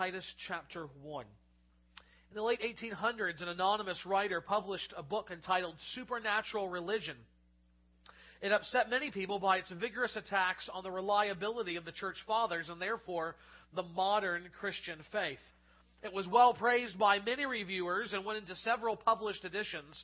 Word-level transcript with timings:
Titus 0.00 0.24
chapter 0.48 0.86
1. 1.02 1.26
In 2.30 2.34
the 2.34 2.42
late 2.42 2.60
1800s, 2.62 3.42
an 3.42 3.48
anonymous 3.48 4.06
writer 4.06 4.40
published 4.40 4.94
a 4.96 5.02
book 5.02 5.28
entitled 5.30 5.74
Supernatural 5.94 6.70
Religion. 6.70 7.16
It 8.40 8.50
upset 8.50 8.88
many 8.88 9.10
people 9.10 9.38
by 9.38 9.58
its 9.58 9.70
vigorous 9.70 10.16
attacks 10.16 10.70
on 10.72 10.84
the 10.84 10.90
reliability 10.90 11.76
of 11.76 11.84
the 11.84 11.92
church 11.92 12.16
fathers 12.26 12.70
and 12.70 12.80
therefore 12.80 13.36
the 13.76 13.82
modern 13.82 14.48
Christian 14.58 15.00
faith. 15.12 15.38
It 16.02 16.14
was 16.14 16.26
well 16.26 16.54
praised 16.54 16.98
by 16.98 17.18
many 17.18 17.44
reviewers 17.44 18.14
and 18.14 18.24
went 18.24 18.38
into 18.38 18.56
several 18.56 18.96
published 18.96 19.44
editions, 19.44 20.02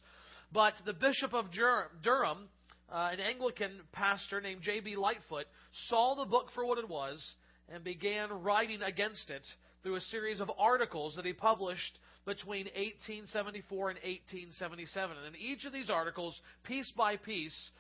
but 0.53 0.75
the 0.85 0.93
Bishop 0.93 1.33
of 1.33 1.47
Durham, 1.53 2.51
uh, 2.93 3.09
an 3.13 3.21
Anglican 3.21 3.81
pastor 3.93 4.43
named 4.43 4.61
J.B. 4.61 4.97
Lightfoot, 4.97 5.47
saw 5.89 6.17
the 6.17 6.27
book 6.27 6.49
for 6.55 6.67
what 6.67 6.77
it 6.77 6.87
was 6.87 7.35
and 7.71 7.83
began 7.83 8.43
writing 8.43 8.83
against 8.83 9.31
it 9.31 9.43
through 9.87 9.95
a 9.95 10.01
series 10.01 10.41
of 10.41 10.51
articles 10.59 11.15
that 11.15 11.25
he 11.25 11.33
published 11.33 12.01
between 12.25 12.65
1874 12.75 13.91
and 13.91 13.99
1877. 13.99 15.17
And 15.17 15.37
in 15.37 15.41
each 15.41 15.65
of 15.65 15.73
these 15.73 15.89
articles, 15.89 16.37
piece 16.65 16.93
by 16.97 17.17
piece, 17.17 17.71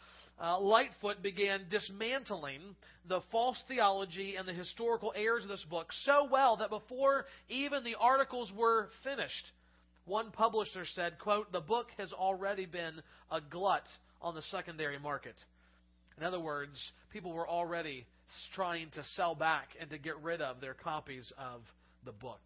uh, 0.40 0.60
Lightfoot 0.60 1.20
began 1.20 1.62
dismantling 1.68 2.60
the 3.08 3.22
false 3.32 3.60
theology 3.66 4.36
and 4.36 4.46
the 4.46 4.52
historical 4.52 5.12
errors 5.16 5.42
of 5.42 5.48
this 5.48 5.64
book 5.68 5.88
so 6.04 6.28
well 6.30 6.58
that 6.58 6.70
before 6.70 7.24
even 7.48 7.82
the 7.82 7.96
articles 7.98 8.52
were 8.56 8.88
finished, 9.02 9.50
one 10.04 10.30
publisher 10.30 10.84
said, 10.94 11.18
quote, 11.18 11.50
the 11.50 11.60
book 11.60 11.88
has 11.98 12.12
already 12.12 12.66
been 12.66 13.02
a 13.32 13.40
glut 13.40 13.82
on 14.22 14.36
the 14.36 14.42
secondary 14.42 15.00
market. 15.00 15.34
In 16.18 16.22
other 16.22 16.38
words, 16.38 16.92
people 17.12 17.32
were 17.32 17.48
already 17.48 18.06
trying 18.54 18.90
to 18.90 19.02
sell 19.16 19.34
back 19.34 19.70
and 19.80 19.90
to 19.90 19.98
get 19.98 20.22
rid 20.22 20.40
of 20.40 20.60
their 20.60 20.74
copies 20.74 21.32
of 21.36 21.62
the 22.06 22.12
book. 22.12 22.40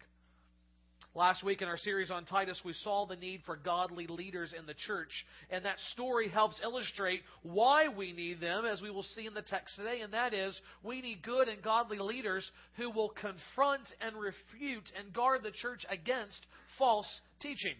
Last 1.13 1.43
week 1.43 1.61
in 1.61 1.67
our 1.67 1.77
series 1.77 2.09
on 2.09 2.25
Titus, 2.25 2.61
we 2.63 2.71
saw 2.71 3.05
the 3.05 3.17
need 3.17 3.41
for 3.45 3.57
godly 3.57 4.07
leaders 4.07 4.53
in 4.57 4.65
the 4.65 4.73
church, 4.73 5.11
and 5.49 5.65
that 5.65 5.77
story 5.91 6.29
helps 6.29 6.59
illustrate 6.63 7.21
why 7.43 7.89
we 7.89 8.13
need 8.13 8.39
them, 8.39 8.65
as 8.65 8.81
we 8.81 8.89
will 8.89 9.03
see 9.03 9.27
in 9.27 9.33
the 9.33 9.41
text 9.41 9.75
today, 9.75 10.01
and 10.01 10.13
that 10.13 10.33
is 10.33 10.59
we 10.83 11.01
need 11.01 11.21
good 11.21 11.49
and 11.49 11.61
godly 11.61 11.99
leaders 11.99 12.49
who 12.77 12.89
will 12.89 13.09
confront 13.09 13.81
and 13.99 14.15
refute 14.15 14.89
and 14.97 15.13
guard 15.13 15.43
the 15.43 15.51
church 15.51 15.85
against 15.89 16.45
false 16.77 17.07
teaching, 17.41 17.75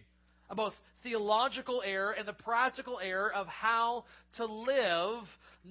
both 0.54 0.74
theological 1.02 1.82
error 1.84 2.12
and 2.12 2.26
the 2.26 2.32
practical 2.32 3.00
error 3.00 3.32
of 3.32 3.46
how 3.46 4.04
to 4.36 4.44
live 4.44 5.24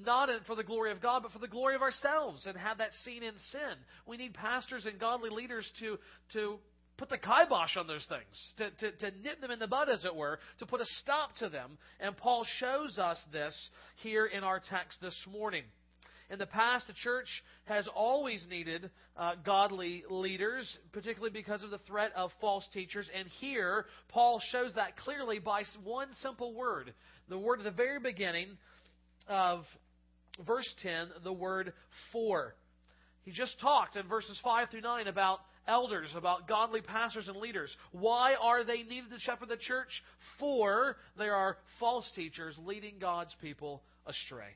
not 0.06 0.30
for 0.48 0.56
the 0.56 0.64
glory 0.64 0.92
of 0.92 1.02
God, 1.02 1.24
but 1.24 1.32
for 1.32 1.40
the 1.40 1.48
glory 1.48 1.76
of 1.76 1.82
ourselves 1.82 2.46
and 2.46 2.58
have 2.58 2.78
that 2.78 2.92
seen 3.04 3.24
in 3.24 3.34
sin. 3.52 3.76
We 4.08 4.18
need 4.18 4.34
pastors 4.34 4.86
and 4.86 5.00
godly 5.00 5.30
leaders 5.30 5.70
to, 5.80 5.98
to 6.34 6.60
put 6.98 7.10
the 7.10 7.18
kibosh 7.18 7.76
on 7.78 7.88
those 7.88 8.06
things, 8.08 8.52
to, 8.58 8.70
to, 8.92 8.98
to 8.98 9.18
nip 9.22 9.42
them 9.42 9.52
in 9.52 9.60
the 9.60 9.68
bud, 9.68 9.90
as 9.90 10.06
it 10.06 10.16
were, 10.16 10.40
to 10.60 10.66
put 10.66 10.82
a 10.82 10.86
stop 11.02 11.36
to 11.40 11.50
them. 11.50 11.78
And 12.00 12.16
Paul 12.16 12.46
shows 12.60 12.98
us 12.98 13.18
this 13.32 13.56
here 13.98 14.26
in 14.26 14.44
our 14.44 14.60
text 14.60 15.00
this 15.02 15.18
morning. 15.30 15.64
In 16.32 16.40
the 16.40 16.48
past, 16.48 16.88
the 16.88 16.94
church 16.94 17.28
has 17.66 17.90
always 17.94 18.46
needed 18.50 18.90
uh, 19.18 19.36
godly 19.46 20.06
leaders, 20.10 20.78
particularly 20.94 21.34
because 21.34 21.62
of 21.62 21.72
the 21.72 21.78
threat 21.80 22.14
of 22.16 22.32
false 22.40 22.66
teachers. 22.74 23.10
And 23.14 23.28
here, 23.42 23.86
Paul 24.08 24.42
shows 24.52 24.72
that 24.76 24.96
clearly 24.96 25.40
by 25.40 25.64
one 25.84 26.08
simple 26.22 26.56
word. 26.56 26.94
The 27.28 27.38
word 27.38 27.60
at 27.60 27.66
the 27.66 27.72
very 27.72 28.00
beginning 28.00 28.48
of 29.28 29.66
verse 30.48 30.74
10, 30.82 31.10
the 31.26 31.34
word 31.34 31.74
for. 32.14 32.56
He 33.24 33.32
just 33.32 33.60
talked 33.60 33.98
in 33.98 34.08
verses 34.08 34.40
5 34.42 34.70
through 34.70 34.82
9 34.82 35.08
about 35.08 35.40
elders, 35.68 36.12
about 36.16 36.48
godly 36.48 36.80
pastors 36.80 37.28
and 37.28 37.36
leaders. 37.36 37.76
Why 37.92 38.36
are 38.36 38.64
they 38.64 38.84
needed 38.84 39.10
to 39.12 39.20
shepherd 39.20 39.50
the 39.50 39.58
church? 39.58 40.02
For 40.40 40.96
there 41.18 41.36
are 41.36 41.58
false 41.78 42.10
teachers 42.16 42.56
leading 42.66 43.00
God's 43.00 43.36
people 43.42 43.84
astray. 44.06 44.56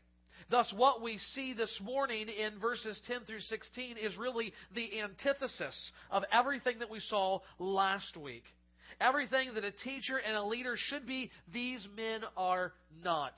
Thus, 0.50 0.72
what 0.76 1.02
we 1.02 1.18
see 1.34 1.54
this 1.54 1.80
morning 1.84 2.28
in 2.30 2.60
verses 2.60 3.00
10 3.08 3.22
through 3.22 3.40
16 3.40 3.98
is 3.98 4.16
really 4.18 4.54
the 4.76 5.02
antithesis 5.02 5.92
of 6.12 6.24
everything 6.32 6.80
that 6.80 6.92
we 6.92 7.00
saw 7.00 7.40
last 7.58 8.16
week. 8.16 8.44
Everything 9.02 9.54
that 9.56 9.64
a 9.64 9.72
teacher 9.72 10.18
and 10.18 10.36
a 10.36 10.44
leader 10.44 10.76
should 10.78 11.08
be, 11.08 11.32
these 11.52 11.86
men 11.98 12.22
are 12.38 12.74
not. 13.04 13.34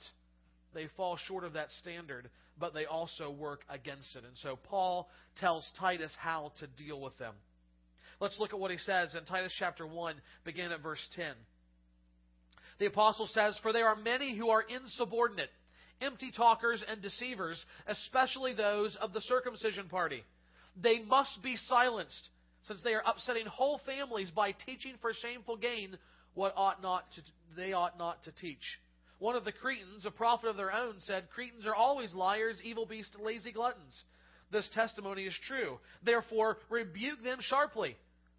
They 0.74 0.88
fall 0.96 1.16
short 1.16 1.44
of 1.44 1.54
that 1.54 1.70
standard, 1.80 2.28
but 2.58 2.74
they 2.74 2.84
also 2.84 3.30
work 3.30 3.62
against 3.70 4.14
it. 4.14 4.24
And 4.24 4.36
so 4.42 4.56
Paul 4.56 5.08
tells 5.40 5.68
Titus 5.80 6.12
how 6.18 6.52
to 6.60 6.66
deal 6.66 7.00
with 7.00 7.16
them. 7.18 7.34
Let's 8.20 8.38
look 8.38 8.52
at 8.52 8.58
what 8.58 8.70
he 8.70 8.78
says 8.78 9.14
in 9.14 9.24
Titus 9.24 9.52
chapter 9.58 9.86
1, 9.86 10.14
beginning 10.44 10.72
at 10.72 10.82
verse 10.82 11.00
10. 11.16 11.32
The 12.78 12.86
apostle 12.86 13.28
says, 13.32 13.58
For 13.62 13.72
there 13.72 13.88
are 13.88 13.96
many 13.96 14.36
who 14.36 14.50
are 14.50 14.62
insubordinate, 14.62 15.50
empty 16.00 16.30
talkers, 16.30 16.82
and 16.88 17.02
deceivers, 17.02 17.64
especially 17.86 18.54
those 18.54 18.96
of 19.00 19.12
the 19.12 19.20
circumcision 19.22 19.88
party. 19.88 20.22
They 20.80 21.00
must 21.00 21.42
be 21.42 21.56
silenced, 21.56 22.30
since 22.64 22.80
they 22.82 22.94
are 22.94 23.02
upsetting 23.06 23.46
whole 23.46 23.80
families 23.84 24.30
by 24.30 24.52
teaching 24.52 24.94
for 25.00 25.12
shameful 25.12 25.56
gain 25.56 25.98
what 26.34 26.54
ought 26.56 26.82
not 26.82 27.04
to, 27.12 27.22
they 27.56 27.72
ought 27.72 27.98
not 27.98 28.22
to 28.24 28.32
teach. 28.32 28.78
One 29.18 29.34
of 29.34 29.44
the 29.44 29.52
Cretans, 29.52 30.06
a 30.06 30.10
prophet 30.10 30.48
of 30.48 30.56
their 30.56 30.72
own, 30.72 30.96
said, 31.00 31.28
Cretans 31.34 31.66
are 31.66 31.74
always 31.74 32.14
liars, 32.14 32.56
evil 32.62 32.86
beasts, 32.86 33.16
lazy 33.20 33.52
gluttons. 33.52 34.04
This 34.52 34.68
testimony 34.74 35.24
is 35.24 35.36
true. 35.46 35.78
Therefore, 36.04 36.58
rebuke 36.70 37.22
them 37.22 37.38
sharply 37.40 37.96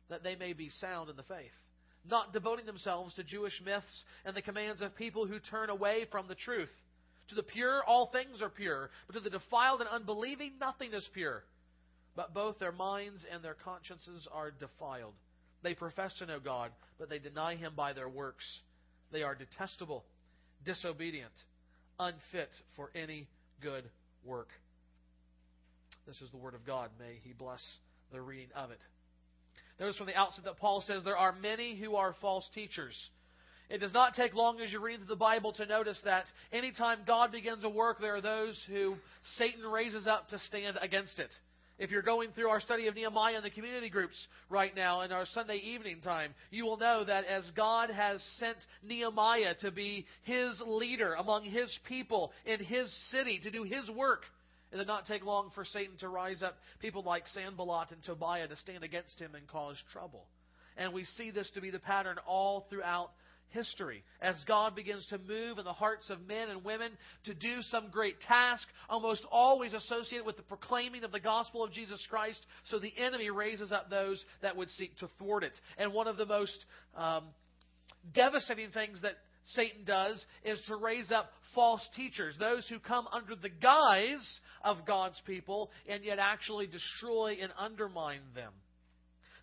that 0.10 0.24
they 0.24 0.36
may 0.36 0.54
be 0.54 0.70
sound 0.80 1.10
in 1.10 1.18
the 1.18 1.24
faith, 1.24 1.52
not 2.10 2.34
devoting 2.34 2.66
themselves 2.66 3.14
to 3.16 3.24
Jewish 3.24 3.62
myths 3.64 4.04
and 4.26 4.36
the 4.36 4.42
commands 4.42 4.82
of 4.82 4.96
people 4.96 5.28
who 5.28 5.40
turn 5.40 5.70
away 5.70 6.08
from 6.10 6.28
the 6.28 6.36
truth. 6.36 6.72
To 7.30 7.36
the 7.36 7.44
pure, 7.44 7.84
all 7.84 8.08
things 8.08 8.42
are 8.42 8.50
pure, 8.50 8.90
but 9.08 9.14
to 9.14 9.20
the 9.20 9.30
defiled 9.30 9.82
and 9.82 9.90
unbelieving, 9.90 10.54
nothing 10.60 10.94
is 10.94 11.08
pure. 11.14 11.44
But 12.16 12.34
both 12.34 12.58
their 12.60 12.72
minds 12.72 13.26
and 13.32 13.44
their 13.44 13.56
consciences 13.56 14.28
are 14.32 14.52
defiled. 14.52 15.14
They 15.62 15.76
profess 15.76 16.14
to 16.20 16.26
know 16.26 16.40
God, 16.40 16.72
but 16.98 17.10
they 17.10 17.20
deny 17.20 17.56
Him 17.56 17.74
by 17.76 17.94
their 17.94 18.10
works. 18.10 18.46
They 19.12 19.24
are 19.24 19.36
detestable, 19.36 20.06
disobedient, 20.66 21.32
unfit 22.00 22.50
for 22.76 22.90
any 22.96 23.28
good 23.62 23.84
work. 24.26 24.50
This 26.08 26.20
is 26.22 26.32
the 26.32 26.38
Word 26.38 26.56
of 26.56 26.66
God. 26.66 26.90
May 27.00 27.20
He 27.24 27.34
bless 27.34 27.62
the 28.12 28.22
reading 28.22 28.50
of 28.56 28.72
it. 28.72 28.80
Notice 29.80 29.98
from 29.98 30.08
the 30.08 30.16
outset 30.16 30.46
that 30.46 30.58
Paul 30.58 30.84
says 30.86 31.04
there 31.04 31.18
are 31.18 31.32
many 31.32 31.80
who 31.80 31.96
are 31.96 32.16
false 32.22 32.50
teachers. 32.54 32.96
It 33.70 33.80
does 33.80 33.94
not 33.94 34.16
take 34.16 34.34
long 34.34 34.60
as 34.62 34.72
you 34.72 34.80
read 34.80 35.02
the 35.08 35.16
Bible 35.16 35.54
to 35.54 35.66
notice 35.66 36.00
that 36.04 36.26
anytime 36.52 37.00
God 37.06 37.32
begins 37.32 37.64
a 37.64 37.70
work, 37.70 38.00
there 38.02 38.16
are 38.16 38.22
those 38.22 38.60
who 38.68 38.96
Satan 39.38 39.64
raises 39.64 40.08
up 40.08 40.28
to 40.30 40.40
stand 40.40 40.78
against 40.82 41.20
it. 41.20 41.30
If 41.78 41.92
you're 41.92 42.02
going 42.02 42.32
through 42.32 42.50
our 42.50 42.60
study 42.60 42.88
of 42.88 42.96
Nehemiah 42.96 43.38
in 43.38 43.44
the 43.44 43.50
community 43.50 43.90
groups 43.90 44.18
right 44.50 44.76
now 44.76 45.02
in 45.02 45.14
our 45.14 45.26
Sunday 45.28 45.58
evening 45.58 46.02
time, 46.02 46.34
you 46.52 46.66
will 46.66 46.78
know 46.78 47.06
that 47.06 47.26
as 47.26 47.50
God 47.56 47.90
has 47.90 48.22
sent 48.38 48.58
Nehemiah 48.84 49.54
to 49.62 49.72
be 49.72 50.06
his 50.24 50.62
leader 50.66 51.14
among 51.14 51.44
his 51.44 51.74
people 51.88 52.34
in 52.46 52.60
his 52.60 52.92
city 53.12 53.40
to 53.44 53.52
do 53.52 53.64
his 53.64 53.90
work, 53.92 54.24
it 54.74 54.78
did 54.78 54.88
not 54.88 55.06
take 55.06 55.24
long 55.24 55.52
for 55.56 55.64
Satan 55.64 55.96
to 56.00 56.10
rise 56.10 56.42
up 56.42 56.58
people 56.80 57.04
like 57.04 57.28
Sanballat 57.28 57.92
and 57.92 58.04
Tobiah 58.04 58.48
to 58.48 58.56
stand 58.58 58.84
against 58.84 59.18
him 59.18 59.34
and 59.36 59.48
cause 59.48 59.78
trouble. 59.94 60.26
And 60.76 60.92
we 60.92 61.06
see 61.06 61.32
this 61.32 61.50
to 61.52 61.62
be 61.62 61.72
the 61.72 61.80
pattern 61.80 62.18
all 62.28 62.68
throughout 62.70 63.12
history. 63.52 64.04
As 64.22 64.36
God 64.48 64.76
begins 64.76 65.06
to 65.08 65.18
move 65.18 65.58
in 65.58 65.66
the 65.66 65.74
hearts 65.74 66.10
of 66.10 66.28
men 66.28 66.50
and 66.50 66.64
women 66.64 66.92
to 67.26 67.34
do 67.34 67.62
some 67.64 67.90
great 67.92 68.20
task, 68.22 68.68
almost 68.90 69.26
always 69.32 69.74
associated 69.74 70.26
with 70.26 70.38
the 70.38 70.44
proclaiming 70.44 71.04
of 71.04 71.12
the 71.12 71.20
gospel 71.20 71.64
of 71.64 71.72
Jesus 71.72 72.06
Christ, 72.10 72.46
so 72.66 72.80
the 72.80 72.94
enemy 72.98 73.30
raises 73.30 73.72
up 73.72 73.90
those 73.90 74.24
that 74.42 74.56
would 74.56 74.70
seek 74.72 74.98
to 74.98 75.10
thwart 75.18 75.44
it. 75.44 75.54
And 75.78 75.94
one 75.94 76.08
of 76.08 76.18
the 76.18 76.26
most 76.26 76.66
um, 76.96 77.26
devastating 78.14 78.72
things 78.72 79.02
that 79.02 79.16
Satan 79.46 79.84
does 79.86 80.24
is 80.44 80.62
to 80.68 80.76
raise 80.76 81.12
up 81.12 81.32
false 81.56 81.88
teachers, 81.96 82.36
those 82.40 82.68
who 82.68 82.80
come 82.80 83.08
under 83.12 83.36
the 83.36 83.50
guise 83.50 84.40
of 84.64 84.86
God's 84.86 85.20
people 85.26 85.72
and 85.88 86.04
yet 86.04 86.20
actually 86.20 86.68
destroy 86.68 87.38
and 87.42 87.52
undermine 87.58 88.22
them. 88.36 88.54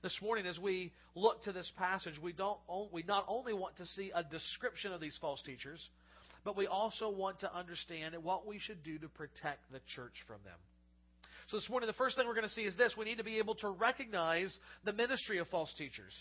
This 0.06 0.22
morning, 0.22 0.46
as 0.46 0.56
we 0.56 0.92
look 1.16 1.42
to 1.46 1.52
this 1.52 1.68
passage, 1.76 2.14
we, 2.22 2.32
don't, 2.32 2.60
we 2.92 3.02
not 3.08 3.24
only 3.26 3.52
want 3.52 3.76
to 3.78 3.86
see 3.86 4.12
a 4.14 4.22
description 4.22 4.92
of 4.92 5.00
these 5.00 5.18
false 5.20 5.42
teachers, 5.42 5.84
but 6.44 6.56
we 6.56 6.68
also 6.68 7.10
want 7.10 7.40
to 7.40 7.52
understand 7.52 8.14
what 8.22 8.46
we 8.46 8.60
should 8.60 8.84
do 8.84 9.00
to 9.00 9.08
protect 9.08 9.68
the 9.72 9.80
church 9.96 10.12
from 10.28 10.36
them. 10.44 10.54
So 11.50 11.56
this 11.56 11.68
morning, 11.68 11.88
the 11.88 11.92
first 11.94 12.16
thing 12.16 12.24
we're 12.28 12.36
going 12.36 12.46
to 12.46 12.54
see 12.54 12.60
is 12.60 12.76
this. 12.76 12.94
We 12.96 13.04
need 13.04 13.18
to 13.18 13.24
be 13.24 13.38
able 13.38 13.56
to 13.56 13.68
recognize 13.68 14.56
the 14.84 14.92
ministry 14.92 15.38
of 15.38 15.48
false 15.48 15.74
teachers 15.76 16.12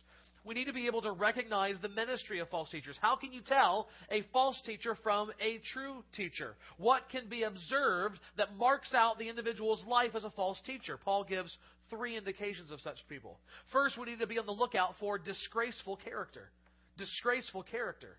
we 0.46 0.54
need 0.54 0.66
to 0.66 0.74
be 0.74 0.86
able 0.86 1.02
to 1.02 1.12
recognize 1.12 1.76
the 1.82 1.90
ministry 1.90 2.40
of 2.40 2.48
false 2.50 2.70
teachers. 2.70 2.96
How 3.02 3.16
can 3.16 3.34
you 3.34 3.42
tell 3.42 3.90
a 4.12 4.22
false 4.32 4.62
teacher 4.64 4.96
from 5.02 5.32
a 5.42 5.60
true 5.74 6.04
teacher? 6.16 6.56
What 6.78 7.10
can 7.12 7.28
be 7.28 7.44
observed 7.44 8.20
that 8.38 8.56
marks 8.56 8.94
out 8.94 9.18
the 9.18 9.28
individual's 9.28 9.84
life 9.88 10.12
as 10.16 10.24
a 10.24 10.30
false 10.30 10.62
teacher? 10.66 11.00
Paul 11.04 11.24
gives 11.24 11.58
three 11.90 12.18
indications 12.18 12.72
of 12.72 12.82
such 12.82 12.98
people. 13.08 13.40
First, 13.72 13.98
we 13.98 14.06
need 14.06 14.20
to 14.20 14.28
be 14.28 14.40
on 14.40 14.46
the 14.46 14.52
lookout 14.52 14.96
for 15.00 15.18
disgraceful 15.18 15.98
character. 15.98 16.50
Disgraceful 16.98 17.64
character. 17.64 18.18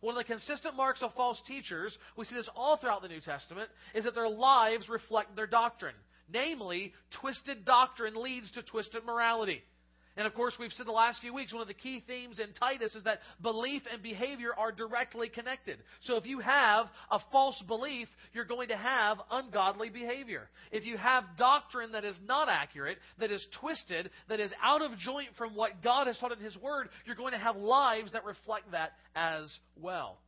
One 0.00 0.16
of 0.16 0.18
the 0.18 0.32
consistent 0.32 0.76
marks 0.76 1.02
of 1.02 1.12
false 1.14 1.40
teachers, 1.46 1.96
we 2.16 2.24
see 2.24 2.34
this 2.34 2.48
all 2.56 2.76
throughout 2.76 3.02
the 3.02 3.08
New 3.08 3.20
Testament, 3.20 3.68
is 3.94 4.04
that 4.04 4.14
their 4.14 4.28
lives 4.28 4.88
reflect 4.88 5.36
their 5.36 5.46
doctrine. 5.46 5.94
Namely, 6.32 6.94
twisted 7.20 7.64
doctrine 7.64 8.14
leads 8.14 8.50
to 8.52 8.62
twisted 8.62 9.04
morality. 9.04 9.62
And 10.16 10.26
of 10.26 10.34
course, 10.34 10.54
we've 10.58 10.72
said 10.72 10.86
the 10.86 10.92
last 10.92 11.20
few 11.20 11.32
weeks, 11.32 11.52
one 11.52 11.62
of 11.62 11.68
the 11.68 11.74
key 11.74 12.02
themes 12.06 12.40
in 12.40 12.52
Titus 12.52 12.94
is 12.94 13.04
that 13.04 13.20
belief 13.40 13.82
and 13.90 14.02
behavior 14.02 14.50
are 14.56 14.72
directly 14.72 15.28
connected. 15.28 15.78
So 16.02 16.16
if 16.16 16.26
you 16.26 16.40
have 16.40 16.86
a 17.10 17.20
false 17.30 17.62
belief, 17.66 18.08
you're 18.32 18.44
going 18.44 18.68
to 18.68 18.76
have 18.76 19.18
ungodly 19.30 19.88
behavior. 19.88 20.48
If 20.72 20.84
you 20.84 20.96
have 20.96 21.24
doctrine 21.38 21.92
that 21.92 22.04
is 22.04 22.18
not 22.26 22.48
accurate, 22.48 22.98
that 23.18 23.30
is 23.30 23.46
twisted, 23.60 24.10
that 24.28 24.40
is 24.40 24.52
out 24.62 24.82
of 24.82 24.98
joint 24.98 25.28
from 25.38 25.54
what 25.54 25.82
God 25.82 26.08
has 26.08 26.18
taught 26.18 26.32
in 26.32 26.44
His 26.44 26.56
Word, 26.56 26.88
you're 27.06 27.16
going 27.16 27.32
to 27.32 27.38
have 27.38 27.56
lives 27.56 28.12
that 28.12 28.24
reflect 28.24 28.72
that 28.72 28.92
as 29.14 29.56
well. 29.80 30.18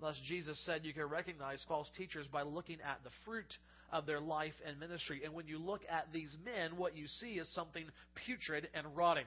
Thus, 0.00 0.20
Jesus 0.28 0.60
said 0.64 0.84
you 0.84 0.92
can 0.92 1.04
recognize 1.04 1.64
false 1.66 1.90
teachers 1.96 2.26
by 2.26 2.42
looking 2.42 2.78
at 2.80 3.02
the 3.04 3.10
fruit 3.24 3.46
of 3.92 4.06
their 4.06 4.20
life 4.20 4.54
and 4.66 4.78
ministry. 4.80 5.22
And 5.24 5.34
when 5.34 5.46
you 5.46 5.58
look 5.58 5.82
at 5.90 6.12
these 6.12 6.34
men, 6.44 6.76
what 6.76 6.96
you 6.96 7.06
see 7.06 7.34
is 7.34 7.48
something 7.54 7.84
putrid 8.26 8.68
and 8.74 8.96
rotting. 8.96 9.26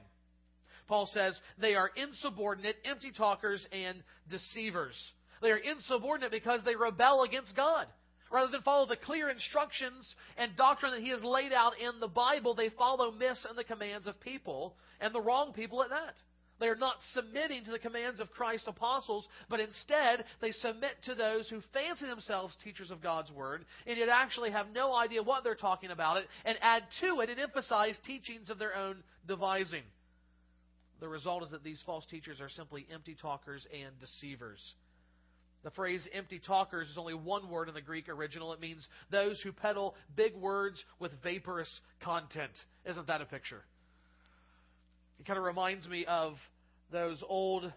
Paul 0.87 1.09
says 1.13 1.39
they 1.59 1.75
are 1.75 1.91
insubordinate, 1.95 2.77
empty 2.85 3.11
talkers, 3.11 3.65
and 3.71 3.97
deceivers. 4.29 4.95
They 5.41 5.51
are 5.51 5.57
insubordinate 5.57 6.31
because 6.31 6.61
they 6.65 6.75
rebel 6.75 7.23
against 7.23 7.55
God. 7.55 7.87
Rather 8.31 8.51
than 8.51 8.61
follow 8.61 8.87
the 8.87 8.97
clear 8.97 9.29
instructions 9.29 10.13
and 10.37 10.55
doctrine 10.57 10.91
that 10.91 11.01
He 11.01 11.09
has 11.09 11.23
laid 11.23 11.53
out 11.53 11.73
in 11.79 11.99
the 11.99 12.07
Bible, 12.09 12.55
they 12.55 12.69
follow 12.69 13.11
myths 13.11 13.45
and 13.47 13.57
the 13.57 13.63
commands 13.63 14.05
of 14.05 14.19
people, 14.19 14.75
and 14.99 15.15
the 15.15 15.21
wrong 15.21 15.53
people 15.53 15.81
at 15.81 15.89
that. 15.89 16.13
They 16.59 16.67
are 16.67 16.75
not 16.75 16.95
submitting 17.13 17.65
to 17.65 17.71
the 17.71 17.79
commands 17.79 18.19
of 18.19 18.31
Christ's 18.31 18.67
apostles, 18.67 19.27
but 19.49 19.59
instead 19.59 20.25
they 20.41 20.51
submit 20.51 20.91
to 21.05 21.15
those 21.15 21.47
who 21.49 21.61
fancy 21.71 22.05
themselves 22.05 22.55
teachers 22.63 22.89
of 22.89 23.01
God's 23.01 23.31
Word 23.31 23.65
and 23.85 23.97
yet 23.97 24.09
actually 24.09 24.51
have 24.51 24.67
no 24.73 24.95
idea 24.95 25.21
what 25.21 25.43
they're 25.43 25.55
talking 25.55 25.91
about 25.91 26.17
it 26.17 26.27
and 26.45 26.57
add 26.61 26.83
to 27.01 27.19
it 27.21 27.29
and 27.29 27.39
emphasize 27.39 27.95
teachings 28.05 28.49
of 28.49 28.57
their 28.57 28.75
own 28.75 29.03
devising. 29.27 29.83
The 30.99 31.07
result 31.07 31.43
is 31.43 31.51
that 31.51 31.63
these 31.63 31.81
false 31.85 32.05
teachers 32.09 32.41
are 32.41 32.49
simply 32.49 32.87
empty 32.91 33.15
talkers 33.21 33.65
and 33.71 33.99
deceivers. 33.99 34.59
The 35.63 35.71
phrase 35.71 36.07
empty 36.13 36.39
talkers 36.39 36.87
is 36.87 36.97
only 36.97 37.13
one 37.13 37.49
word 37.49 37.67
in 37.67 37.75
the 37.75 37.81
Greek 37.81 38.09
original. 38.09 38.53
It 38.53 38.59
means 38.59 38.87
those 39.11 39.39
who 39.41 39.51
peddle 39.51 39.95
big 40.15 40.35
words 40.35 40.83
with 40.99 41.11
vaporous 41.21 41.69
content. 42.01 42.53
Isn't 42.85 43.07
that 43.07 43.21
a 43.21 43.25
picture? 43.25 43.63
It 45.19 45.25
kind 45.25 45.37
of 45.39 45.45
reminds 45.45 45.87
me 45.87 46.05
of 46.05 46.33
those 46.91 47.23
old 47.27 47.71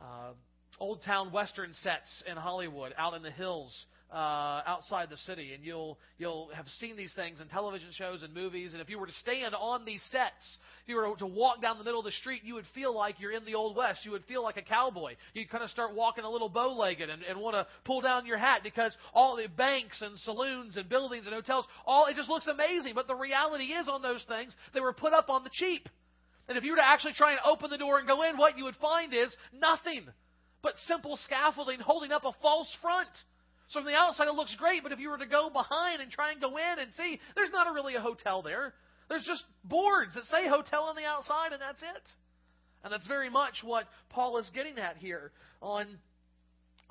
uh, 0.00 0.32
old 0.78 1.02
town 1.02 1.32
western 1.32 1.72
sets 1.82 2.22
in 2.30 2.36
Hollywood, 2.36 2.92
out 2.98 3.14
in 3.14 3.22
the 3.22 3.30
hills, 3.30 3.86
uh, 4.12 4.62
outside 4.66 5.08
the 5.10 5.16
city, 5.16 5.54
and 5.54 5.64
you'll 5.64 5.98
you'll 6.18 6.50
have 6.54 6.66
seen 6.78 6.96
these 6.96 7.12
things 7.14 7.40
in 7.40 7.48
television 7.48 7.88
shows 7.92 8.22
and 8.22 8.34
movies. 8.34 8.72
And 8.72 8.80
if 8.80 8.88
you 8.88 8.98
were 8.98 9.06
to 9.06 9.12
stand 9.14 9.54
on 9.54 9.84
these 9.84 10.02
sets, 10.10 10.58
if 10.84 10.88
you 10.88 10.96
were 10.96 11.16
to 11.16 11.26
walk 11.26 11.60
down 11.60 11.78
the 11.78 11.84
middle 11.84 12.00
of 12.00 12.04
the 12.04 12.12
street, 12.12 12.42
you 12.44 12.54
would 12.54 12.66
feel 12.74 12.94
like 12.94 13.18
you're 13.18 13.32
in 13.32 13.44
the 13.44 13.54
old 13.54 13.76
west. 13.76 14.04
You 14.04 14.12
would 14.12 14.24
feel 14.26 14.42
like 14.42 14.56
a 14.56 14.62
cowboy. 14.62 15.16
You'd 15.34 15.50
kind 15.50 15.64
of 15.64 15.70
start 15.70 15.94
walking 15.94 16.24
a 16.24 16.30
little 16.30 16.48
bow-legged 16.48 17.10
and, 17.10 17.22
and 17.22 17.40
want 17.40 17.54
to 17.54 17.66
pull 17.84 18.00
down 18.00 18.26
your 18.26 18.38
hat 18.38 18.60
because 18.62 18.96
all 19.12 19.36
the 19.36 19.48
banks 19.48 20.00
and 20.02 20.16
saloons 20.18 20.76
and 20.76 20.88
buildings 20.88 21.26
and 21.26 21.34
hotels, 21.34 21.66
all 21.84 22.06
it 22.06 22.16
just 22.16 22.28
looks 22.28 22.46
amazing. 22.46 22.92
But 22.94 23.08
the 23.08 23.16
reality 23.16 23.64
is, 23.64 23.88
on 23.88 24.02
those 24.02 24.24
things, 24.28 24.54
they 24.74 24.80
were 24.80 24.92
put 24.92 25.12
up 25.12 25.30
on 25.30 25.42
the 25.42 25.50
cheap. 25.52 25.88
And 26.48 26.56
if 26.56 26.64
you 26.64 26.70
were 26.70 26.76
to 26.76 26.86
actually 26.86 27.14
try 27.14 27.32
and 27.32 27.40
open 27.44 27.70
the 27.70 27.78
door 27.78 27.98
and 27.98 28.06
go 28.06 28.22
in, 28.22 28.36
what 28.36 28.56
you 28.56 28.64
would 28.64 28.76
find 28.76 29.12
is 29.12 29.34
nothing 29.52 30.06
but 30.62 30.76
simple 30.86 31.16
scaffolding 31.24 31.80
holding 31.80 32.12
up 32.12 32.24
a 32.24 32.32
false 32.40 32.72
front. 32.80 33.08
So 33.68 33.80
from 33.80 33.86
the 33.86 33.96
outside, 33.96 34.28
it 34.28 34.34
looks 34.34 34.54
great, 34.56 34.82
but 34.82 34.92
if 34.92 35.00
you 35.00 35.10
were 35.10 35.18
to 35.18 35.26
go 35.26 35.50
behind 35.50 36.00
and 36.00 36.10
try 36.10 36.32
and 36.32 36.40
go 36.40 36.56
in 36.56 36.78
and 36.78 36.92
see, 36.94 37.18
there's 37.34 37.50
not 37.50 37.68
a 37.68 37.72
really 37.72 37.96
a 37.96 38.00
hotel 38.00 38.42
there. 38.42 38.74
There's 39.08 39.24
just 39.24 39.42
boards 39.64 40.14
that 40.14 40.24
say 40.24 40.48
hotel 40.48 40.84
on 40.84 40.96
the 40.96 41.04
outside, 41.04 41.52
and 41.52 41.60
that's 41.60 41.82
it. 41.82 42.08
And 42.84 42.92
that's 42.92 43.06
very 43.06 43.30
much 43.30 43.62
what 43.64 43.86
Paul 44.10 44.38
is 44.38 44.48
getting 44.54 44.78
at 44.78 44.96
here 44.96 45.32
on 45.60 45.86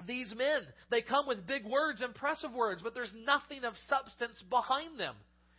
these 0.05 0.33
men. 0.35 0.63
They 0.91 1.01
come 1.01 1.27
with 1.27 1.47
big 1.47 1.65
words, 1.65 2.01
impressive 2.01 2.51
words, 2.51 2.81
but 2.83 2.93
there's 2.93 3.13
nothing 3.25 3.63
of 3.63 3.73
substance 3.87 4.43
behind 4.49 4.99
them. 4.99 5.15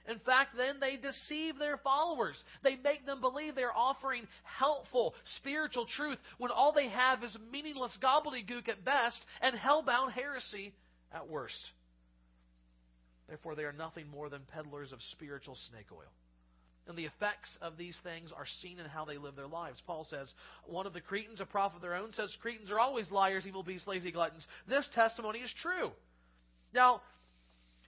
In 0.09 0.19
fact, 0.21 0.57
then 0.57 0.79
they 0.81 0.97
deceive 0.97 1.59
their 1.59 1.79
followers. 1.79 2.37
They 2.63 2.77
make 2.77 3.07
them 3.07 3.21
believe 3.21 3.55
they're 3.55 3.77
offering 3.77 4.27
helpful 4.45 5.15
spiritual 5.39 5.87
truth 5.87 6.19
when 6.39 6.51
all 6.51 6.73
they 6.73 6.89
have 6.89 7.25
is 7.25 7.37
meaningless 7.51 7.97
gobbledygook 8.03 8.69
at 8.69 8.85
best 8.85 9.21
and 9.41 9.57
hell-bound 9.57 10.13
heresy 10.13 10.73
at 11.13 11.29
worst. 11.29 11.59
Therefore, 13.29 13.57
they 13.57 13.65
are 13.65 13.73
nothing 13.73 14.09
more 14.09 14.29
than 14.29 14.43
peddlers 14.53 14.93
of 14.93 15.01
spiritual 15.13 15.57
snake 15.71 15.87
oil. 15.93 16.13
And 16.89 16.97
the 16.97 17.07
effects 17.07 17.59
of 17.61 17.77
these 17.77 17.99
things 18.05 18.31
are 18.37 18.47
seen 18.63 18.79
in 18.79 18.87
how 18.87 19.05
they 19.05 19.19
live 19.19 19.35
their 19.35 19.49
lives. 19.49 19.83
Paul 19.89 20.07
says, 20.09 20.33
one 20.67 20.87
of 20.87 20.93
the 20.93 21.01
Cretans, 21.01 21.41
a 21.41 21.45
prophet 21.45 21.77
of 21.77 21.83
their 21.83 21.97
own, 21.97 22.13
says 22.13 22.33
Cretans 22.41 22.71
are 22.71 22.79
always 22.79 23.11
liars, 23.11 23.45
evil 23.45 23.65
beasts, 23.65 23.89
lazy 23.89 24.13
gluttons. 24.13 24.47
This 24.69 24.89
testimony 24.95 25.41
is 25.41 25.53
true. 25.61 25.91
Now, 26.73 27.01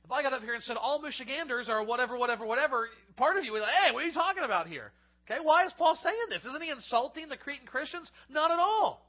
if 0.08 0.12
I 0.12 0.22
got 0.22 0.32
up 0.32 0.40
here 0.40 0.54
and 0.54 0.62
said 0.62 0.78
all 0.78 1.02
Michiganders 1.02 1.68
are 1.68 1.84
whatever, 1.84 2.16
whatever, 2.16 2.46
whatever, 2.46 2.88
part 3.16 3.36
of 3.36 3.44
you 3.44 3.52
would 3.52 3.58
be 3.58 3.62
like, 3.62 3.74
hey, 3.84 3.92
what 3.92 4.02
are 4.02 4.06
you 4.06 4.14
talking 4.14 4.42
about 4.42 4.66
here? 4.66 4.90
Okay, 5.30 5.38
why 5.42 5.66
is 5.66 5.72
Paul 5.76 5.98
saying 6.02 6.16
this? 6.30 6.42
Isn't 6.46 6.62
he 6.62 6.70
insulting 6.70 7.28
the 7.28 7.36
Cretan 7.36 7.66
Christians? 7.66 8.10
Not 8.30 8.50
at 8.50 8.58
all. 8.58 9.06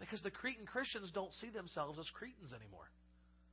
Because 0.00 0.20
the 0.22 0.32
Cretan 0.32 0.66
Christians 0.66 1.12
don't 1.14 1.32
see 1.34 1.48
themselves 1.50 1.96
as 2.00 2.10
Cretans 2.10 2.52
anymore. 2.52 2.90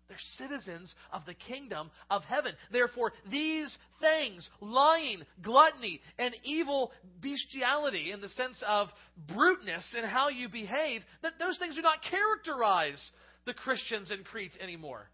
They're 0.10 0.18
citizens 0.40 0.92
of 1.12 1.28
the 1.28 1.36
kingdom 1.36 1.92
of 2.10 2.24
heaven. 2.24 2.54
Therefore, 2.72 3.14
these 3.30 3.78
things, 4.02 4.50
lying, 4.60 5.22
gluttony, 5.44 6.02
and 6.18 6.36
evil 6.44 6.92
bestiality 7.22 8.12
in 8.12 8.19
the 8.19 8.30
sense 8.30 8.62
of 8.68 8.88
bruteness 9.28 9.94
in 9.96 10.06
how 10.06 10.30
you 10.30 10.50
behave, 10.50 11.04
that 11.22 11.34
those 11.38 11.60
things 11.60 11.76
do 11.76 11.84
not 11.84 12.00
characterize 12.10 13.00
the 13.46 13.54
Christians 13.54 14.10
in 14.10 14.24
Crete 14.24 14.58
anymore. 14.60 15.08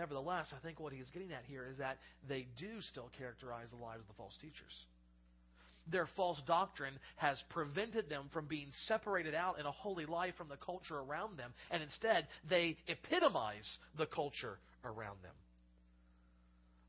Nevertheless, 0.00 0.54
I 0.56 0.66
think 0.66 0.80
what 0.80 0.94
he's 0.94 1.10
getting 1.10 1.30
at 1.30 1.44
here 1.46 1.66
is 1.70 1.76
that 1.76 1.98
they 2.26 2.46
do 2.58 2.80
still 2.88 3.10
characterize 3.18 3.68
the 3.68 3.84
lives 3.84 4.00
of 4.00 4.08
the 4.08 4.14
false 4.14 4.34
teachers. 4.40 4.86
Their 5.92 6.08
false 6.16 6.40
doctrine 6.46 6.94
has 7.16 7.36
prevented 7.50 8.08
them 8.08 8.30
from 8.32 8.46
being 8.46 8.68
separated 8.86 9.34
out 9.34 9.60
in 9.60 9.66
a 9.66 9.70
holy 9.70 10.06
life 10.06 10.32
from 10.38 10.48
the 10.48 10.56
culture 10.56 10.96
around 10.96 11.38
them, 11.38 11.52
and 11.70 11.82
instead 11.82 12.28
they 12.48 12.78
epitomize 12.88 13.68
the 13.98 14.06
culture 14.06 14.56
around 14.86 15.18
them. 15.22 15.34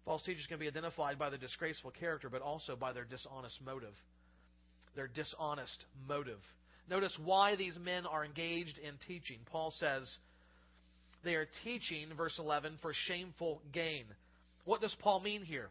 False 0.06 0.24
teachers 0.24 0.46
can 0.48 0.60
be 0.60 0.68
identified 0.70 1.20
by 1.20 1.30
their 1.30 1.38
disgraceful 1.38 1.92
character, 1.92 2.30
but 2.30 2.42
also 2.42 2.78
by 2.78 2.94
their 2.94 3.04
dishonest 3.04 3.60
motive. 3.62 3.94
Their 4.96 5.10
dishonest 5.10 5.84
motive. 6.08 6.40
Notice 6.90 7.18
why 7.22 7.58
these 7.58 7.78
men 7.78 8.06
are 8.06 8.24
engaged 8.24 8.78
in 8.78 8.94
teaching. 9.06 9.40
Paul 9.52 9.74
says, 9.78 10.10
they 11.24 11.36
are 11.36 11.48
teaching, 11.64 12.08
verse 12.16 12.36
11, 12.40 12.78
for 12.82 12.94
shameful 12.94 13.62
gain. 13.72 14.06
What 14.66 14.82
does 14.82 14.96
Paul 15.00 15.22
mean 15.22 15.44
here? 15.44 15.70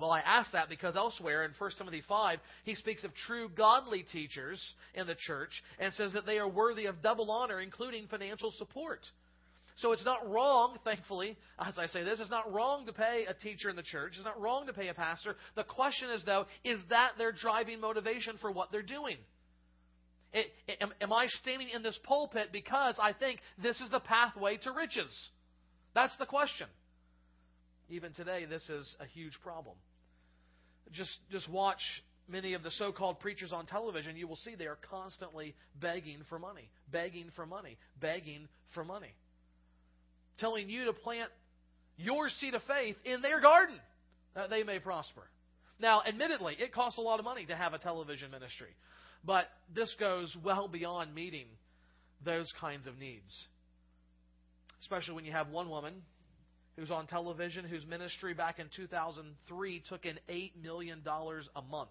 Well, 0.00 0.10
I 0.10 0.20
ask 0.20 0.50
that 0.52 0.68
because 0.68 0.96
elsewhere 0.96 1.44
in 1.44 1.52
1 1.56 1.70
Timothy 1.78 2.02
5, 2.08 2.40
he 2.64 2.74
speaks 2.74 3.04
of 3.04 3.14
true 3.14 3.48
godly 3.48 4.02
teachers 4.02 4.60
in 4.94 5.06
the 5.06 5.14
church 5.14 5.50
and 5.78 5.92
says 5.94 6.12
that 6.14 6.26
they 6.26 6.38
are 6.38 6.48
worthy 6.48 6.86
of 6.86 7.00
double 7.00 7.30
honor, 7.30 7.60
including 7.60 8.08
financial 8.08 8.52
support. 8.58 9.00
So 9.76 9.92
it's 9.92 10.04
not 10.04 10.28
wrong, 10.28 10.78
thankfully, 10.84 11.36
as 11.58 11.78
I 11.78 11.86
say 11.86 12.04
this, 12.04 12.20
it's 12.20 12.30
not 12.30 12.52
wrong 12.52 12.86
to 12.86 12.92
pay 12.92 13.26
a 13.28 13.34
teacher 13.34 13.70
in 13.70 13.76
the 13.76 13.82
church. 13.82 14.12
It's 14.16 14.24
not 14.24 14.40
wrong 14.40 14.66
to 14.66 14.72
pay 14.72 14.88
a 14.88 14.94
pastor. 14.94 15.36
The 15.56 15.64
question 15.64 16.10
is, 16.10 16.22
though, 16.24 16.46
is 16.64 16.78
that 16.90 17.12
their 17.18 17.32
driving 17.32 17.80
motivation 17.80 18.36
for 18.40 18.52
what 18.52 18.70
they're 18.70 18.82
doing? 18.82 19.16
It, 20.34 20.50
am, 20.80 20.92
am 21.00 21.12
I 21.12 21.28
standing 21.28 21.68
in 21.68 21.84
this 21.84 21.98
pulpit 22.02 22.48
because 22.52 22.96
I 23.00 23.12
think 23.12 23.38
this 23.62 23.80
is 23.80 23.88
the 23.90 24.00
pathway 24.00 24.56
to 24.58 24.72
riches? 24.72 25.16
That's 25.94 26.14
the 26.18 26.26
question. 26.26 26.66
Even 27.88 28.12
today, 28.12 28.44
this 28.44 28.68
is 28.68 28.96
a 28.98 29.06
huge 29.06 29.34
problem. 29.44 29.76
Just, 30.90 31.16
just 31.30 31.48
watch 31.48 31.80
many 32.28 32.54
of 32.54 32.64
the 32.64 32.72
so 32.72 32.90
called 32.90 33.20
preachers 33.20 33.52
on 33.52 33.66
television. 33.66 34.16
You 34.16 34.26
will 34.26 34.36
see 34.36 34.56
they 34.56 34.66
are 34.66 34.78
constantly 34.90 35.54
begging 35.80 36.18
for 36.28 36.40
money, 36.40 36.68
begging 36.90 37.30
for 37.36 37.46
money, 37.46 37.78
begging 38.00 38.48
for 38.74 38.84
money. 38.84 39.14
Telling 40.38 40.68
you 40.68 40.86
to 40.86 40.92
plant 40.92 41.30
your 41.96 42.28
seed 42.28 42.54
of 42.54 42.62
faith 42.64 42.96
in 43.04 43.22
their 43.22 43.40
garden 43.40 43.76
that 44.34 44.50
they 44.50 44.64
may 44.64 44.80
prosper. 44.80 45.22
Now, 45.78 46.02
admittedly, 46.04 46.56
it 46.58 46.72
costs 46.72 46.98
a 46.98 47.02
lot 47.02 47.20
of 47.20 47.24
money 47.24 47.46
to 47.46 47.54
have 47.54 47.72
a 47.72 47.78
television 47.78 48.32
ministry. 48.32 48.74
But 49.26 49.46
this 49.74 49.94
goes 49.98 50.36
well 50.44 50.68
beyond 50.68 51.14
meeting 51.14 51.46
those 52.24 52.52
kinds 52.60 52.86
of 52.86 52.98
needs. 52.98 53.46
Especially 54.82 55.14
when 55.14 55.24
you 55.24 55.32
have 55.32 55.48
one 55.48 55.70
woman 55.70 55.94
who's 56.76 56.90
on 56.90 57.06
television, 57.06 57.64
whose 57.64 57.86
ministry 57.86 58.34
back 58.34 58.58
in 58.58 58.68
2003 58.74 59.82
took 59.88 60.04
in 60.04 60.18
$8 60.28 60.52
million 60.62 61.02
a 61.06 61.62
month. 61.62 61.90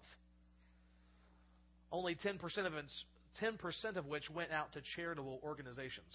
Only 1.90 2.14
10% 2.14 2.38
of, 2.66 2.74
its, 2.74 3.04
10% 3.42 3.96
of 3.96 4.06
which 4.06 4.28
went 4.30 4.50
out 4.50 4.72
to 4.74 4.80
charitable 4.94 5.40
organizations. 5.42 6.12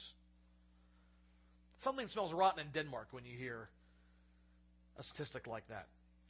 Something 1.83 2.07
smells 2.09 2.33
rotten 2.33 2.59
in 2.65 2.71
Denmark 2.73 3.07
when 3.11 3.25
you 3.25 3.38
hear 3.38 3.69
a 4.97 5.03
statistic 5.03 5.47
like 5.47 5.67
that. 5.69 5.88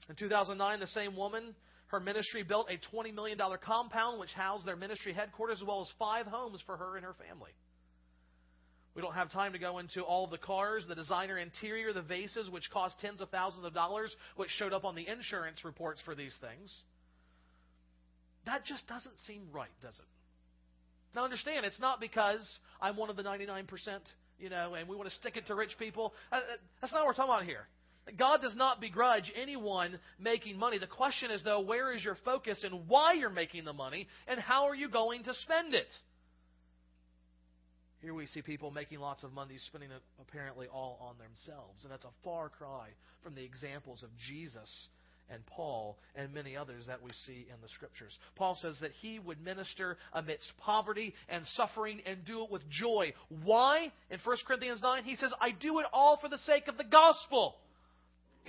In 0.08 0.16
2009, 0.16 0.80
the 0.80 0.88
same 0.88 1.16
woman, 1.16 1.56
her 1.90 2.00
ministry 2.00 2.44
built 2.44 2.70
a 2.70 2.96
$20 2.96 3.14
million 3.14 3.38
compound 3.64 4.20
which 4.20 4.32
housed 4.34 4.66
their 4.66 4.76
ministry 4.76 5.14
headquarters 5.14 5.60
as 5.62 5.68
well 5.68 5.82
as 5.82 5.88
five 5.98 6.26
homes 6.26 6.62
for 6.66 6.78
her 6.78 6.96
and 6.96 7.06
her 7.06 7.16
family. 7.28 7.52
We 8.96 9.02
don't 9.02 9.14
have 9.14 9.32
time 9.32 9.54
to 9.54 9.60
go 9.60 9.78
into 9.80 10.02
all 10.02 10.28
the 10.28 10.38
cars, 10.38 10.86
the 10.88 10.96
designer 10.96 11.38
interior, 11.38 11.94
the 11.94 12.02
vases, 12.02 12.50
which 12.50 12.70
cost 12.72 13.00
tens 13.00 13.22
of 13.22 13.30
thousands 13.30 13.66
of 13.66 13.74
dollars, 13.74 14.16
which 14.36 14.50
showed 14.52 14.74
up 14.74 14.84
on 14.84 14.96
the 14.96 15.08
insurance 15.08 15.64
reports 15.64 16.02
for 16.04 16.16
these 16.16 16.36
things. 16.42 16.76
That 18.46 18.66
just 18.66 18.88
doesn't 18.88 19.18
seem 19.26 19.44
right, 19.54 19.70
does 19.82 19.96
it? 19.96 21.16
Now, 21.16 21.24
understand, 21.24 21.66
it's 21.66 21.80
not 21.80 22.00
because 22.00 22.48
I'm 22.82 22.98
one 22.98 23.10
of 23.10 23.16
the 23.16 23.24
99%, 23.24 23.68
you 24.40 24.50
know, 24.50 24.76
and 24.76 24.88
we 24.88 24.96
want 24.96 25.10
to 25.10 25.16
stick 25.16 25.38
it 25.38 25.48
to 25.48 25.56
rich 25.56 25.76
people. 25.80 26.14
Uh, 26.32 26.38
uh, 26.38 26.40
that's 26.82 26.94
not 26.94 27.00
what 27.00 27.08
we're 27.08 27.14
talking 27.14 27.34
about 27.34 27.46
here. 27.46 27.68
God 28.18 28.42
does 28.42 28.56
not 28.56 28.82
begrudge 28.82 29.32
anyone 29.36 30.00
making 30.20 30.58
money. 30.58 30.80
The 30.80 30.88
question 30.88 31.32
is, 31.32 31.44
though, 31.44 31.62
where 31.62 31.94
is 31.94 32.04
your 32.04 32.18
focus 32.26 32.64
and 32.64 32.88
why 32.88 33.14
you're 33.14 33.30
making 33.30 33.66
the 33.66 33.74
money, 33.74 34.08
and 34.28 34.40
how 34.40 34.68
are 34.68 34.76
you 34.76 34.90
going 34.90 35.24
to 35.24 35.34
spend 35.34 35.74
it? 35.74 35.88
Here 38.02 38.14
we 38.14 38.28
see 38.28 38.42
people 38.42 38.72
making 38.72 39.00
lots 39.00 39.24
of 39.24 39.34
money, 39.34 39.56
spending 39.68 39.92
it 39.92 40.02
apparently 40.22 40.68
all 40.68 40.98
on 41.02 41.16
themselves. 41.18 41.84
And 41.84 41.92
that's 41.92 42.06
a 42.06 42.24
far 42.24 42.50
cry 42.50 42.88
from 43.24 43.36
the 43.36 43.44
examples 43.44 44.04
of 44.04 44.10
Jesus 44.30 44.88
and 45.30 45.46
Paul 45.46 45.98
and 46.16 46.34
many 46.34 46.56
others 46.56 46.86
that 46.88 47.04
we 47.04 47.12
see 47.26 47.46
in 47.54 47.62
the 47.62 47.70
Scriptures. 47.70 48.18
Paul 48.36 48.58
says 48.62 48.78
that 48.82 48.92
he 49.02 49.20
would 49.20 49.44
minister 49.44 49.98
amidst 50.14 50.52
poverty 50.58 51.14
and 51.28 51.46
suffering 51.56 52.02
and 52.06 52.24
do 52.26 52.44
it 52.44 52.52
with 52.52 52.68
joy. 52.70 53.14
Why? 53.44 53.92
In 54.10 54.20
1 54.24 54.38
Corinthians 54.48 54.82
9, 54.82 55.04
he 55.04 55.16
says, 55.18 55.32
I 55.40 55.52
do 55.52 55.80
it 55.80 55.86
all 55.92 56.18
for 56.18 56.30
the 56.30 56.38
sake 56.40 56.68
of 56.68 56.78
the 56.78 56.86
gospel. 56.86 57.56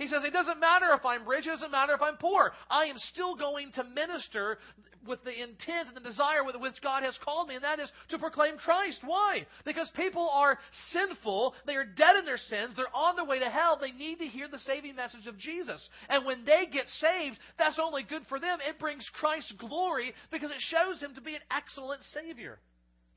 He 0.01 0.07
says, 0.07 0.23
It 0.23 0.33
doesn't 0.33 0.59
matter 0.59 0.87
if 0.93 1.05
I'm 1.05 1.29
rich, 1.29 1.45
it 1.45 1.51
doesn't 1.51 1.69
matter 1.69 1.93
if 1.93 2.01
I'm 2.01 2.17
poor. 2.17 2.51
I 2.71 2.85
am 2.85 2.97
still 2.97 3.35
going 3.35 3.71
to 3.73 3.83
minister 3.83 4.57
with 5.05 5.23
the 5.23 5.43
intent 5.43 5.89
and 5.89 5.95
the 5.95 6.09
desire 6.09 6.43
with 6.43 6.55
which 6.55 6.81
God 6.81 7.03
has 7.03 7.15
called 7.23 7.47
me, 7.47 7.53
and 7.53 7.63
that 7.63 7.79
is 7.79 7.91
to 8.09 8.17
proclaim 8.17 8.57
Christ. 8.57 9.01
Why? 9.05 9.45
Because 9.63 9.91
people 9.95 10.27
are 10.33 10.57
sinful, 10.89 11.53
they 11.67 11.75
are 11.75 11.85
dead 11.85 12.15
in 12.17 12.25
their 12.25 12.37
sins, 12.37 12.73
they're 12.75 12.95
on 12.95 13.15
their 13.15 13.25
way 13.25 13.37
to 13.37 13.45
hell, 13.45 13.77
they 13.79 13.91
need 13.91 14.17
to 14.17 14.25
hear 14.25 14.47
the 14.47 14.57
saving 14.57 14.95
message 14.95 15.27
of 15.27 15.37
Jesus. 15.37 15.87
And 16.09 16.25
when 16.25 16.45
they 16.45 16.65
get 16.65 16.87
saved, 16.87 17.37
that's 17.59 17.77
only 17.79 18.01
good 18.01 18.23
for 18.27 18.39
them. 18.39 18.57
It 18.67 18.79
brings 18.79 19.07
Christ 19.13 19.53
glory 19.59 20.13
because 20.31 20.49
it 20.49 20.61
shows 20.61 20.99
him 20.99 21.13
to 21.13 21.21
be 21.21 21.35
an 21.35 21.41
excellent 21.55 22.01
Savior. 22.05 22.57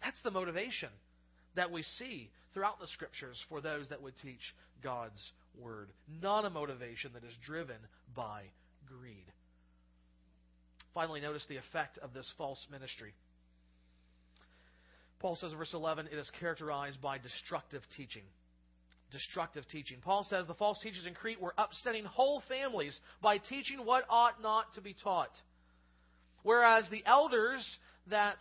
That's 0.02 0.20
the 0.22 0.30
motivation 0.30 0.90
that 1.56 1.70
we 1.70 1.82
see 1.98 2.28
throughout 2.52 2.78
the 2.78 2.88
Scriptures 2.88 3.42
for 3.48 3.62
those 3.62 3.88
that 3.88 4.02
would 4.02 4.18
teach 4.22 4.54
God's 4.82 5.32
Word, 5.58 5.90
not 6.22 6.44
a 6.44 6.50
motivation 6.50 7.12
that 7.14 7.24
is 7.24 7.34
driven 7.44 7.76
by 8.14 8.42
greed. 8.86 9.26
Finally, 10.92 11.20
notice 11.20 11.44
the 11.48 11.56
effect 11.56 11.98
of 11.98 12.12
this 12.12 12.30
false 12.38 12.66
ministry. 12.70 13.14
Paul 15.18 15.36
says 15.36 15.52
in 15.52 15.58
verse 15.58 15.72
11, 15.74 16.08
it 16.12 16.18
is 16.18 16.30
characterized 16.38 17.00
by 17.00 17.18
destructive 17.18 17.82
teaching. 17.96 18.22
Destructive 19.10 19.64
teaching. 19.70 19.98
Paul 20.02 20.26
says 20.28 20.46
the 20.46 20.54
false 20.54 20.78
teachers 20.82 21.06
in 21.06 21.14
Crete 21.14 21.40
were 21.40 21.54
upsetting 21.56 22.04
whole 22.04 22.42
families 22.48 22.98
by 23.22 23.38
teaching 23.38 23.78
what 23.84 24.04
ought 24.08 24.42
not 24.42 24.66
to 24.74 24.80
be 24.80 24.94
taught. 25.02 25.30
Whereas 26.42 26.84
the 26.90 27.02
elders 27.06 27.64
that 28.10 28.36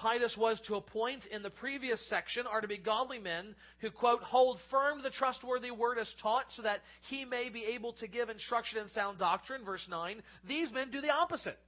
Titus 0.00 0.36
was 0.36 0.60
to 0.66 0.76
appoint 0.76 1.26
in 1.26 1.42
the 1.42 1.50
previous 1.50 2.00
section 2.08 2.46
are 2.46 2.60
to 2.60 2.68
be 2.68 2.78
godly 2.78 3.18
men 3.18 3.54
who, 3.80 3.90
quote, 3.90 4.22
hold 4.22 4.58
firm 4.70 5.02
the 5.02 5.10
trustworthy 5.10 5.70
word 5.70 5.98
as 5.98 6.12
taught 6.22 6.46
so 6.56 6.62
that 6.62 6.80
he 7.08 7.24
may 7.24 7.48
be 7.48 7.64
able 7.64 7.92
to 7.94 8.06
give 8.06 8.28
instruction 8.28 8.78
in 8.78 8.88
sound 8.88 9.18
doctrine, 9.18 9.64
verse 9.64 9.86
9. 9.88 10.22
These 10.46 10.72
men 10.72 10.90
do 10.90 11.00
the 11.00 11.10
opposite. 11.12 11.58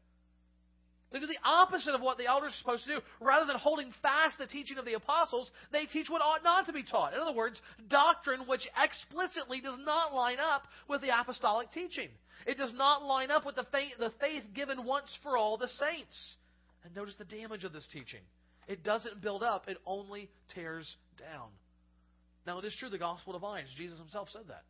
They 1.14 1.20
do 1.20 1.26
the 1.26 1.38
opposite 1.44 1.94
of 1.94 2.00
what 2.00 2.18
the 2.18 2.26
elders 2.26 2.50
are 2.50 2.58
supposed 2.58 2.84
to 2.84 2.96
do. 2.96 3.00
Rather 3.20 3.46
than 3.46 3.56
holding 3.56 3.92
fast 4.02 4.36
the 4.36 4.48
teaching 4.48 4.78
of 4.78 4.84
the 4.84 4.94
apostles, 4.94 5.48
they 5.70 5.86
teach 5.86 6.10
what 6.10 6.22
ought 6.22 6.42
not 6.42 6.66
to 6.66 6.72
be 6.72 6.82
taught. 6.82 7.14
In 7.14 7.20
other 7.20 7.32
words, 7.32 7.60
doctrine 7.88 8.48
which 8.48 8.66
explicitly 8.82 9.60
does 9.60 9.78
not 9.84 10.12
line 10.12 10.38
up 10.40 10.64
with 10.88 11.02
the 11.02 11.16
apostolic 11.16 11.70
teaching. 11.70 12.08
It 12.46 12.58
does 12.58 12.72
not 12.74 13.04
line 13.04 13.30
up 13.30 13.46
with 13.46 13.54
the 13.54 13.66
faith, 13.70 13.92
the 13.96 14.12
faith 14.20 14.42
given 14.54 14.84
once 14.84 15.16
for 15.22 15.36
all 15.36 15.56
the 15.56 15.68
saints. 15.68 16.34
And 16.84 16.94
notice 16.94 17.14
the 17.18 17.24
damage 17.24 17.64
of 17.64 17.72
this 17.72 17.86
teaching. 17.92 18.20
It 18.68 18.82
doesn't 18.82 19.20
build 19.20 19.42
up, 19.42 19.68
it 19.68 19.78
only 19.86 20.30
tears 20.54 20.96
down. 21.18 21.48
Now, 22.46 22.58
it 22.58 22.64
is 22.64 22.76
true 22.78 22.90
the 22.90 22.98
gospel 22.98 23.32
divides. 23.32 23.68
Jesus 23.76 23.98
himself 23.98 24.28
said 24.30 24.42
that. 24.48 24.64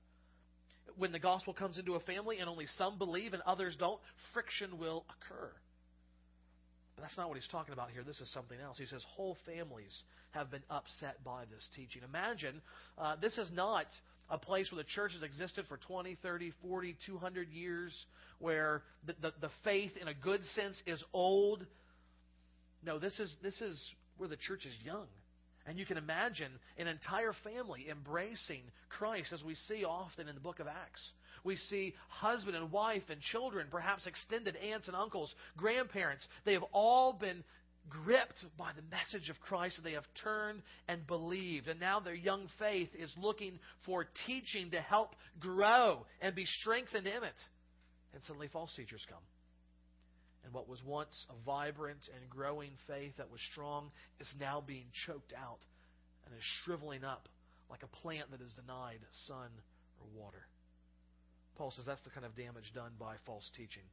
When 0.97 1.13
the 1.13 1.19
gospel 1.19 1.55
comes 1.55 1.79
into 1.79 1.95
a 1.95 2.01
family 2.01 2.39
and 2.39 2.49
only 2.49 2.67
some 2.79 2.99
believe 2.99 3.33
and 3.33 3.43
others 3.43 3.75
don't, 3.79 4.01
friction 4.33 4.79
will 4.79 5.05
occur. 5.09 5.51
But 6.95 7.03
that's 7.03 7.17
not 7.17 7.29
what 7.29 7.37
he's 7.37 7.49
talking 7.49 7.73
about 7.73 7.91
here. 7.91 8.05
This 8.05 8.21
is 8.21 8.33
something 8.33 8.61
else. 8.61 8.79
He 8.79 8.87
says 8.87 9.03
whole 9.09 9.37
families 9.45 10.03
have 10.31 10.51
been 10.51 10.63
upset 10.71 11.25
by 11.25 11.45
this 11.47 11.67
teaching. 11.75 12.03
Imagine 12.05 12.61
uh, 12.97 13.17
this 13.21 13.37
is 13.39 13.49
not 13.53 13.87
a 14.31 14.39
place 14.39 14.71
where 14.71 14.83
the 14.83 14.89
church 14.89 15.13
has 15.13 15.23
existed 15.23 15.65
for 15.69 15.77
20, 15.77 16.17
30, 16.23 16.53
40, 16.63 16.97
200 17.07 17.49
years, 17.49 17.93
where 18.39 18.83
the, 19.07 19.15
the, 19.21 19.33
the 19.41 19.51
faith, 19.65 19.93
in 20.01 20.09
a 20.09 20.15
good 20.15 20.45
sense, 20.55 20.81
is 20.87 21.03
old 21.13 21.67
no, 22.85 22.99
this 22.99 23.19
is, 23.19 23.35
this 23.43 23.61
is 23.61 23.81
where 24.17 24.29
the 24.29 24.37
church 24.37 24.67
is 24.67 24.75
young. 24.85 25.07
And 25.67 25.79
you 25.79 25.87
can 25.87 25.97
imagine 25.97 26.53
an 26.77 26.87
entire 26.87 27.33
family 27.43 27.87
embracing 27.91 28.63
Christ 28.91 29.33
as 29.33 29.43
we 29.43 29.55
see 29.67 29.85
often 29.85 30.29
in 30.29 30.35
the 30.35 30.41
book 30.41 30.61
of 30.61 30.67
Acts. 30.67 31.03
We 31.43 31.57
see 31.57 31.95
husband 32.09 32.57
and 32.57 32.71
wife 32.71 33.05
and 33.09 33.21
children, 33.21 33.69
perhaps 33.71 34.07
extended 34.07 34.57
aunts 34.57 34.89
and 34.89 34.97
uncles, 34.97 35.35
grandparents. 35.57 36.27
They 36.45 36.53
have 36.53 36.65
all 36.73 37.15
been 37.15 37.45
gripped 37.89 38.45
by 38.59 38.71
the 38.77 38.83
message 38.91 39.31
of 39.31 39.41
Christ 39.41 39.77
and 39.79 39.87
they 39.87 39.93
have 39.93 40.07
turned 40.23 40.63
and 40.89 41.07
believed. 41.07 41.69
And 41.69 41.81
now 41.81 42.01
their 42.01 42.15
young 42.15 42.49
faith 42.59 42.89
is 42.99 43.13
looking 43.19 43.59
for 43.85 44.07
teaching 44.27 44.71
to 44.73 44.81
help 44.81 45.11
grow 45.41 46.05
and 46.21 46.35
be 46.35 46.45
strengthened 46.61 47.07
in 47.07 47.23
it. 47.25 47.41
And 48.15 48.23
suddenly 48.25 48.49
false 48.49 48.73
teachers 48.77 49.05
come. 49.09 49.23
And 50.45 50.53
what 50.53 50.69
was 50.69 50.79
once 50.85 51.27
a 51.31 51.45
vibrant 51.45 52.01
and 52.15 52.31
growing 52.31 52.73
faith 52.87 53.13
that 53.17 53.31
was 53.31 53.41
strong 53.53 53.91
is 54.21 54.33
now 54.39 54.63
being 54.65 54.87
choked 55.07 55.33
out 55.33 55.61
and 56.25 56.35
is 56.35 56.45
shriveling 56.65 57.05
up 57.05 57.29
like 57.71 57.83
a 57.83 57.97
plant 58.03 58.31
that 58.31 58.41
is 58.41 58.53
denied 58.55 59.01
sun 59.27 59.49
or 60.01 60.07
water. 60.21 60.47
Paul 61.57 61.71
says 61.71 61.87
that's 61.87 62.03
the 62.03 62.11
kind 62.11 62.27
of 62.27 62.37
damage 62.37 62.73
done 62.75 62.93
by 62.99 63.15
false 63.27 63.49
teaching. 63.57 63.85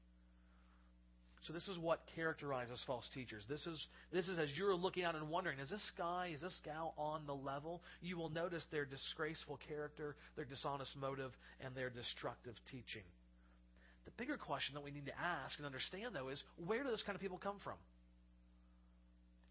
So 1.47 1.53
this 1.53 1.67
is 1.67 1.77
what 1.79 2.01
characterizes 2.15 2.79
false 2.85 3.07
teachers. 3.13 3.43
This 3.49 3.65
is 3.65 3.83
this 4.13 4.27
is 4.27 4.37
as 4.37 4.49
you're 4.55 4.75
looking 4.75 5.03
out 5.03 5.15
and 5.15 5.29
wondering, 5.29 5.57
is 5.59 5.71
this 5.71 5.91
guy, 5.97 6.31
is 6.35 6.41
this 6.41 6.59
gal 6.63 6.93
on 6.97 7.25
the 7.25 7.33
level? 7.33 7.81
You 8.01 8.17
will 8.17 8.29
notice 8.29 8.63
their 8.71 8.85
disgraceful 8.85 9.59
character, 9.67 10.15
their 10.35 10.45
dishonest 10.45 10.95
motive, 10.95 11.31
and 11.59 11.73
their 11.75 11.89
destructive 11.89 12.53
teaching. 12.69 13.01
The 14.05 14.11
bigger 14.17 14.37
question 14.37 14.75
that 14.75 14.83
we 14.83 14.91
need 14.91 15.05
to 15.05 15.19
ask 15.19 15.57
and 15.57 15.65
understand, 15.65 16.15
though, 16.15 16.29
is 16.29 16.41
where 16.65 16.83
do 16.83 16.89
those 16.89 17.03
kind 17.03 17.15
of 17.15 17.21
people 17.21 17.37
come 17.37 17.57
from? 17.63 17.75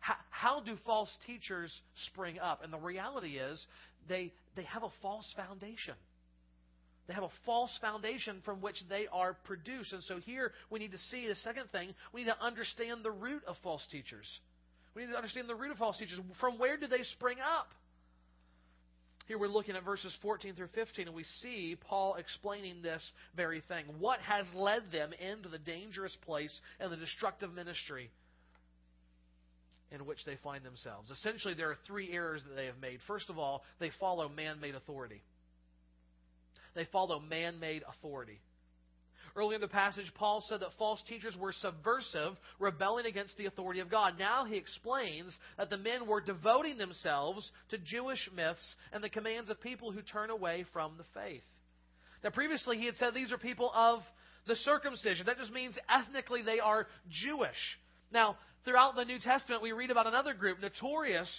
How, 0.01 0.15
how 0.31 0.61
do 0.61 0.77
false 0.87 1.11
teachers 1.27 1.73
spring 2.07 2.39
up? 2.39 2.65
And 2.65 2.73
the 2.73 2.79
reality 2.79 3.37
is 3.37 3.65
they, 4.09 4.33
they 4.57 4.65
have 4.65 4.83
a 4.83 4.91
false 5.03 5.31
foundation. 5.37 5.95
They 7.07 7.15
have 7.15 7.25
a 7.25 7.31
false 7.45 7.77
foundation 7.81 8.41
from 8.45 8.61
which 8.61 8.77
they 8.89 9.07
are 9.13 9.37
produced. 9.45 9.93
And 9.93 10.03
so 10.05 10.19
here 10.19 10.53
we 10.71 10.79
need 10.79 10.93
to 10.93 10.99
see 11.11 11.27
the 11.27 11.35
second 11.37 11.71
thing, 11.71 11.95
we 12.13 12.23
need 12.23 12.31
to 12.31 12.41
understand 12.41 13.05
the 13.05 13.11
root 13.11 13.43
of 13.47 13.57
false 13.63 13.87
teachers. 13.91 14.27
We 14.95 15.03
need 15.03 15.13
to 15.13 15.17
understand 15.17 15.49
the 15.49 15.55
root 15.55 15.71
of 15.71 15.77
false 15.77 15.99
teachers. 15.99 16.19
From 16.41 16.59
where 16.59 16.77
do 16.77 16.87
they 16.87 17.03
spring 17.03 17.39
up? 17.41 17.69
Here 19.31 19.39
we're 19.39 19.47
looking 19.47 19.77
at 19.77 19.85
verses 19.85 20.13
14 20.23 20.57
through 20.57 20.71
15, 20.75 21.07
and 21.07 21.15
we 21.15 21.23
see 21.41 21.77
Paul 21.89 22.17
explaining 22.17 22.83
this 22.83 23.01
very 23.37 23.63
thing. 23.69 23.85
What 24.01 24.19
has 24.23 24.45
led 24.57 24.91
them 24.91 25.13
into 25.13 25.49
the 25.49 25.57
dangerous 25.57 26.17
place 26.27 26.51
and 26.81 26.91
the 26.91 26.97
destructive 26.97 27.55
ministry 27.55 28.11
in 29.93 30.05
which 30.05 30.25
they 30.27 30.35
find 30.43 30.65
themselves? 30.65 31.13
Essentially, 31.13 31.55
there 31.55 31.71
are 31.71 31.79
three 31.87 32.11
errors 32.13 32.43
that 32.49 32.57
they 32.57 32.67
have 32.67 32.81
made. 32.83 32.99
First 33.07 33.31
of 33.31 33.39
all, 33.39 33.63
they 33.79 33.93
follow 34.01 34.29
man 34.29 34.59
made 34.59 34.75
authority. 34.75 35.23
They 36.75 36.89
follow 36.91 37.21
man 37.21 37.61
made 37.61 37.85
authority. 37.89 38.41
Earlier 39.37 39.57
in 39.57 39.61
the 39.61 39.69
passage, 39.69 40.13
Paul 40.15 40.45
said 40.49 40.61
that 40.61 40.73
false 40.79 41.03
teachers 41.09 41.37
were 41.37 41.53
subversive, 41.53 42.37
rebelling 42.59 43.07
against 43.07 43.37
the 43.37 43.47
authority 43.47 43.81
of 43.81 43.91
God. 43.91 44.19
Now 44.19 44.45
he 44.45 44.57
explains 44.57 45.37
that 45.57 45.71
the 45.71 45.79
men 45.79 46.07
were 46.07 46.21
devoting 46.21 46.79
themselves 46.79 47.51
to 47.71 47.79
Jewish 47.79 48.29
myths 48.35 48.75
and 48.93 49.03
the 49.03 49.09
commands 49.09 49.51
of 49.51 49.61
people 49.61 49.93
who 49.93 50.03
turn 50.03 50.31
away 50.31 50.65
from 50.73 50.97
the 50.99 51.05
faith. 51.15 51.43
Now, 52.25 52.31
previously 52.31 52.77
he 52.79 52.87
had 52.87 52.97
said 52.97 53.15
these 53.15 53.33
are 53.33 53.39
people 53.39 53.71
of 53.75 54.03
the 54.47 54.57
circumcision. 54.57 55.27
That 55.27 55.39
just 55.39 55.53
means 55.53 55.79
ethnically 55.89 56.43
they 56.43 56.61
are 56.61 56.87
Jewish. 57.09 57.79
Now, 58.13 58.37
throughout 58.65 58.97
the 58.97 59.05
New 59.05 59.21
Testament, 59.21 59.63
we 59.63 59.73
read 59.73 59.91
about 59.91 60.07
another 60.07 60.35
group, 60.35 60.61
notorious 60.61 61.31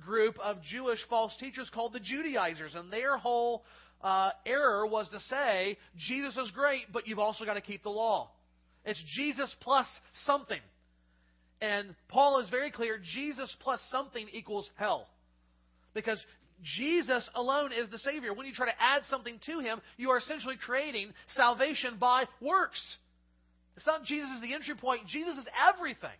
group 0.00 0.38
of 0.40 0.62
Jewish 0.62 0.98
false 1.08 1.36
teachers 1.38 1.70
called 1.72 1.92
the 1.92 2.00
Judaizers, 2.00 2.74
and 2.74 2.92
their 2.92 3.16
whole 3.16 3.64
uh, 4.04 4.30
error 4.44 4.86
was 4.86 5.08
to 5.08 5.20
say 5.20 5.78
Jesus 5.96 6.36
is 6.36 6.50
great, 6.50 6.92
but 6.92 7.08
you've 7.08 7.18
also 7.18 7.44
got 7.44 7.54
to 7.54 7.62
keep 7.62 7.82
the 7.82 7.88
law. 7.88 8.30
It's 8.84 9.02
Jesus 9.16 9.52
plus 9.60 9.86
something. 10.26 10.60
And 11.62 11.94
Paul 12.08 12.40
is 12.40 12.50
very 12.50 12.70
clear 12.70 13.00
Jesus 13.02 13.54
plus 13.60 13.80
something 13.90 14.28
equals 14.32 14.70
hell. 14.76 15.08
Because 15.94 16.22
Jesus 16.76 17.28
alone 17.34 17.72
is 17.72 17.88
the 17.90 17.98
Savior. 17.98 18.34
When 18.34 18.46
you 18.46 18.52
try 18.52 18.66
to 18.66 18.82
add 18.82 19.02
something 19.08 19.40
to 19.46 19.60
Him, 19.60 19.80
you 19.96 20.10
are 20.10 20.18
essentially 20.18 20.56
creating 20.62 21.12
salvation 21.28 21.96
by 21.98 22.24
works. 22.42 22.80
It's 23.76 23.86
not 23.86 24.04
Jesus 24.04 24.28
is 24.36 24.42
the 24.42 24.54
entry 24.54 24.76
point, 24.76 25.06
Jesus 25.06 25.38
is 25.38 25.46
everything 25.74 26.10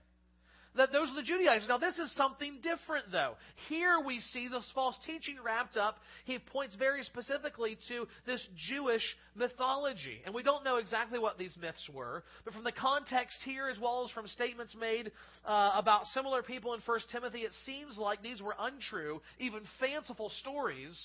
that 0.76 0.92
those 0.92 1.10
are 1.10 1.14
the 1.14 1.22
Judaizers. 1.22 1.68
Now, 1.68 1.78
this 1.78 1.98
is 1.98 2.14
something 2.16 2.58
different, 2.62 3.06
though. 3.12 3.34
Here 3.68 4.00
we 4.04 4.20
see 4.32 4.48
this 4.48 4.68
false 4.74 4.96
teaching 5.06 5.36
wrapped 5.44 5.76
up. 5.76 5.96
He 6.24 6.38
points 6.38 6.74
very 6.76 7.04
specifically 7.04 7.78
to 7.88 8.06
this 8.26 8.44
Jewish 8.68 9.02
mythology. 9.34 10.20
And 10.24 10.34
we 10.34 10.42
don't 10.42 10.64
know 10.64 10.76
exactly 10.76 11.18
what 11.18 11.38
these 11.38 11.56
myths 11.60 11.88
were, 11.92 12.24
but 12.44 12.54
from 12.54 12.64
the 12.64 12.72
context 12.72 13.36
here, 13.44 13.68
as 13.68 13.78
well 13.78 14.04
as 14.04 14.10
from 14.10 14.26
statements 14.26 14.74
made 14.78 15.12
uh, 15.46 15.72
about 15.74 16.06
similar 16.08 16.42
people 16.42 16.74
in 16.74 16.80
1 16.84 17.00
Timothy, 17.12 17.40
it 17.40 17.52
seems 17.64 17.96
like 17.96 18.22
these 18.22 18.42
were 18.42 18.54
untrue, 18.58 19.20
even 19.38 19.60
fanciful 19.78 20.30
stories 20.40 20.98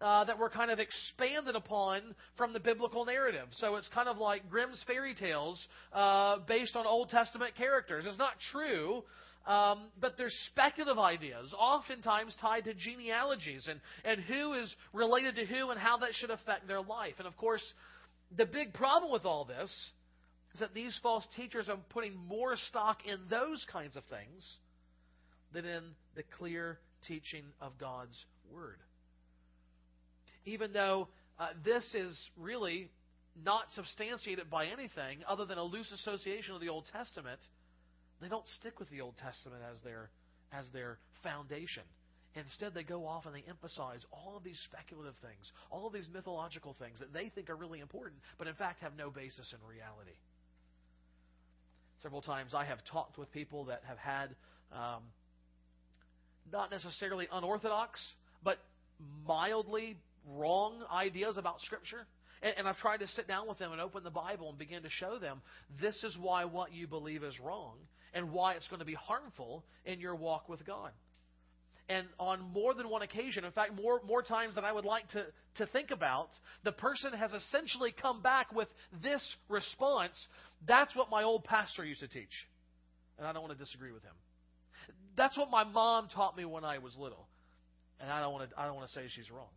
uh, 0.00 0.24
that 0.24 0.38
were 0.38 0.48
kind 0.48 0.70
of 0.70 0.78
expanded 0.78 1.56
upon 1.56 2.14
from 2.36 2.52
the 2.52 2.60
biblical 2.60 3.04
narrative. 3.04 3.48
So 3.52 3.76
it's 3.76 3.88
kind 3.88 4.08
of 4.08 4.18
like 4.18 4.48
Grimm's 4.48 4.82
fairy 4.86 5.14
tales 5.14 5.60
uh, 5.92 6.38
based 6.46 6.76
on 6.76 6.86
Old 6.86 7.08
Testament 7.10 7.54
characters. 7.56 8.04
It's 8.06 8.18
not 8.18 8.34
true, 8.52 9.02
um, 9.46 9.88
but 10.00 10.16
there's 10.16 10.34
speculative 10.52 10.98
ideas, 10.98 11.52
oftentimes 11.58 12.36
tied 12.40 12.64
to 12.64 12.74
genealogies 12.74 13.66
and, 13.68 13.80
and 14.04 14.20
who 14.20 14.52
is 14.52 14.72
related 14.92 15.34
to 15.36 15.46
who 15.46 15.70
and 15.70 15.80
how 15.80 15.98
that 15.98 16.10
should 16.12 16.30
affect 16.30 16.68
their 16.68 16.80
life. 16.80 17.14
And 17.18 17.26
of 17.26 17.36
course, 17.36 17.62
the 18.36 18.46
big 18.46 18.74
problem 18.74 19.10
with 19.10 19.24
all 19.24 19.44
this 19.44 19.70
is 20.54 20.60
that 20.60 20.74
these 20.74 20.96
false 21.02 21.26
teachers 21.36 21.68
are 21.68 21.78
putting 21.90 22.14
more 22.14 22.54
stock 22.68 22.98
in 23.04 23.18
those 23.28 23.64
kinds 23.72 23.96
of 23.96 24.04
things 24.04 24.58
than 25.52 25.64
in 25.64 25.82
the 26.14 26.22
clear 26.38 26.78
teaching 27.06 27.44
of 27.60 27.72
God's 27.78 28.24
Word 28.52 28.78
even 30.48 30.72
though 30.72 31.08
uh, 31.38 31.48
this 31.64 31.84
is 31.94 32.18
really 32.36 32.90
not 33.44 33.64
substantiated 33.74 34.50
by 34.50 34.66
anything 34.66 35.18
other 35.28 35.44
than 35.44 35.58
a 35.58 35.62
loose 35.62 35.90
association 35.92 36.54
of 36.54 36.60
the 36.60 36.68
Old 36.68 36.84
Testament, 36.92 37.40
they 38.20 38.28
don't 38.28 38.46
stick 38.58 38.80
with 38.80 38.90
the 38.90 39.00
Old 39.00 39.16
Testament 39.16 39.62
as 39.70 39.80
their 39.82 40.10
as 40.52 40.66
their 40.72 40.98
foundation. 41.22 41.82
Instead, 42.34 42.72
they 42.72 42.82
go 42.82 43.06
off 43.06 43.26
and 43.26 43.34
they 43.34 43.44
emphasize 43.48 44.00
all 44.12 44.36
of 44.36 44.44
these 44.44 44.58
speculative 44.64 45.14
things, 45.20 45.50
all 45.70 45.86
of 45.86 45.92
these 45.92 46.08
mythological 46.12 46.74
things 46.78 46.98
that 47.00 47.12
they 47.12 47.30
think 47.30 47.50
are 47.50 47.56
really 47.56 47.80
important, 47.80 48.20
but 48.38 48.46
in 48.46 48.54
fact 48.54 48.80
have 48.80 48.96
no 48.96 49.10
basis 49.10 49.52
in 49.52 49.68
reality. 49.68 50.16
Several 52.02 52.22
times 52.22 52.54
I 52.54 52.64
have 52.64 52.78
talked 52.90 53.18
with 53.18 53.30
people 53.32 53.66
that 53.66 53.82
have 53.86 53.98
had 53.98 54.36
um, 54.72 55.02
not 56.52 56.70
necessarily 56.70 57.26
unorthodox, 57.32 58.00
but 58.42 58.58
mildly 59.26 59.96
wrong 60.36 60.84
ideas 60.92 61.36
about 61.36 61.60
Scripture. 61.60 62.06
And, 62.42 62.54
and 62.58 62.68
I've 62.68 62.78
tried 62.78 62.98
to 62.98 63.08
sit 63.08 63.26
down 63.28 63.48
with 63.48 63.58
them 63.58 63.72
and 63.72 63.80
open 63.80 64.04
the 64.04 64.10
Bible 64.10 64.48
and 64.48 64.58
begin 64.58 64.82
to 64.82 64.90
show 64.90 65.18
them 65.18 65.40
this 65.80 66.02
is 66.04 66.16
why 66.20 66.44
what 66.44 66.72
you 66.72 66.86
believe 66.86 67.22
is 67.22 67.38
wrong 67.40 67.76
and 68.14 68.32
why 68.32 68.54
it's 68.54 68.68
going 68.68 68.80
to 68.80 68.86
be 68.86 68.94
harmful 68.94 69.64
in 69.84 70.00
your 70.00 70.14
walk 70.14 70.48
with 70.48 70.64
God. 70.66 70.92
And 71.90 72.06
on 72.18 72.42
more 72.52 72.74
than 72.74 72.90
one 72.90 73.00
occasion, 73.00 73.44
in 73.44 73.52
fact, 73.52 73.74
more, 73.74 74.02
more 74.06 74.22
times 74.22 74.56
than 74.56 74.64
I 74.64 74.72
would 74.72 74.84
like 74.84 75.08
to, 75.10 75.24
to 75.56 75.66
think 75.66 75.90
about, 75.90 76.28
the 76.62 76.72
person 76.72 77.14
has 77.14 77.32
essentially 77.32 77.94
come 77.98 78.20
back 78.20 78.52
with 78.52 78.68
this 79.02 79.22
response 79.48 80.12
That's 80.66 80.94
what 80.94 81.10
my 81.10 81.22
old 81.22 81.44
pastor 81.44 81.84
used 81.84 82.00
to 82.00 82.08
teach. 82.08 82.46
And 83.16 83.26
I 83.26 83.32
don't 83.32 83.42
want 83.42 83.58
to 83.58 83.64
disagree 83.64 83.92
with 83.92 84.02
him. 84.02 84.12
That's 85.16 85.36
what 85.36 85.50
my 85.50 85.64
mom 85.64 86.08
taught 86.14 86.36
me 86.36 86.44
when 86.44 86.64
I 86.64 86.78
was 86.78 86.94
little. 86.98 87.26
And 88.00 88.10
I 88.10 88.20
don't 88.20 88.32
want 88.32 88.50
to, 88.50 88.60
I 88.60 88.66
don't 88.66 88.76
want 88.76 88.88
to 88.88 88.94
say 88.94 89.06
she's 89.08 89.30
wrong 89.30 89.48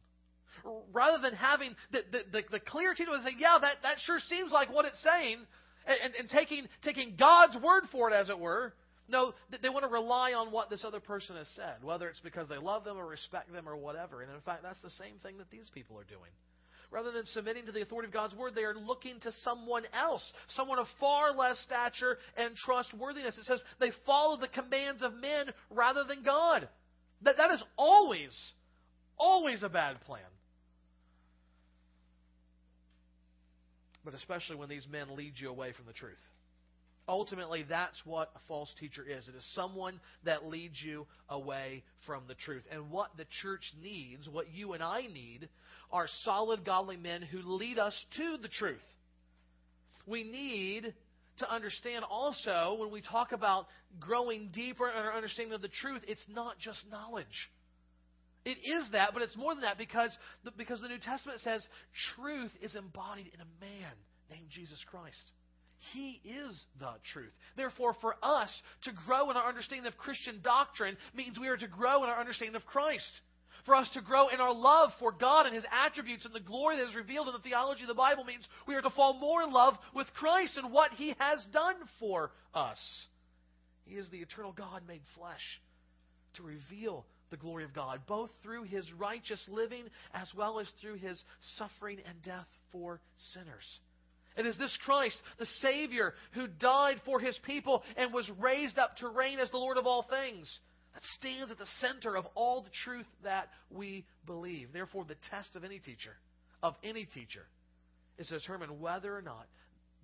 rather 0.94 1.22
than 1.22 1.34
having 1.34 1.76
the, 1.92 2.02
the, 2.12 2.20
the, 2.32 2.42
the 2.52 2.60
clear 2.60 2.94
teaching 2.94 3.14
and 3.14 3.24
saying, 3.24 3.38
yeah, 3.40 3.58
that, 3.60 3.78
that 3.84 3.98
sure 4.06 4.20
seems 4.20 4.52
like 4.52 4.72
what 4.74 4.86
it's 4.86 5.02
saying, 5.04 5.38
and, 5.86 5.98
and, 6.04 6.14
and 6.16 6.30
taking, 6.30 6.68
taking 6.84 7.16
God's 7.18 7.56
word 7.64 7.84
for 7.92 8.10
it, 8.10 8.14
as 8.14 8.30
it 8.30 8.40
were. 8.40 8.74
No, 9.08 9.34
they 9.62 9.70
want 9.70 9.84
to 9.84 9.92
rely 9.92 10.34
on 10.34 10.52
what 10.52 10.70
this 10.70 10.86
other 10.86 11.02
person 11.02 11.36
has 11.36 11.48
said, 11.56 11.84
whether 11.84 12.08
it's 12.08 12.22
because 12.22 12.48
they 12.48 12.58
love 12.58 12.86
them 12.86 12.98
or 12.98 13.06
respect 13.06 13.52
them 13.52 13.68
or 13.68 13.76
whatever. 13.76 14.22
And 14.22 14.32
in 14.32 14.40
fact, 14.42 14.64
that's 14.64 14.82
the 14.82 14.92
same 14.92 15.16
thing 15.22 15.38
that 15.40 15.52
these 15.52 15.70
people 15.74 15.98
are 16.00 16.06
doing. 16.06 16.32
Rather 16.92 17.12
than 17.12 17.26
submitting 17.26 17.66
to 17.66 17.72
the 17.72 17.82
authority 17.82 18.08
of 18.08 18.14
God's 18.14 18.36
word, 18.36 18.54
they 18.54 18.64
are 18.64 18.76
looking 18.76 19.20
to 19.22 19.32
someone 19.44 19.84
else, 19.94 20.30
someone 20.56 20.78
of 20.78 20.88
far 21.00 21.34
less 21.34 21.58
stature 21.60 22.18
and 22.38 22.56
trustworthiness. 22.56 23.38
It 23.38 23.46
says 23.46 23.62
they 23.80 23.92
follow 24.06 24.38
the 24.38 24.50
commands 24.50 25.02
of 25.02 25.14
men 25.14 25.48
rather 25.70 26.04
than 26.04 26.24
God. 26.24 26.68
That, 27.24 27.36
that 27.38 27.52
is 27.52 27.64
always, 27.78 28.38
always 29.18 29.64
a 29.64 29.70
bad 29.70 30.02
plan. 30.02 30.22
But 34.04 34.14
especially 34.14 34.56
when 34.56 34.70
these 34.70 34.88
men 34.90 35.16
lead 35.16 35.34
you 35.38 35.50
away 35.50 35.74
from 35.74 35.86
the 35.86 35.94
truth. 35.94 36.18
Ultimately, 37.08 37.66
that's 37.68 38.00
what 38.06 38.32
a 38.36 38.40
false 38.48 38.74
teacher 38.80 39.04
is. 39.04 39.28
It 39.28 39.36
is 39.36 39.44
someone 39.54 40.00
that 40.24 40.46
leads 40.46 40.82
you 40.82 41.08
away 41.30 41.84
from 42.06 42.24
the 42.28 42.36
truth. 42.36 42.64
And 42.72 42.92
what 42.92 43.10
the 43.18 43.26
church 43.42 43.64
needs, 43.82 44.30
what 44.30 44.54
you 44.54 44.74
and 44.74 44.84
I 44.84 45.02
need, 45.02 45.50
are 45.92 46.08
solid, 46.24 46.64
godly 46.64 46.98
men 46.98 47.22
who 47.22 47.42
lead 47.42 47.80
us 47.80 47.96
to 48.18 48.38
the 48.42 48.48
truth. 48.48 48.80
We 50.08 50.24
need 50.24 50.94
to 51.40 51.52
understand 51.52 52.06
also 52.10 52.78
when 52.80 52.92
we 52.92 53.02
talk 53.02 53.32
about 53.32 53.66
growing 54.00 54.50
deeper 54.54 54.88
in 54.90 54.96
our 54.96 55.14
understanding 55.14 55.54
of 55.54 55.62
the 55.62 55.70
truth, 55.70 56.02
it's 56.08 56.26
not 56.34 56.60
just 56.60 56.80
knowledge. 56.90 57.50
It 58.44 58.58
is 58.64 58.90
that, 58.92 59.12
but 59.14 59.22
it's 59.22 59.38
more 59.38 59.54
than 59.54 59.62
that 59.62 59.78
because 59.78 60.16
the, 60.44 60.52
because 60.52 60.82
the 60.82 60.88
New 60.88 60.98
Testament 60.98 61.42
says 61.42 61.66
truth 62.16 62.52
is 62.62 62.76
embodied 62.76 63.30
in 63.34 63.40
a 63.40 63.46
man 63.60 63.94
named 64.32 64.48
Jesus 64.50 64.84
Christ. 64.90 65.32
He 65.94 66.22
is 66.24 66.64
the 66.80 66.94
truth. 67.12 67.34
Therefore, 67.56 67.96
for 68.02 68.16
us 68.24 68.50
to 68.84 68.92
grow 69.06 69.30
in 69.32 69.38
our 69.38 69.48
understanding 69.48 69.88
of 69.88 69.98
Christian 69.98 70.40
doctrine 70.44 70.98
means 71.16 71.40
we 71.40 71.48
are 71.48 71.58
to 71.58 71.68
grow 71.68 72.04
in 72.04 72.10
our 72.10 72.20
understanding 72.20 72.56
of 72.56 72.66
Christ. 72.66 73.10
For 73.66 73.76
us 73.76 73.90
to 73.94 74.02
grow 74.02 74.30
in 74.30 74.40
our 74.40 74.54
love 74.54 74.90
for 75.00 75.12
God 75.12 75.46
and 75.46 75.54
His 75.54 75.66
attributes 75.72 76.26
and 76.26 76.34
the 76.34 76.40
glory 76.40 76.78
that 76.78 76.88
is 76.88 76.96
revealed 76.96 77.28
in 77.28 77.34
the 77.34 77.40
theology 77.40 77.84
of 77.84 77.88
the 77.88 77.94
Bible 77.94 78.24
means 78.24 78.44
we 78.68 78.76
are 78.76 78.82
to 78.82 78.90
fall 78.90 79.20
more 79.20 79.44
in 79.44 79.52
love 79.52 79.76
with 79.94 80.12
Christ 80.14 80.58
and 80.58 80.72
what 80.72 80.92
He 80.94 81.16
has 81.20 81.46
done 81.54 81.76
for 82.00 82.32
us. 82.56 82.80
He 83.86 83.96
is 83.96 84.10
the 84.10 84.20
eternal 84.20 84.52
God 84.52 84.84
made 84.88 85.02
flesh 85.16 85.62
to 86.36 86.44
reveal 86.44 87.06
the 87.32 87.38
glory 87.38 87.64
of 87.64 87.74
God, 87.74 88.02
both 88.08 88.30
through 88.44 88.64
his 88.64 88.86
righteous 88.94 89.44
living 89.50 89.86
as 90.14 90.28
well 90.36 90.60
as 90.60 90.68
through 90.80 90.96
his 90.96 91.22
suffering 91.58 92.00
and 92.08 92.22
death 92.22 92.46
for 92.72 93.02
sinners. 93.34 93.80
It 94.38 94.46
is 94.46 94.58
this 94.58 94.78
Christ, 94.86 95.18
the 95.40 95.46
Savior, 95.62 96.14
who 96.34 96.48
died 96.48 97.02
for 97.06 97.20
his 97.20 97.38
people 97.44 97.84
and 97.98 98.14
was 98.14 98.30
raised 98.40 98.78
up 98.78 98.96
to 98.98 99.10
reign 99.10 99.40
as 99.40 99.50
the 99.50 99.58
Lord 99.58 99.78
of 99.78 99.88
all 99.88 100.04
things, 100.04 100.60
that 100.94 101.04
stands 101.18 101.52
at 101.52 101.58
the 101.58 101.66
center 101.80 102.16
of 102.16 102.26
all 102.36 102.62
the 102.62 102.70
truth 102.84 103.08
that 103.24 103.50
we 103.70 104.06
believe. 104.26 104.70
Therefore, 104.72 105.06
the 105.06 105.18
test 105.30 105.56
of 105.56 105.64
any 105.64 105.80
teacher, 105.80 106.16
of 106.62 106.76
any 106.84 107.06
teacher, 107.06 107.46
is 108.18 108.28
to 108.28 108.40
determine 108.40 108.80
whether 108.80 109.16
or 109.16 109.22
not 109.22 109.48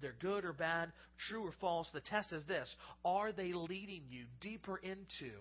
they're 0.02 0.16
good 0.20 0.46
or 0.46 0.54
bad, 0.54 0.92
true 1.28 1.46
or 1.46 1.54
false. 1.60 1.90
The 1.94 2.02
test 2.02 2.32
is 2.32 2.44
this 2.46 2.74
Are 3.04 3.32
they 3.32 3.54
leading 3.54 4.04
you 4.10 4.26
deeper 4.42 4.78
into 4.78 5.32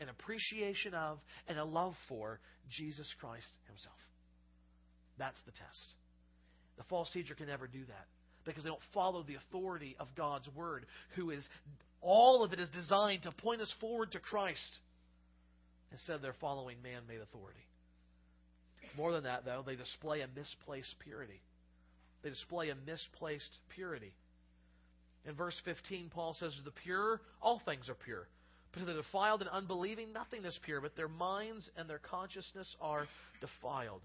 an 0.00 0.08
appreciation 0.08 0.94
of, 0.94 1.18
and 1.48 1.58
a 1.58 1.64
love 1.64 1.94
for 2.08 2.40
Jesus 2.70 3.06
Christ 3.20 3.46
Himself. 3.68 3.96
That's 5.18 5.40
the 5.46 5.52
test. 5.52 5.94
The 6.76 6.84
false 6.84 7.10
teacher 7.12 7.34
can 7.34 7.46
never 7.46 7.66
do 7.66 7.84
that 7.86 8.06
because 8.44 8.62
they 8.62 8.68
don't 8.68 8.82
follow 8.92 9.22
the 9.22 9.36
authority 9.36 9.96
of 9.98 10.08
God's 10.16 10.48
Word, 10.54 10.86
who 11.16 11.30
is 11.30 11.46
all 12.00 12.44
of 12.44 12.52
it 12.52 12.60
is 12.60 12.68
designed 12.70 13.22
to 13.22 13.32
point 13.32 13.60
us 13.60 13.72
forward 13.80 14.12
to 14.12 14.20
Christ. 14.20 14.78
Instead, 15.92 16.20
they're 16.20 16.34
following 16.40 16.76
man 16.82 17.02
made 17.08 17.20
authority. 17.20 17.66
More 18.96 19.12
than 19.12 19.24
that, 19.24 19.44
though, 19.44 19.62
they 19.66 19.76
display 19.76 20.20
a 20.20 20.28
misplaced 20.36 20.94
purity. 21.00 21.40
they 22.22 22.30
display 22.30 22.70
a 22.70 22.74
misplaced 22.86 23.50
purity. 23.74 24.12
In 25.26 25.34
verse 25.34 25.58
15, 25.64 26.10
Paul 26.10 26.36
says, 26.38 26.54
To 26.56 26.62
the 26.62 26.70
pure, 26.70 27.20
all 27.40 27.62
things 27.64 27.88
are 27.88 27.94
pure. 27.94 28.28
But 28.74 28.80
to 28.80 28.86
the 28.86 28.94
defiled 28.94 29.40
and 29.40 29.50
unbelieving, 29.50 30.12
nothing 30.12 30.44
is 30.44 30.58
pure, 30.64 30.80
but 30.80 30.96
their 30.96 31.08
minds 31.08 31.70
and 31.76 31.88
their 31.88 32.00
consciousness 32.00 32.74
are 32.80 33.06
defiled. 33.40 34.02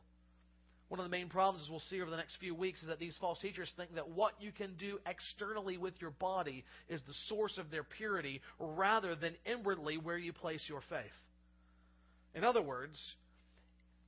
One 0.90 1.00
of 1.00 1.06
the 1.06 1.12
main 1.12 1.30
problems, 1.30 1.66
as 1.66 1.70
we'll 1.70 1.80
see 1.82 2.02
over 2.02 2.10
the 2.10 2.18
next 2.18 2.38
few 2.38 2.56
weeks, 2.56 2.82
is 2.82 2.88
that 2.88 3.00
these 3.00 3.18
false 3.20 3.40
teachers 3.40 3.72
think 3.78 3.94
that 3.96 4.10
what 4.10 4.34
you 4.40 4.52
can 4.52 4.76
do 4.76 5.00
externally 5.06 5.78
with 5.78 5.94
your 6.02 6.12
body 6.12 6.66
is 6.88 7.02
the 7.02 7.14
source 7.28 7.58
of 7.58 7.70
their 7.70 7.84
purity 7.84 8.42
rather 8.60 9.16
than 9.16 9.36
inwardly 9.46 9.98
where 9.98 10.18
you 10.18 10.34
place 10.34 10.62
your 10.68 10.82
faith. 10.90 11.06
In 12.34 12.44
other 12.44 12.62
words, 12.62 13.00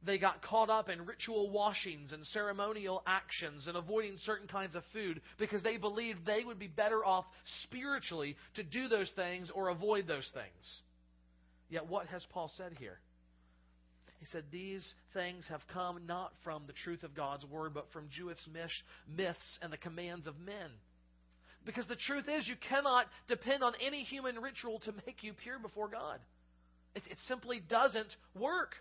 they 0.03 0.17
got 0.17 0.41
caught 0.41 0.69
up 0.69 0.89
in 0.89 1.05
ritual 1.05 1.49
washings 1.51 2.11
and 2.11 2.25
ceremonial 2.27 3.03
actions 3.05 3.67
and 3.67 3.77
avoiding 3.77 4.17
certain 4.25 4.47
kinds 4.47 4.75
of 4.75 4.83
food 4.93 5.21
because 5.37 5.61
they 5.61 5.77
believed 5.77 6.25
they 6.25 6.43
would 6.43 6.59
be 6.59 6.67
better 6.67 7.05
off 7.05 7.25
spiritually 7.63 8.35
to 8.55 8.63
do 8.63 8.87
those 8.87 9.11
things 9.15 9.51
or 9.53 9.69
avoid 9.69 10.07
those 10.07 10.29
things. 10.33 10.81
Yet, 11.69 11.87
what 11.87 12.07
has 12.07 12.25
Paul 12.31 12.51
said 12.57 12.73
here? 12.79 12.99
He 14.19 14.25
said, 14.27 14.43
These 14.51 14.93
things 15.13 15.45
have 15.49 15.61
come 15.73 16.05
not 16.05 16.31
from 16.43 16.63
the 16.67 16.73
truth 16.73 17.03
of 17.03 17.15
God's 17.15 17.45
word, 17.45 17.73
but 17.73 17.91
from 17.91 18.09
Jewish 18.09 18.37
myths 19.07 19.59
and 19.61 19.73
the 19.73 19.77
commands 19.77 20.27
of 20.27 20.39
men. 20.39 20.69
Because 21.65 21.87
the 21.87 21.95
truth 21.95 22.25
is, 22.27 22.47
you 22.47 22.55
cannot 22.69 23.05
depend 23.27 23.63
on 23.63 23.73
any 23.85 24.03
human 24.03 24.39
ritual 24.39 24.79
to 24.79 24.93
make 25.05 25.21
you 25.21 25.33
pure 25.33 25.59
before 25.59 25.89
God. 25.89 26.19
It, 26.95 27.03
it 27.09 27.17
simply 27.27 27.61
doesn't 27.67 28.15
work. 28.39 28.73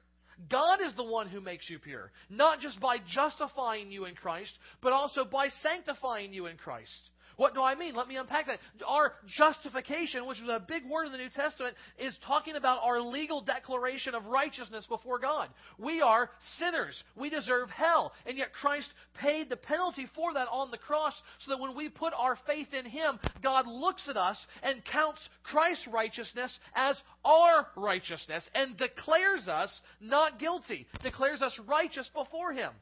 God 0.49 0.81
is 0.81 0.95
the 0.95 1.05
one 1.05 1.29
who 1.29 1.41
makes 1.41 1.69
you 1.69 1.79
pure, 1.79 2.11
not 2.29 2.61
just 2.61 2.81
by 2.81 2.97
justifying 3.13 3.91
you 3.91 4.05
in 4.07 4.15
Christ, 4.15 4.53
but 4.81 4.93
also 4.93 5.25
by 5.25 5.49
sanctifying 5.63 6.33
you 6.33 6.47
in 6.47 6.57
Christ. 6.57 7.11
What 7.41 7.55
do 7.55 7.63
I 7.63 7.75
mean? 7.75 7.95
Let 7.95 8.07
me 8.07 8.17
unpack 8.17 8.49
that. 8.49 8.59
Our 8.87 9.15
justification, 9.39 10.27
which 10.27 10.43
is 10.43 10.49
a 10.49 10.61
big 10.61 10.85
word 10.85 11.07
in 11.07 11.13
the 11.13 11.17
New 11.17 11.31
Testament, 11.31 11.75
is 11.99 12.15
talking 12.27 12.55
about 12.55 12.81
our 12.83 13.01
legal 13.01 13.41
declaration 13.41 14.15
of 14.15 14.27
righteousness 14.27 14.85
before 14.87 15.19
God. 15.19 15.49
We 15.79 16.03
are 16.03 16.29
sinners. 16.59 17.03
We 17.17 17.31
deserve 17.31 17.71
hell. 17.71 18.13
And 18.27 18.37
yet 18.37 18.53
Christ 18.53 18.93
paid 19.15 19.49
the 19.49 19.57
penalty 19.57 20.07
for 20.15 20.35
that 20.35 20.49
on 20.49 20.71
the 20.71 20.77
cross 20.77 21.15
so 21.39 21.53
that 21.53 21.61
when 21.63 21.75
we 21.75 21.89
put 21.89 22.13
our 22.15 22.37
faith 22.47 22.75
in 22.75 22.85
Him, 22.85 23.19
God 23.43 23.67
looks 23.67 24.07
at 24.11 24.19
us 24.19 24.37
and 24.63 24.85
counts 24.85 25.27
Christ's 25.43 25.89
righteousness 25.91 26.59
as 26.75 27.01
our 27.25 27.69
righteousness 27.75 28.47
and 28.55 28.77
declares 28.77 29.49
us 29.49 29.81
not 29.99 30.39
guilty, 30.39 30.87
declares 31.03 31.41
us 31.41 31.59
righteous 31.67 32.07
before 32.15 32.53
Him. 32.53 32.73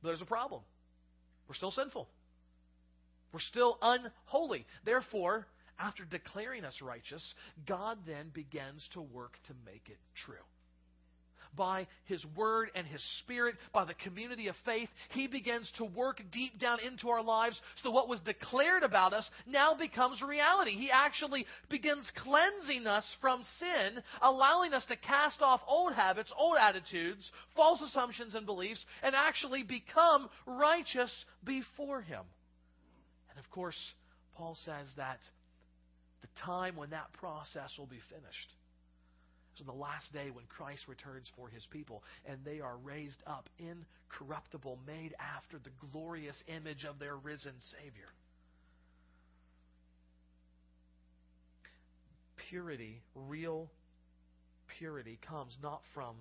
But 0.00 0.10
there's 0.10 0.22
a 0.22 0.26
problem. 0.26 0.62
We're 1.48 1.56
still 1.56 1.72
sinful. 1.72 2.06
We're 3.32 3.40
still 3.40 3.78
unholy. 3.80 4.66
Therefore, 4.84 5.46
after 5.78 6.04
declaring 6.04 6.64
us 6.64 6.80
righteous, 6.82 7.34
God 7.66 7.98
then 8.06 8.30
begins 8.32 8.88
to 8.92 9.00
work 9.00 9.32
to 9.46 9.54
make 9.66 9.88
it 9.88 9.98
true. 10.24 10.34
By 11.54 11.86
His 12.04 12.24
Word 12.34 12.70
and 12.74 12.86
His 12.86 13.02
Spirit, 13.18 13.56
by 13.74 13.84
the 13.84 13.92
community 13.92 14.48
of 14.48 14.54
faith, 14.64 14.88
He 15.10 15.26
begins 15.26 15.70
to 15.76 15.84
work 15.84 16.22
deep 16.32 16.58
down 16.58 16.78
into 16.80 17.10
our 17.10 17.22
lives 17.22 17.60
so 17.82 17.90
what 17.90 18.08
was 18.08 18.20
declared 18.20 18.82
about 18.82 19.12
us 19.12 19.28
now 19.46 19.74
becomes 19.74 20.22
reality. 20.22 20.70
He 20.70 20.90
actually 20.90 21.44
begins 21.68 22.10
cleansing 22.22 22.86
us 22.86 23.04
from 23.20 23.42
sin, 23.58 24.02
allowing 24.22 24.72
us 24.72 24.86
to 24.86 24.96
cast 24.96 25.42
off 25.42 25.60
old 25.68 25.92
habits, 25.92 26.32
old 26.38 26.56
attitudes, 26.58 27.30
false 27.54 27.82
assumptions 27.82 28.34
and 28.34 28.46
beliefs, 28.46 28.82
and 29.02 29.14
actually 29.14 29.62
become 29.62 30.30
righteous 30.46 31.12
before 31.44 32.00
Him. 32.00 32.22
Course, 33.52 33.76
Paul 34.34 34.56
says 34.64 34.88
that 34.96 35.18
the 36.22 36.28
time 36.46 36.74
when 36.74 36.90
that 36.90 37.12
process 37.12 37.70
will 37.78 37.86
be 37.86 38.00
finished 38.08 38.54
is 39.54 39.60
on 39.60 39.66
the 39.66 39.80
last 39.80 40.10
day 40.12 40.30
when 40.32 40.46
Christ 40.46 40.88
returns 40.88 41.26
for 41.36 41.48
his 41.48 41.66
people 41.70 42.02
and 42.24 42.38
they 42.44 42.60
are 42.60 42.76
raised 42.78 43.22
up 43.26 43.48
incorruptible, 43.58 44.78
made 44.86 45.14
after 45.20 45.58
the 45.58 45.70
glorious 45.92 46.42
image 46.48 46.86
of 46.88 46.98
their 46.98 47.16
risen 47.16 47.52
Savior. 47.72 48.08
Purity, 52.48 53.02
real 53.14 53.70
purity, 54.78 55.18
comes 55.28 55.54
not 55.62 55.82
from 55.94 56.16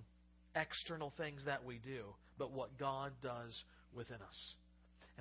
external 0.55 1.13
things 1.17 1.41
that 1.45 1.63
we 1.63 1.77
do, 1.77 2.03
but 2.37 2.51
what 2.51 2.77
God 2.77 3.13
does 3.23 3.63
within 3.95 4.17
us. 4.17 4.53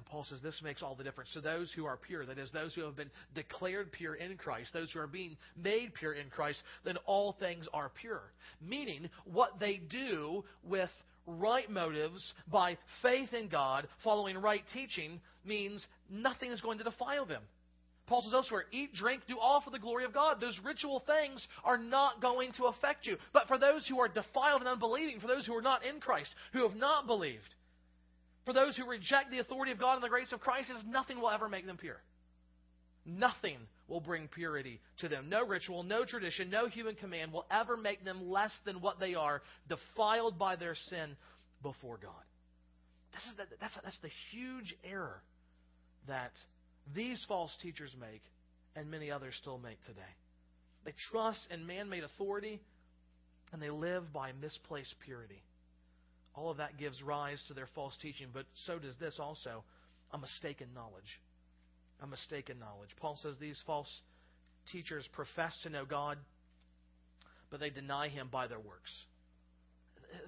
And 0.01 0.07
Paul 0.07 0.25
says 0.25 0.41
this 0.41 0.63
makes 0.65 0.83
all 0.83 0.95
the 0.95 1.05
difference. 1.05 1.29
So 1.35 1.43
those 1.43 1.71
who 1.77 1.85
are 1.85 1.99
pure, 1.99 2.25
that 2.25 2.39
is, 2.39 2.51
those 2.53 2.75
who 2.75 2.81
have 2.85 2.97
been 2.97 3.11
declared 3.35 3.93
pure 3.93 4.15
in 4.15 4.39
Christ, 4.39 4.71
those 4.73 4.91
who 4.91 4.99
are 4.99 5.07
being 5.07 5.37
made 5.63 5.93
pure 5.93 6.15
in 6.15 6.31
Christ, 6.31 6.63
then 6.85 6.97
all 7.05 7.37
things 7.39 7.69
are 7.75 7.91
pure. 8.01 8.23
Meaning, 8.67 9.11
what 9.27 9.61
they 9.61 9.77
do 9.77 10.43
with 10.65 10.89
right 11.27 11.71
motives 11.71 12.33
by 12.51 12.79
faith 13.03 13.35
in 13.35 13.49
God, 13.49 13.89
following 14.03 14.39
right 14.39 14.63
teaching, 14.73 15.21
means 15.45 15.87
nothing 16.09 16.51
is 16.51 16.63
going 16.63 16.79
to 16.79 16.85
defile 16.85 17.27
them. 17.27 17.43
Paul 18.07 18.23
says 18.23 18.33
elsewhere, 18.33 18.65
eat, 18.73 18.95
drink, 18.95 19.25
do 19.29 19.39
all 19.39 19.61
for 19.61 19.69
the 19.69 19.79
glory 19.79 20.07
of 20.07 20.15
God. 20.15 20.41
Those 20.41 20.59
ritual 20.65 21.03
things 21.07 21.47
are 21.63 21.77
not 21.77 22.23
going 22.23 22.53
to 22.53 22.65
affect 22.65 23.07
you. 23.07 23.19
But 23.35 23.49
for 23.49 23.59
those 23.59 23.87
who 23.87 24.01
are 24.01 24.09
defiled 24.09 24.63
and 24.63 24.69
unbelieving, 24.69 25.21
for 25.21 25.29
those 25.29 25.45
who 25.45 25.55
are 25.55 25.61
not 25.61 25.85
in 25.85 26.01
Christ, 26.01 26.31
who 26.55 26.67
have 26.67 26.77
not 26.77 27.07
believed, 27.07 27.55
for 28.44 28.53
those 28.53 28.76
who 28.76 28.87
reject 28.87 29.31
the 29.31 29.38
authority 29.38 29.72
of 29.72 29.79
God 29.79 29.94
and 29.94 30.03
the 30.03 30.09
grace 30.09 30.33
of 30.33 30.40
Christ 30.40 30.70
is 30.70 30.83
nothing 30.87 31.20
will 31.20 31.31
ever 31.31 31.48
make 31.48 31.66
them 31.66 31.76
pure. 31.76 32.00
Nothing 33.05 33.59
will 33.88 34.00
bring 34.00 34.29
purity 34.29 34.81
to 34.98 35.09
them. 35.09 35.29
No 35.29 35.46
ritual, 35.46 35.83
no 35.83 36.05
tradition, 36.05 36.50
no 36.50 36.68
human 36.68 36.94
command 36.94 37.33
will 37.33 37.46
ever 37.50 37.76
make 37.76 38.05
them 38.05 38.31
less 38.31 38.53
than 38.64 38.81
what 38.81 39.00
they 39.00 39.14
are, 39.14 39.42
defiled 39.68 40.38
by 40.38 40.57
their 40.57 40.74
sin 40.88 41.16
before 41.62 41.98
God. 42.00 42.12
This 43.12 43.22
is 43.24 43.37
the, 43.37 43.44
that's, 43.61 43.74
that's 43.83 43.98
the 44.03 44.11
huge 44.31 44.74
error 44.85 45.22
that 46.07 46.33
these 46.94 47.22
false 47.29 47.55
teachers 47.62 47.94
make 48.00 48.22
and 48.76 48.90
many 48.90 49.11
others 49.11 49.35
still 49.40 49.59
make 49.59 49.83
today. 49.83 50.00
They 50.85 50.94
trust 51.11 51.40
in 51.50 51.66
man 51.66 51.88
made 51.88 52.05
authority 52.05 52.61
and 53.53 53.61
they 53.61 53.70
live 53.70 54.12
by 54.12 54.33
misplaced 54.40 54.94
purity. 55.05 55.42
All 56.35 56.51
of 56.51 56.59
that 56.59 56.79
gives 56.79 57.03
rise 57.03 57.43
to 57.49 57.55
their 57.55 57.69
false 57.75 57.97
teaching, 58.01 58.29
but 58.33 58.47
so 58.66 58.79
does 58.79 58.95
this 59.01 59.19
also 59.19 59.64
a 60.12 60.19
mistaken 60.19 60.69
knowledge. 60.75 61.21
A 62.03 62.07
mistaken 62.07 62.59
knowledge. 62.59 62.90
Paul 62.99 63.19
says 63.23 63.37
these 63.40 63.61
false 63.66 63.90
teachers 64.73 65.07
profess 65.12 65.57
to 65.64 65.71
know 65.71 65.85
God, 65.85 66.19
but 67.51 67.61
they 67.61 67.71
deny 67.71 68.09
him 68.09 68.29
by 68.31 68.47
their 68.47 68.61
works. 68.61 68.90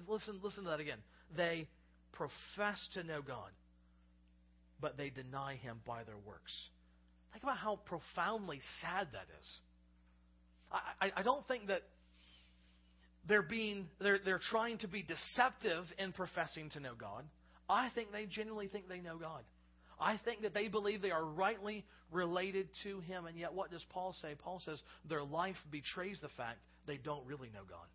Listen, 0.07 0.39
listen 0.43 0.63
to 0.65 0.69
that 0.69 0.79
again. 0.79 0.99
They 1.35 1.67
profess 2.11 2.87
to 2.93 3.03
know 3.03 3.21
God, 3.21 3.49
but 4.79 4.97
they 4.97 5.09
deny 5.09 5.55
him 5.55 5.79
by 5.85 6.03
their 6.03 6.17
works. 6.25 6.53
Think 7.31 7.43
about 7.43 7.57
how 7.57 7.77
profoundly 7.85 8.59
sad 8.81 9.07
that 9.13 9.25
is. 9.39 9.47
I, 10.71 11.07
I, 11.07 11.11
I 11.17 11.23
don't 11.23 11.47
think 11.47 11.67
that 11.67 11.81
they're 13.27 13.41
being 13.41 13.87
they're 13.99 14.19
they're 14.23 14.41
trying 14.49 14.77
to 14.79 14.87
be 14.87 15.03
deceptive 15.03 15.85
in 15.97 16.11
professing 16.11 16.69
to 16.71 16.79
know 16.79 16.93
God. 16.97 17.23
I 17.69 17.89
think 17.95 18.11
they 18.11 18.25
genuinely 18.25 18.67
think 18.67 18.89
they 18.89 18.99
know 18.99 19.17
God. 19.17 19.43
I 19.99 20.19
think 20.25 20.41
that 20.41 20.53
they 20.53 20.67
believe 20.67 21.01
they 21.01 21.11
are 21.11 21.23
rightly 21.23 21.85
related 22.11 22.67
to 22.83 22.99
Him, 23.01 23.25
and 23.25 23.37
yet 23.37 23.53
what 23.53 23.71
does 23.71 23.85
Paul 23.89 24.13
say? 24.21 24.35
Paul 24.37 24.61
says 24.65 24.81
their 25.07 25.23
life 25.23 25.55
betrays 25.71 26.19
the 26.21 26.29
fact 26.29 26.59
they 26.87 26.97
don't 26.97 27.25
really 27.25 27.49
know 27.53 27.63
God. 27.69 27.87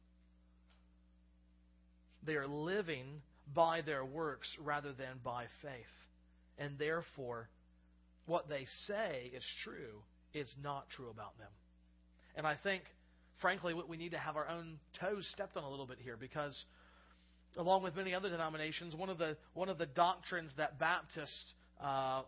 They 2.25 2.35
are 2.35 2.47
living 2.47 3.07
by 3.55 3.83
their 3.83 4.05
works 4.05 4.49
rather 4.61 4.93
than 4.93 5.21
by 5.25 5.45
faith. 5.63 5.71
And 6.59 6.79
therefore, 6.79 7.49
what 8.27 8.49
they 8.49 8.67
say 8.87 9.31
is 9.35 9.45
true 9.65 10.03
is 10.35 10.49
not 10.63 10.89
true 10.91 11.09
about 11.11 11.39
them. 11.39 11.51
And 12.35 12.47
I 12.47 12.57
think 12.63 12.83
frankly, 13.41 13.75
what 13.75 13.89
we 13.89 13.97
need 13.97 14.13
to 14.13 14.19
have 14.19 14.37
our 14.37 14.49
own 14.49 14.79
toes 15.01 15.29
stepped 15.33 15.57
on 15.57 15.65
a 15.65 15.71
little 15.71 15.87
bit 15.87 15.99
here 16.03 16.17
because, 16.19 16.57
along 17.57 17.83
with 17.83 17.97
many 17.97 18.15
other 18.15 18.29
denominations, 18.29 18.95
one 18.95 19.11
of 19.11 19.19
the 19.19 19.37
one 19.55 19.69
of 19.69 19.79
the 19.79 19.87
doctrines 19.87 20.53
that 20.57 20.79
Baptists 20.79 21.55
uh, 21.83 22.23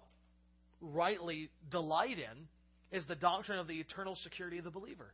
rightly 0.80 1.50
delight 1.70 2.18
in 2.18 2.48
is 2.96 3.04
the 3.06 3.14
doctrine 3.14 3.58
of 3.58 3.68
the 3.68 3.78
eternal 3.78 4.16
security 4.22 4.58
of 4.58 4.64
the 4.64 4.70
believer, 4.70 5.12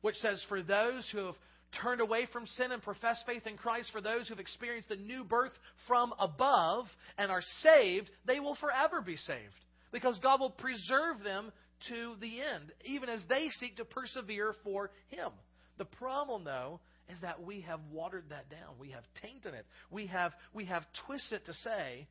which 0.00 0.16
says, 0.16 0.44
for 0.48 0.62
those 0.62 1.08
who 1.12 1.26
have 1.26 1.34
turned 1.82 2.00
away 2.00 2.26
from 2.32 2.46
sin 2.46 2.70
and 2.72 2.82
profess 2.82 3.22
faith 3.26 3.46
in 3.46 3.56
Christ, 3.56 3.90
for 3.92 4.00
those 4.00 4.28
who've 4.28 4.38
experienced 4.38 4.88
the 4.88 4.96
new 4.96 5.24
birth 5.24 5.52
from 5.88 6.12
above 6.18 6.86
and 7.18 7.30
are 7.30 7.42
saved, 7.62 8.10
they 8.26 8.38
will 8.38 8.54
forever 8.56 9.00
be 9.00 9.16
saved. 9.16 9.54
Because 9.92 10.18
God 10.20 10.40
will 10.40 10.50
preserve 10.50 11.22
them 11.22 11.52
to 11.88 12.14
the 12.20 12.40
end, 12.40 12.72
even 12.84 13.08
as 13.08 13.20
they 13.28 13.48
seek 13.60 13.76
to 13.76 13.84
persevere 13.84 14.54
for 14.62 14.90
Him. 15.08 15.30
The 15.78 15.84
problem, 15.84 16.44
though, 16.44 16.80
is 17.12 17.18
that 17.20 17.42
we 17.42 17.62
have 17.62 17.80
watered 17.92 18.24
that 18.30 18.48
down. 18.48 18.74
We 18.78 18.90
have 18.90 19.04
tainted 19.22 19.54
it. 19.54 19.66
We 19.90 20.06
have, 20.06 20.32
we 20.52 20.64
have 20.66 20.84
twisted 21.06 21.42
it 21.42 21.46
to 21.46 21.52
say 21.54 22.06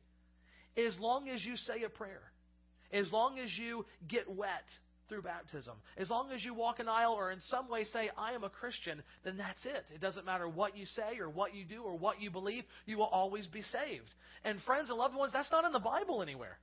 as 0.76 0.98
long 0.98 1.28
as 1.28 1.44
you 1.44 1.56
say 1.56 1.82
a 1.84 1.88
prayer, 1.88 2.22
as 2.92 3.10
long 3.12 3.38
as 3.38 3.50
you 3.58 3.86
get 4.08 4.30
wet 4.30 4.64
through 5.08 5.22
baptism, 5.22 5.74
as 5.96 6.10
long 6.10 6.30
as 6.32 6.44
you 6.44 6.54
walk 6.54 6.78
an 6.78 6.88
aisle 6.88 7.12
or 7.12 7.30
in 7.30 7.40
some 7.48 7.68
way 7.68 7.84
say, 7.84 8.10
I 8.16 8.32
am 8.32 8.44
a 8.44 8.50
Christian, 8.50 9.02
then 9.24 9.36
that's 9.36 9.64
it. 9.64 9.84
It 9.94 10.00
doesn't 10.00 10.24
matter 10.24 10.48
what 10.48 10.76
you 10.76 10.86
say 10.86 11.18
or 11.18 11.28
what 11.28 11.54
you 11.54 11.64
do 11.64 11.82
or 11.82 11.96
what 11.96 12.20
you 12.20 12.30
believe, 12.30 12.64
you 12.86 12.98
will 12.98 13.04
always 13.04 13.46
be 13.46 13.62
saved. 13.62 14.12
And 14.44 14.60
friends 14.62 14.90
and 14.90 14.98
loved 14.98 15.14
ones, 15.14 15.32
that's 15.32 15.50
not 15.50 15.64
in 15.64 15.72
the 15.72 15.80
Bible 15.80 16.22
anywhere. 16.22 16.58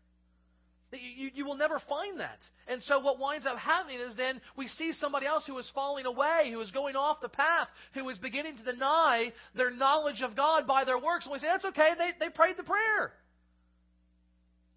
You, 0.91 1.29
you, 1.33 1.45
will 1.45 1.55
never 1.55 1.79
find 1.87 2.19
that. 2.19 2.39
And 2.67 2.83
so 2.83 2.99
what 2.99 3.17
winds 3.17 3.45
up 3.45 3.57
happening 3.57 3.99
is 3.99 4.15
then 4.15 4.41
we 4.57 4.67
see 4.67 4.91
somebody 4.91 5.25
else 5.25 5.43
who 5.47 5.57
is 5.57 5.71
falling 5.73 6.05
away, 6.05 6.49
who 6.51 6.59
is 6.59 6.71
going 6.71 6.97
off 6.97 7.21
the 7.21 7.29
path, 7.29 7.69
who 7.93 8.09
is 8.09 8.17
beginning 8.17 8.57
to 8.57 8.63
deny 8.63 9.31
their 9.55 9.71
knowledge 9.71 10.21
of 10.21 10.35
God 10.35 10.67
by 10.67 10.83
their 10.83 10.99
works. 10.99 11.25
And 11.25 11.31
we 11.31 11.39
say, 11.39 11.47
that's 11.47 11.63
okay, 11.63 11.91
they, 11.97 12.25
they 12.25 12.29
prayed 12.29 12.57
the 12.57 12.63
prayer. 12.63 13.13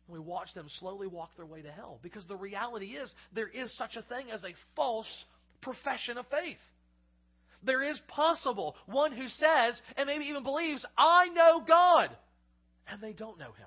We 0.07 0.20
watch 0.20 0.55
them 0.55 0.66
slowly 0.79 1.09
walk 1.09 1.31
their 1.37 1.46
way 1.46 1.62
to 1.62 1.72
hell. 1.72 1.98
Because 2.03 2.24
the 2.27 2.37
reality 2.37 2.90
is, 2.92 3.11
there 3.35 3.48
is 3.48 3.77
such 3.77 3.96
a 3.96 4.03
thing 4.03 4.31
as 4.31 4.42
a 4.44 4.55
false 4.77 5.09
profession 5.62 6.18
of 6.18 6.27
faith. 6.29 6.59
There 7.64 7.83
is 7.83 7.98
possible 8.09 8.77
one 8.87 9.12
who 9.12 9.27
says, 9.29 9.81
and 9.96 10.07
maybe 10.07 10.27
even 10.27 10.42
believes, 10.42 10.85
I 10.96 11.29
know 11.29 11.64
God. 11.66 12.11
And 12.87 13.00
they 13.03 13.14
don't 13.14 13.38
know 13.38 13.53
Him 13.53 13.66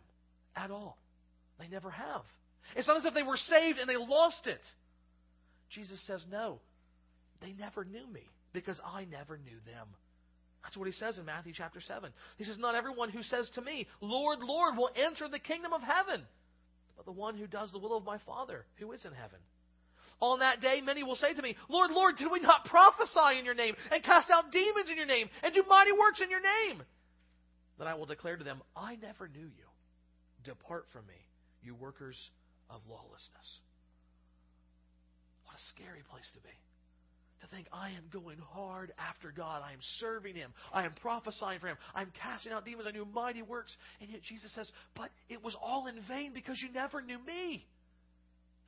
at 0.55 0.71
all. 0.71 0.97
They 1.59 1.67
never 1.67 1.89
have. 1.89 2.21
It's 2.75 2.87
not 2.87 2.97
as 2.97 3.05
if 3.05 3.13
they 3.13 3.23
were 3.23 3.37
saved 3.37 3.79
and 3.79 3.89
they 3.89 3.95
lost 3.95 4.45
it. 4.45 4.61
Jesus 5.69 5.99
says, 6.05 6.23
No, 6.29 6.59
they 7.41 7.53
never 7.53 7.83
knew 7.83 8.07
me 8.11 8.23
because 8.53 8.79
I 8.85 9.05
never 9.05 9.37
knew 9.37 9.57
them. 9.65 9.87
That's 10.63 10.77
what 10.77 10.87
he 10.87 10.93
says 10.93 11.17
in 11.17 11.25
Matthew 11.25 11.53
chapter 11.55 11.79
7. 11.79 12.11
He 12.37 12.43
says, 12.43 12.57
Not 12.57 12.75
everyone 12.75 13.09
who 13.09 13.23
says 13.23 13.49
to 13.55 13.61
me, 13.61 13.87
Lord, 14.01 14.39
Lord, 14.41 14.77
will 14.77 14.89
enter 14.95 15.27
the 15.29 15.39
kingdom 15.39 15.73
of 15.73 15.81
heaven, 15.81 16.23
but 16.95 17.05
the 17.05 17.11
one 17.11 17.37
who 17.37 17.47
does 17.47 17.71
the 17.71 17.79
will 17.79 17.95
of 17.95 18.03
my 18.03 18.17
Father 18.25 18.65
who 18.77 18.91
is 18.91 19.05
in 19.05 19.13
heaven. 19.13 19.39
On 20.19 20.39
that 20.39 20.61
day, 20.61 20.81
many 20.83 21.03
will 21.03 21.15
say 21.15 21.33
to 21.33 21.41
me, 21.41 21.55
Lord, 21.69 21.91
Lord, 21.91 22.17
did 22.17 22.31
we 22.31 22.39
not 22.39 22.65
prophesy 22.65 23.37
in 23.37 23.45
your 23.45 23.53
name, 23.53 23.75
and 23.91 24.03
cast 24.03 24.29
out 24.31 24.51
demons 24.51 24.89
in 24.89 24.97
your 24.97 25.05
name, 25.05 25.29
and 25.43 25.53
do 25.53 25.63
mighty 25.69 25.91
works 25.91 26.21
in 26.21 26.29
your 26.29 26.41
name? 26.41 26.81
Then 27.77 27.87
I 27.87 27.93
will 27.93 28.07
declare 28.07 28.35
to 28.35 28.43
them, 28.43 28.61
I 28.75 28.95
never 28.95 29.27
knew 29.27 29.45
you. 29.45 29.67
Depart 30.43 30.85
from 30.91 31.05
me, 31.05 31.13
you 31.63 31.75
workers 31.75 32.17
of 32.69 32.81
lawlessness. 32.89 33.47
What 35.45 35.55
a 35.55 35.61
scary 35.75 36.03
place 36.09 36.29
to 36.33 36.41
be. 36.41 36.55
To 37.41 37.47
think, 37.55 37.67
I 37.71 37.89
am 37.89 38.03
going 38.11 38.39
hard 38.39 38.91
after 38.97 39.31
God. 39.31 39.61
I 39.63 39.71
am 39.71 39.79
serving 39.99 40.35
Him. 40.35 40.51
I 40.73 40.85
am 40.85 40.93
prophesying 41.01 41.59
for 41.59 41.67
Him. 41.67 41.77
I'm 41.93 42.11
casting 42.21 42.51
out 42.51 42.65
demons. 42.65 42.87
I 42.87 42.91
do 42.91 43.05
mighty 43.05 43.43
works. 43.43 43.75
And 44.01 44.09
yet 44.09 44.21
Jesus 44.23 44.53
says, 44.55 44.69
But 44.95 45.11
it 45.29 45.43
was 45.43 45.55
all 45.61 45.85
in 45.85 45.95
vain 46.07 46.33
because 46.33 46.59
you 46.61 46.71
never 46.73 46.99
knew 47.01 47.19
me. 47.25 47.65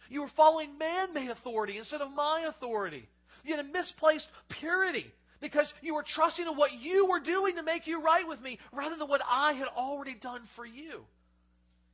You 0.09 0.21
were 0.21 0.31
following 0.35 0.77
man 0.77 1.13
made 1.13 1.29
authority 1.29 1.77
instead 1.77 2.01
of 2.01 2.11
my 2.11 2.47
authority. 2.47 3.07
You 3.43 3.55
had 3.55 3.65
a 3.65 3.69
misplaced 3.69 4.27
purity 4.59 5.05
because 5.41 5.71
you 5.81 5.95
were 5.95 6.05
trusting 6.15 6.45
in 6.45 6.57
what 6.57 6.73
you 6.73 7.07
were 7.07 7.19
doing 7.19 7.55
to 7.55 7.63
make 7.63 7.87
you 7.87 8.01
right 8.03 8.27
with 8.27 8.41
me 8.41 8.59
rather 8.71 8.97
than 8.97 9.07
what 9.07 9.21
I 9.27 9.53
had 9.53 9.67
already 9.67 10.15
done 10.15 10.41
for 10.55 10.65
you. 10.65 11.05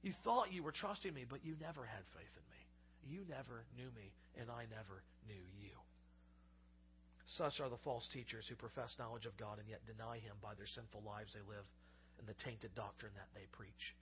You 0.06 0.13
thought 0.22 0.54
you 0.54 0.62
were 0.62 0.72
trusting 0.72 1.10
me, 1.10 1.26
but 1.26 1.41
you 1.41 1.58
never 1.58 1.82
had 1.82 2.06
faith 2.13 2.30
in 2.38 2.46
me. 2.54 2.62
You 3.10 3.26
never 3.26 3.65
knew 3.74 3.89
me, 3.98 4.13
and 4.38 4.54
I 4.54 4.70
never 4.70 5.02
knew 5.26 5.41
you. 5.58 5.74
Such 7.41 7.58
are 7.58 7.74
the 7.74 7.82
false 7.82 8.06
teachers 8.13 8.46
who 8.46 8.54
profess 8.54 8.94
knowledge 9.02 9.26
of 9.26 9.34
God 9.41 9.58
and 9.58 9.65
yet 9.65 9.82
deny 9.89 10.22
Him 10.22 10.38
by 10.46 10.54
their 10.54 10.70
sinful 10.70 11.02
lives 11.02 11.34
they 11.34 11.41
live 11.50 11.65
and 12.22 12.30
the 12.30 12.38
tainted 12.46 12.70
doctrine 12.78 13.18
that 13.18 13.34
they 13.34 13.50
preach. 13.50 13.98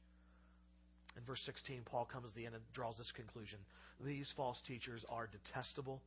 In 1.16 1.24
verse 1.24 1.40
16, 1.48 1.88
Paul 1.88 2.04
comes 2.04 2.28
to 2.32 2.36
the 2.36 2.52
end 2.52 2.56
and 2.60 2.64
draws 2.76 3.00
this 3.00 3.16
conclusion. 3.16 3.60
These 4.04 4.28
false 4.36 4.60
teachers 4.68 5.06
are 5.08 5.32
detestable, 5.32 6.04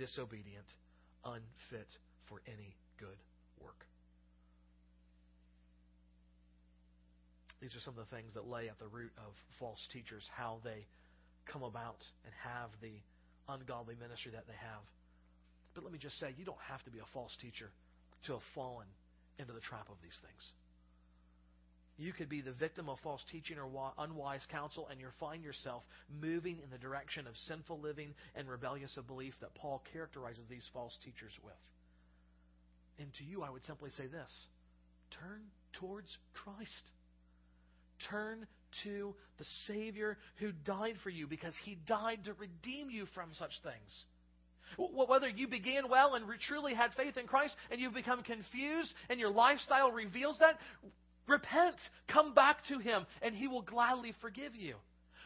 disobedient, 0.00 0.72
unfit 1.20 1.90
for 2.32 2.40
any 2.48 2.72
good 2.96 3.20
work. 3.60 3.84
These 7.60 7.74
are 7.74 7.80
some 7.80 7.98
of 7.98 8.08
the 8.08 8.14
things 8.14 8.34
that 8.34 8.46
lay 8.46 8.68
at 8.68 8.78
the 8.78 8.86
root 8.86 9.10
of 9.18 9.32
false 9.58 9.80
teachers, 9.92 10.22
how 10.36 10.60
they 10.62 10.86
come 11.50 11.62
about 11.62 11.98
and 12.24 12.32
have 12.44 12.70
the 12.80 12.94
ungodly 13.48 13.96
ministry 13.98 14.30
that 14.32 14.46
they 14.46 14.58
have. 14.60 14.84
But 15.74 15.84
let 15.84 15.92
me 15.92 15.98
just 15.98 16.18
say, 16.20 16.34
you 16.36 16.44
don't 16.44 16.60
have 16.68 16.82
to 16.84 16.90
be 16.90 16.98
a 16.98 17.12
false 17.12 17.34
teacher 17.40 17.70
to 18.26 18.32
have 18.32 18.42
fallen 18.54 18.86
into 19.38 19.52
the 19.52 19.60
trap 19.60 19.88
of 19.90 19.96
these 20.02 20.16
things. 20.22 20.44
You 21.98 22.12
could 22.12 22.28
be 22.28 22.40
the 22.40 22.52
victim 22.52 22.88
of 22.88 22.98
false 23.02 23.24
teaching 23.32 23.58
or 23.58 23.66
unwise 23.98 24.46
counsel, 24.52 24.86
and 24.88 25.00
you 25.00 25.08
find 25.18 25.42
yourself 25.42 25.82
moving 26.22 26.58
in 26.62 26.70
the 26.70 26.78
direction 26.78 27.26
of 27.26 27.34
sinful 27.48 27.80
living 27.80 28.14
and 28.36 28.48
rebellious 28.48 28.96
of 28.96 29.08
belief 29.08 29.34
that 29.40 29.54
Paul 29.56 29.82
characterizes 29.92 30.44
these 30.48 30.62
false 30.72 30.96
teachers 31.04 31.32
with. 31.42 31.58
And 33.00 33.12
to 33.14 33.24
you, 33.24 33.42
I 33.42 33.50
would 33.50 33.64
simply 33.64 33.90
say 33.90 34.06
this 34.06 34.30
turn 35.10 35.42
towards 35.80 36.16
Christ. 36.34 36.90
Turn 38.10 38.46
to 38.84 39.14
the 39.38 39.44
Savior 39.66 40.18
who 40.36 40.52
died 40.52 40.96
for 41.02 41.10
you 41.10 41.26
because 41.26 41.54
he 41.64 41.78
died 41.86 42.24
to 42.24 42.34
redeem 42.34 42.90
you 42.90 43.06
from 43.14 43.30
such 43.34 43.52
things. 43.62 44.04
Whether 44.76 45.28
you 45.28 45.48
began 45.48 45.88
well 45.88 46.14
and 46.14 46.26
truly 46.46 46.74
had 46.74 46.92
faith 46.94 47.16
in 47.16 47.26
Christ 47.26 47.56
and 47.70 47.80
you've 47.80 47.94
become 47.94 48.22
confused 48.22 48.92
and 49.08 49.18
your 49.18 49.30
lifestyle 49.30 49.90
reveals 49.90 50.38
that, 50.40 50.58
repent, 51.26 51.76
come 52.06 52.34
back 52.34 52.58
to 52.68 52.78
Him, 52.78 53.06
and 53.22 53.34
He 53.34 53.48
will 53.48 53.62
gladly 53.62 54.12
forgive 54.20 54.54
you. 54.54 54.74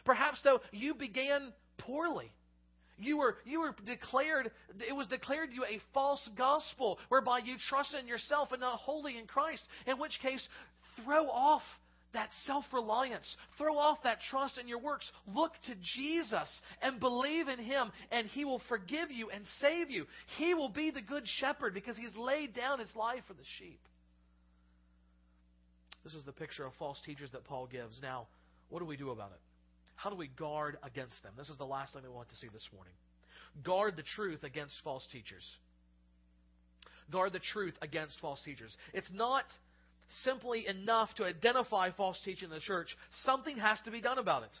Perhaps, 0.05 0.41
though, 0.43 0.61
you 0.71 0.93
began 0.93 1.53
poorly. 1.77 2.31
You 2.97 3.17
were, 3.17 3.37
you 3.45 3.59
were 3.59 3.75
declared, 3.85 4.51
it 4.87 4.95
was 4.95 5.07
declared 5.07 5.49
you 5.51 5.65
a 5.65 5.81
false 5.93 6.27
gospel 6.37 6.99
whereby 7.09 7.39
you 7.39 7.55
trusted 7.69 7.99
in 7.99 8.07
yourself 8.07 8.51
and 8.51 8.61
not 8.61 8.79
wholly 8.79 9.17
in 9.17 9.25
Christ, 9.25 9.63
in 9.87 9.97
which 9.97 10.19
case, 10.21 10.47
throw 11.03 11.27
off 11.27 11.63
that 12.13 12.29
self 12.45 12.65
reliance. 12.71 13.35
Throw 13.57 13.77
off 13.77 13.99
that 14.03 14.19
trust 14.29 14.57
in 14.57 14.67
your 14.67 14.79
works. 14.79 15.09
Look 15.27 15.51
to 15.67 15.75
Jesus 15.95 16.49
and 16.81 16.99
believe 16.99 17.47
in 17.47 17.59
Him, 17.59 17.91
and 18.11 18.27
He 18.27 18.45
will 18.45 18.61
forgive 18.69 19.11
you 19.11 19.29
and 19.29 19.43
save 19.59 19.89
you. 19.89 20.05
He 20.37 20.53
will 20.53 20.69
be 20.69 20.91
the 20.91 21.01
good 21.01 21.23
shepherd 21.39 21.73
because 21.73 21.97
He's 21.97 22.15
laid 22.15 22.55
down 22.55 22.79
His 22.79 22.95
life 22.95 23.23
for 23.27 23.33
the 23.33 23.43
sheep. 23.59 23.79
This 26.03 26.13
is 26.13 26.25
the 26.25 26.33
picture 26.33 26.65
of 26.65 26.73
false 26.77 26.99
teachers 27.05 27.31
that 27.31 27.45
Paul 27.45 27.67
gives. 27.67 27.99
Now, 28.01 28.27
what 28.69 28.79
do 28.79 28.85
we 28.85 28.97
do 28.97 29.11
about 29.11 29.31
it? 29.31 29.39
How 29.95 30.09
do 30.09 30.15
we 30.15 30.27
guard 30.27 30.77
against 30.83 31.21
them? 31.23 31.33
This 31.37 31.49
is 31.49 31.57
the 31.57 31.65
last 31.65 31.93
thing 31.93 32.03
we 32.03 32.09
want 32.09 32.29
to 32.29 32.35
see 32.35 32.47
this 32.51 32.67
morning. 32.73 32.93
Guard 33.63 33.95
the 33.95 34.03
truth 34.03 34.43
against 34.43 34.73
false 34.83 35.07
teachers. 35.11 35.43
Guard 37.11 37.33
the 37.33 37.39
truth 37.39 37.75
against 37.81 38.19
false 38.19 38.41
teachers. 38.43 38.75
It's 38.93 39.09
not 39.13 39.45
simply 40.23 40.67
enough 40.67 41.13
to 41.15 41.25
identify 41.25 41.91
false 41.91 42.19
teaching 42.23 42.49
in 42.49 42.53
the 42.53 42.59
church. 42.59 42.87
Something 43.23 43.57
has 43.57 43.79
to 43.85 43.91
be 43.91 44.01
done 44.01 44.17
about 44.17 44.43
it. 44.43 44.51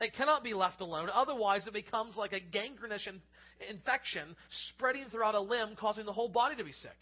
It 0.00 0.14
cannot 0.14 0.42
be 0.42 0.54
left 0.54 0.80
alone. 0.80 1.08
Otherwise, 1.12 1.66
it 1.66 1.74
becomes 1.74 2.16
like 2.16 2.32
a 2.32 2.40
gangrenous 2.40 3.06
infection 3.68 4.34
spreading 4.70 5.04
throughout 5.10 5.34
a 5.34 5.40
limb, 5.40 5.76
causing 5.78 6.06
the 6.06 6.12
whole 6.12 6.28
body 6.28 6.56
to 6.56 6.64
be 6.64 6.72
sick. 6.72 6.96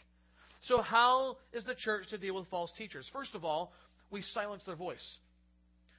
So, 0.62 0.82
how 0.82 1.36
is 1.52 1.62
the 1.64 1.76
church 1.76 2.08
to 2.10 2.18
deal 2.18 2.34
with 2.34 2.48
false 2.48 2.72
teachers? 2.76 3.08
First 3.12 3.36
of 3.36 3.44
all, 3.44 3.72
we 4.10 4.22
silence 4.22 4.62
their 4.66 4.74
voice. 4.74 5.18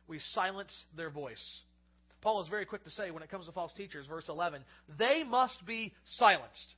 We 0.07 0.19
silence 0.33 0.73
their 0.97 1.09
voice. 1.09 1.61
Paul 2.21 2.41
is 2.41 2.49
very 2.49 2.65
quick 2.65 2.83
to 2.83 2.89
say 2.89 3.11
when 3.11 3.23
it 3.23 3.31
comes 3.31 3.45
to 3.45 3.53
false 3.53 3.71
teachers, 3.73 4.05
verse 4.07 4.25
11, 4.27 4.61
they 4.97 5.23
must 5.23 5.65
be 5.65 5.93
silenced. 6.03 6.75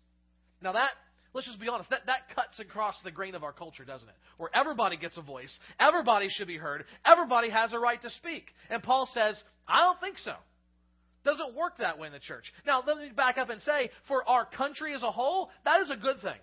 Now, 0.62 0.74
that 0.74 0.92
let's 1.34 1.48
just 1.48 1.60
be 1.60 1.68
honest, 1.68 1.90
that, 1.90 2.02
that 2.08 2.36
cuts 2.36 2.60
across 2.60 2.96
the 3.04 3.12
grain 3.12 3.36
of 3.36 3.44
our 3.44 3.54
culture, 3.54 3.86
doesn't 3.86 4.08
it? 4.08 4.16
Where 4.38 4.50
everybody 4.56 4.98
gets 4.98 5.18
a 5.18 5.22
voice, 5.22 5.58
everybody 5.80 6.28
should 6.30 6.48
be 6.48 6.58
heard, 6.58 6.86
everybody 7.06 7.50
has 7.50 7.74
a 7.74 7.80
right 7.80 8.02
to 8.02 8.10
speak. 8.12 8.46
And 8.70 8.84
Paul 8.84 9.08
says, 9.14 9.42
I 9.68 9.82
don't 9.82 10.00
think 10.00 10.18
so. 10.20 10.34
Doesn't 11.24 11.56
work 11.56 11.78
that 11.78 12.00
way 12.00 12.08
in 12.08 12.14
the 12.14 12.20
church. 12.20 12.52
Now, 12.66 12.82
let 12.86 12.98
me 12.98 13.12
back 13.16 13.38
up 13.38 13.50
and 13.50 13.62
say, 13.62 13.92
for 14.08 14.28
our 14.28 14.46
country 14.46 14.96
as 14.96 15.04
a 15.04 15.12
whole, 15.12 15.50
that 15.66 15.82
is 15.82 15.92
a 15.92 15.96
good 15.96 16.20
thing. 16.22 16.40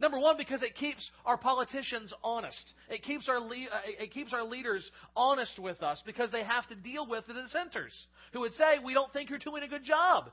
Number 0.00 0.18
one, 0.18 0.36
because 0.36 0.62
it 0.62 0.76
keeps 0.76 1.10
our 1.26 1.36
politicians 1.36 2.12
honest. 2.22 2.72
It 2.88 3.02
keeps 3.02 3.28
our, 3.28 3.40
le- 3.40 3.66
uh, 3.70 3.80
it 3.98 4.12
keeps 4.12 4.32
our 4.32 4.44
leaders 4.44 4.88
honest 5.16 5.58
with 5.58 5.82
us 5.82 6.00
because 6.06 6.30
they 6.30 6.44
have 6.44 6.68
to 6.68 6.76
deal 6.76 7.08
with 7.08 7.26
the 7.26 7.34
dissenters 7.34 7.92
who 8.32 8.40
would 8.40 8.54
say, 8.54 8.78
We 8.84 8.94
don't 8.94 9.12
think 9.12 9.28
you're 9.28 9.40
doing 9.40 9.64
a 9.64 9.68
good 9.68 9.84
job. 9.84 10.30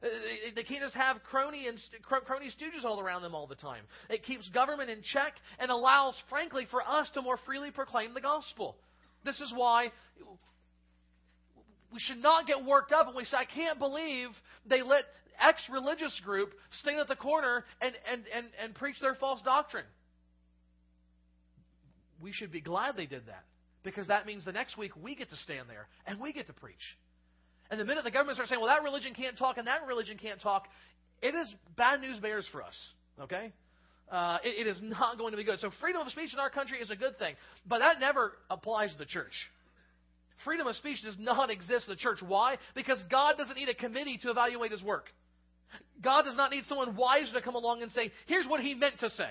Uh, 0.00 0.06
they 0.54 0.62
can't 0.62 0.82
just 0.82 0.94
have 0.94 1.16
crony 1.24 1.66
and 1.66 1.78
crony 2.02 2.46
stooges 2.46 2.84
all 2.84 3.00
around 3.00 3.22
them 3.22 3.34
all 3.34 3.48
the 3.48 3.56
time. 3.56 3.82
It 4.08 4.24
keeps 4.24 4.48
government 4.50 4.90
in 4.90 5.02
check 5.02 5.32
and 5.58 5.70
allows, 5.70 6.14
frankly, 6.28 6.66
for 6.70 6.82
us 6.82 7.08
to 7.14 7.22
more 7.22 7.38
freely 7.44 7.72
proclaim 7.72 8.14
the 8.14 8.20
gospel. 8.20 8.76
This 9.24 9.40
is 9.40 9.52
why 9.54 9.90
we 11.92 11.98
should 11.98 12.18
not 12.18 12.46
get 12.46 12.64
worked 12.64 12.92
up 12.92 13.08
and 13.08 13.16
we 13.16 13.24
say, 13.24 13.36
I 13.38 13.44
can't 13.44 13.78
believe 13.78 14.28
they 14.66 14.82
let 14.82 15.04
X 15.40 15.62
religious 15.70 16.20
group 16.24 16.52
stand 16.80 17.00
at 17.00 17.08
the 17.08 17.16
corner 17.16 17.64
and, 17.80 17.94
and, 18.10 18.22
and, 18.34 18.46
and 18.62 18.74
preach 18.74 19.00
their 19.00 19.14
false 19.16 19.40
doctrine. 19.42 19.86
We 22.20 22.32
should 22.32 22.52
be 22.52 22.60
glad 22.60 22.96
they 22.96 23.06
did 23.06 23.26
that 23.26 23.44
because 23.82 24.08
that 24.08 24.26
means 24.26 24.44
the 24.44 24.52
next 24.52 24.76
week 24.76 24.92
we 25.00 25.14
get 25.14 25.30
to 25.30 25.36
stand 25.36 25.68
there 25.68 25.86
and 26.06 26.20
we 26.20 26.32
get 26.32 26.46
to 26.48 26.52
preach. 26.52 26.76
And 27.70 27.78
the 27.78 27.84
minute 27.84 28.04
the 28.04 28.10
government 28.10 28.36
starts 28.36 28.50
saying, 28.50 28.60
well, 28.60 28.74
that 28.74 28.82
religion 28.82 29.14
can't 29.14 29.36
talk 29.36 29.58
and 29.58 29.66
that 29.66 29.86
religion 29.86 30.16
can't 30.16 30.40
talk, 30.40 30.66
it 31.20 31.34
is 31.34 31.52
bad 31.76 32.00
news 32.00 32.18
bears 32.18 32.46
for 32.50 32.62
us. 32.62 32.74
Okay? 33.20 33.52
Uh, 34.10 34.38
it, 34.42 34.66
it 34.66 34.70
is 34.70 34.78
not 34.82 35.18
going 35.18 35.32
to 35.32 35.36
be 35.36 35.44
good. 35.44 35.60
So 35.60 35.70
freedom 35.80 36.00
of 36.00 36.10
speech 36.10 36.32
in 36.32 36.38
our 36.38 36.50
country 36.50 36.78
is 36.78 36.90
a 36.90 36.96
good 36.96 37.18
thing, 37.18 37.34
but 37.66 37.80
that 37.80 38.00
never 38.00 38.32
applies 38.48 38.92
to 38.92 38.98
the 38.98 39.06
church. 39.06 39.34
Freedom 40.44 40.66
of 40.66 40.76
speech 40.76 41.02
does 41.02 41.16
not 41.18 41.50
exist 41.50 41.86
in 41.88 41.92
the 41.92 41.96
church. 41.96 42.18
Why? 42.26 42.56
Because 42.74 43.02
God 43.10 43.36
doesn't 43.36 43.56
need 43.56 43.68
a 43.68 43.74
committee 43.74 44.18
to 44.22 44.30
evaluate 44.30 44.70
His 44.70 44.82
work. 44.82 45.06
God 46.02 46.22
does 46.22 46.36
not 46.36 46.52
need 46.52 46.64
someone 46.64 46.96
wise 46.96 47.30
to 47.34 47.42
come 47.42 47.56
along 47.56 47.82
and 47.82 47.90
say, 47.90 48.12
here's 48.26 48.46
what 48.46 48.60
He 48.60 48.74
meant 48.74 49.00
to 49.00 49.10
say. 49.10 49.30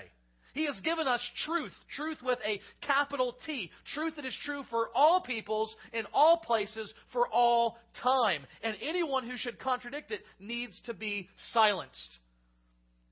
He 0.54 0.66
has 0.66 0.78
given 0.80 1.06
us 1.06 1.20
truth, 1.44 1.72
truth 1.94 2.18
with 2.22 2.38
a 2.44 2.60
capital 2.80 3.36
T, 3.46 3.70
truth 3.94 4.16
that 4.16 4.24
is 4.24 4.36
true 4.44 4.62
for 4.70 4.88
all 4.94 5.20
peoples, 5.20 5.74
in 5.92 6.04
all 6.12 6.38
places, 6.38 6.92
for 7.12 7.28
all 7.28 7.78
time. 8.02 8.42
And 8.62 8.76
anyone 8.80 9.28
who 9.28 9.36
should 9.36 9.58
contradict 9.58 10.10
it 10.10 10.22
needs 10.40 10.80
to 10.86 10.94
be 10.94 11.28
silenced. 11.52 12.18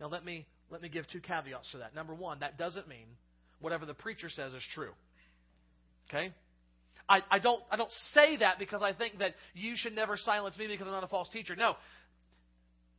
Now, 0.00 0.08
let 0.08 0.24
me, 0.24 0.46
let 0.70 0.82
me 0.82 0.88
give 0.88 1.06
two 1.08 1.20
caveats 1.20 1.70
to 1.72 1.78
that. 1.78 1.94
Number 1.94 2.14
one, 2.14 2.40
that 2.40 2.58
doesn't 2.58 2.88
mean 2.88 3.06
whatever 3.60 3.86
the 3.86 3.94
preacher 3.94 4.28
says 4.28 4.52
is 4.52 4.62
true. 4.74 4.92
Okay? 6.08 6.32
I, 7.08 7.20
I, 7.30 7.38
don't, 7.38 7.62
I 7.70 7.76
don't 7.76 7.92
say 8.12 8.38
that 8.38 8.58
because 8.58 8.82
I 8.82 8.92
think 8.92 9.18
that 9.18 9.34
you 9.54 9.74
should 9.76 9.94
never 9.94 10.16
silence 10.16 10.58
me 10.58 10.66
because 10.66 10.86
I'm 10.86 10.92
not 10.92 11.04
a 11.04 11.08
false 11.08 11.28
teacher. 11.28 11.54
No. 11.54 11.76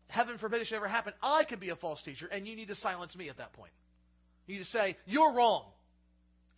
Heaven 0.07 0.37
forbid 0.37 0.61
it 0.61 0.67
should 0.67 0.77
ever 0.77 0.87
happen. 0.87 1.13
I 1.21 1.43
could 1.43 1.59
be 1.59 1.69
a 1.69 1.75
false 1.75 2.01
teacher, 2.03 2.27
and 2.27 2.47
you 2.47 2.55
need 2.55 2.69
to 2.69 2.75
silence 2.75 3.15
me 3.15 3.29
at 3.29 3.37
that 3.37 3.51
point. 3.53 3.71
You 4.47 4.59
just 4.59 4.71
say, 4.71 4.97
You're 5.05 5.33
wrong, 5.33 5.65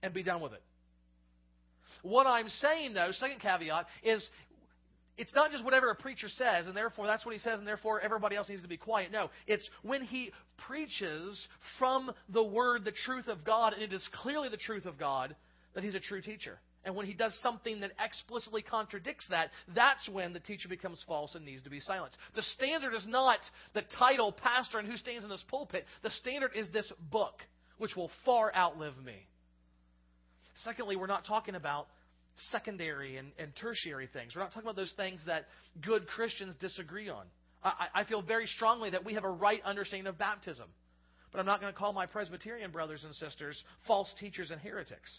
and 0.02 0.14
be 0.14 0.24
done 0.24 0.42
with 0.42 0.54
it. 0.54 0.62
What 2.02 2.28
I'm 2.28 2.48
saying, 2.48 2.94
though, 2.94 3.12
second 3.12 3.42
caveat, 3.42 3.86
is 4.04 4.26
it's 5.18 5.34
not 5.36 5.52
just 5.52 5.66
whatever 5.66 5.90
a 5.90 5.96
preacher 5.96 6.30
says, 6.30 6.68
and 6.68 6.78
therefore 6.78 7.06
that's 7.06 7.26
what 7.26 7.34
he 7.34 7.40
says, 7.40 7.60
and 7.60 7.68
therefore 7.68 8.00
everybody 8.00 8.38
else 8.38 8.48
needs 8.48 8.62
to 8.62 8.70
be 8.70 8.78
quiet. 8.78 9.12
No, 9.12 9.30
it's 9.48 9.70
when 9.82 10.04
he 10.04 10.32
preaches 10.66 11.48
from 11.78 12.12
the 12.30 12.44
Word 12.44 12.86
the 12.86 12.94
truth 13.06 13.28
of 13.28 13.44
God, 13.44 13.74
and 13.74 13.82
it 13.82 13.92
is 13.92 14.08
clearly 14.14 14.48
the 14.48 14.58
truth 14.58 14.86
of 14.86 14.98
God, 14.98 15.36
that 15.76 15.84
he's 15.84 15.96
a 15.96 16.00
true 16.00 16.22
teacher. 16.22 16.58
And 16.86 16.96
when 16.96 17.06
he 17.06 17.14
does 17.14 17.38
something 17.44 17.82
that 17.82 17.92
explicitly 18.04 18.62
contradicts 18.62 19.28
that, 19.30 19.50
that's 19.76 20.08
when 20.08 20.32
the 20.32 20.40
teacher 20.40 20.70
becomes 20.70 21.04
false 21.06 21.36
and 21.36 21.44
needs 21.44 21.64
to 21.64 21.70
be 21.70 21.82
silenced. 21.82 22.18
The 22.36 22.42
standard 22.42 22.94
is 22.94 23.06
not 23.06 23.40
the 23.74 23.84
title, 23.98 24.32
pastor, 24.32 24.80
and 24.80 24.88
who 24.88 24.96
stands 24.96 25.26
in 25.26 25.30
this 25.30 25.44
pulpit. 25.50 25.86
The 26.02 26.12
standard 26.12 26.52
is 26.56 26.70
this 26.72 26.90
book 27.12 27.42
which 27.80 27.96
will 27.96 28.12
far 28.26 28.56
outlive 28.56 28.94
me. 29.04 29.28
Secondly, 30.64 30.96
we're 30.96 31.08
not 31.08 31.26
talking 31.26 31.56
about 31.56 31.88
secondary 32.52 33.18
and, 33.18 33.32
and 33.38 33.52
tertiary 33.56 34.08
things. 34.12 34.36
We're 34.36 34.42
not 34.42 34.54
talking 34.54 34.68
about 34.70 34.76
those 34.76 34.94
things 34.96 35.22
that 35.26 35.46
good 35.82 36.08
Christians 36.08 36.56
disagree 36.60 37.10
on. 37.10 37.26
I, 37.64 37.88
I 37.96 38.04
feel 38.04 38.22
very 38.22 38.46
strongly 38.46 38.92
that 38.92 39.04
we 39.04 39.16
have 39.16 39.24
a 39.24 39.30
right 39.30 39.62
understanding 39.64 40.08
of 40.08 40.18
baptism. 40.18 40.68
But 41.32 41.40
I'm 41.40 41.46
not 41.46 41.62
going 41.62 41.72
to 41.72 41.78
call 41.78 41.94
my 41.94 42.06
Presbyterian 42.06 42.72
brothers 42.72 43.04
and 43.04 43.14
sisters 43.16 43.62
false 43.86 44.14
teachers 44.20 44.52
and 44.52 44.60
heretics. 44.60 45.12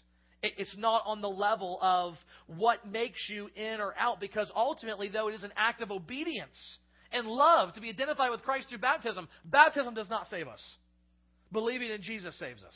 It's 0.43 0.75
not 0.75 1.03
on 1.05 1.21
the 1.21 1.29
level 1.29 1.77
of 1.81 2.15
what 2.47 2.87
makes 2.87 3.29
you 3.29 3.49
in 3.55 3.79
or 3.79 3.93
out, 3.97 4.19
because 4.19 4.51
ultimately, 4.55 5.07
though 5.07 5.27
it 5.27 5.35
is 5.35 5.43
an 5.43 5.53
act 5.55 5.81
of 5.81 5.91
obedience 5.91 6.57
and 7.11 7.27
love 7.27 7.75
to 7.75 7.81
be 7.81 7.89
identified 7.89 8.31
with 8.31 8.41
Christ 8.41 8.67
through 8.69 8.79
baptism, 8.79 9.27
baptism 9.45 9.93
does 9.93 10.09
not 10.09 10.27
save 10.27 10.47
us. 10.47 10.61
Believing 11.51 11.89
in 11.89 12.01
Jesus 12.01 12.37
saves 12.39 12.63
us. 12.63 12.75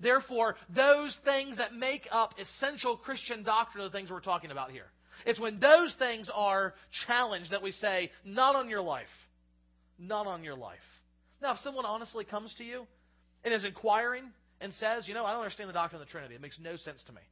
Therefore, 0.00 0.56
those 0.74 1.16
things 1.24 1.58
that 1.58 1.74
make 1.74 2.08
up 2.10 2.34
essential 2.38 2.96
Christian 2.96 3.42
doctrine 3.42 3.82
are 3.82 3.88
the 3.88 3.92
things 3.92 4.10
we're 4.10 4.20
talking 4.20 4.50
about 4.50 4.70
here. 4.70 4.86
It's 5.26 5.38
when 5.38 5.60
those 5.60 5.94
things 5.98 6.30
are 6.34 6.74
challenged 7.06 7.52
that 7.52 7.62
we 7.62 7.72
say, 7.72 8.10
not 8.24 8.56
on 8.56 8.70
your 8.70 8.80
life. 8.80 9.06
Not 9.98 10.26
on 10.26 10.42
your 10.42 10.54
life. 10.56 10.78
Now, 11.42 11.52
if 11.52 11.58
someone 11.60 11.84
honestly 11.84 12.24
comes 12.24 12.54
to 12.58 12.64
you 12.64 12.86
and 13.44 13.52
is 13.52 13.64
inquiring 13.64 14.24
and 14.60 14.72
says, 14.74 15.06
you 15.06 15.14
know, 15.14 15.24
I 15.24 15.32
don't 15.32 15.42
understand 15.42 15.68
the 15.68 15.74
doctrine 15.74 16.00
of 16.00 16.06
the 16.06 16.10
Trinity, 16.10 16.34
it 16.34 16.40
makes 16.40 16.58
no 16.58 16.76
sense 16.76 17.02
to 17.06 17.12
me. 17.12 17.22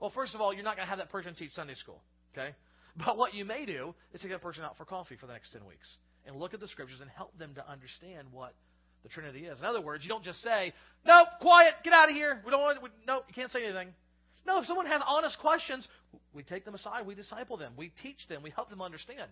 Well, 0.00 0.10
first 0.14 0.34
of 0.34 0.40
all, 0.40 0.52
you're 0.52 0.64
not 0.64 0.76
going 0.76 0.86
to 0.86 0.90
have 0.90 0.98
that 0.98 1.10
person 1.10 1.34
teach 1.34 1.52
Sunday 1.52 1.74
school, 1.74 2.00
okay? 2.32 2.54
But 2.96 3.16
what 3.16 3.34
you 3.34 3.44
may 3.44 3.64
do 3.64 3.94
is 4.12 4.20
take 4.20 4.30
that 4.30 4.42
person 4.42 4.62
out 4.62 4.76
for 4.76 4.84
coffee 4.84 5.16
for 5.16 5.26
the 5.26 5.32
next 5.32 5.52
10 5.52 5.64
weeks 5.66 5.88
and 6.26 6.36
look 6.36 6.54
at 6.54 6.60
the 6.60 6.68
scriptures 6.68 7.00
and 7.00 7.10
help 7.10 7.36
them 7.38 7.54
to 7.54 7.68
understand 7.68 8.28
what 8.30 8.54
the 9.04 9.08
Trinity 9.08 9.44
is. 9.44 9.60
In 9.60 9.64
other 9.64 9.80
words, 9.80 10.02
you 10.02 10.08
don't 10.08 10.24
just 10.24 10.42
say, 10.42 10.72
"Nope, 11.06 11.28
quiet, 11.40 11.74
get 11.84 11.92
out 11.92 12.08
of 12.08 12.16
here. 12.16 12.42
We 12.44 12.50
don't 12.50 12.60
want. 12.60 12.82
We, 12.82 12.88
nope, 13.06 13.24
you 13.28 13.34
can't 13.34 13.52
say 13.52 13.62
anything." 13.62 13.94
No, 14.46 14.58
if 14.58 14.66
someone 14.66 14.86
has 14.86 15.00
honest 15.06 15.38
questions, 15.38 15.86
we 16.32 16.42
take 16.42 16.64
them 16.64 16.74
aside, 16.74 17.06
we 17.06 17.14
disciple 17.14 17.56
them, 17.56 17.72
we 17.76 17.92
teach 18.02 18.28
them, 18.28 18.42
we 18.42 18.50
help 18.50 18.68
them 18.68 18.82
understand. 18.82 19.30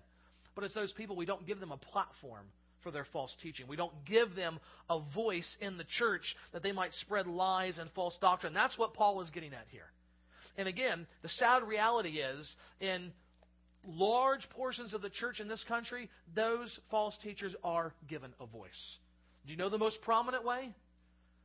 But 0.54 0.64
it's 0.64 0.74
those 0.74 0.92
people 0.92 1.16
we 1.16 1.26
don't 1.26 1.46
give 1.46 1.61
them 1.61 1.72
a 1.72 1.76
platform 1.76 2.46
for 2.82 2.90
their 2.90 3.06
false 3.12 3.35
teaching. 3.42 3.66
We 3.68 3.76
don't 3.76 3.92
give 4.04 4.35
them 4.35 4.58
a 4.90 5.00
voice 5.14 5.56
in 5.61 5.78
the 5.78 5.85
church 5.98 6.35
that 6.52 6.62
they 6.62 6.72
might 6.72 6.92
spread 6.94 7.26
lies 7.26 7.78
and 7.78 7.90
false 7.92 8.16
doctrine. 8.20 8.54
That's 8.54 8.76
what 8.78 8.94
Paul 8.94 9.20
is 9.20 9.30
getting 9.30 9.52
at 9.52 9.66
here. 9.70 9.90
And 10.56 10.68
again, 10.68 11.06
the 11.22 11.28
sad 11.28 11.62
reality 11.62 12.18
is 12.18 12.54
in 12.80 13.12
large 13.87 14.48
portions 14.50 14.94
of 14.94 15.02
the 15.02 15.11
church 15.11 15.40
in 15.40 15.48
this 15.48 15.64
country, 15.66 16.11
those 16.35 16.78
false 16.90 17.16
teachers 17.22 17.54
are 17.64 17.94
given 18.08 18.32
a 18.40 18.46
voice. 18.46 18.96
Do 19.46 19.52
you 19.52 19.59
know 19.59 19.68
the 19.68 19.78
most 19.78 20.00
prominent 20.02 20.44
way? 20.44 20.74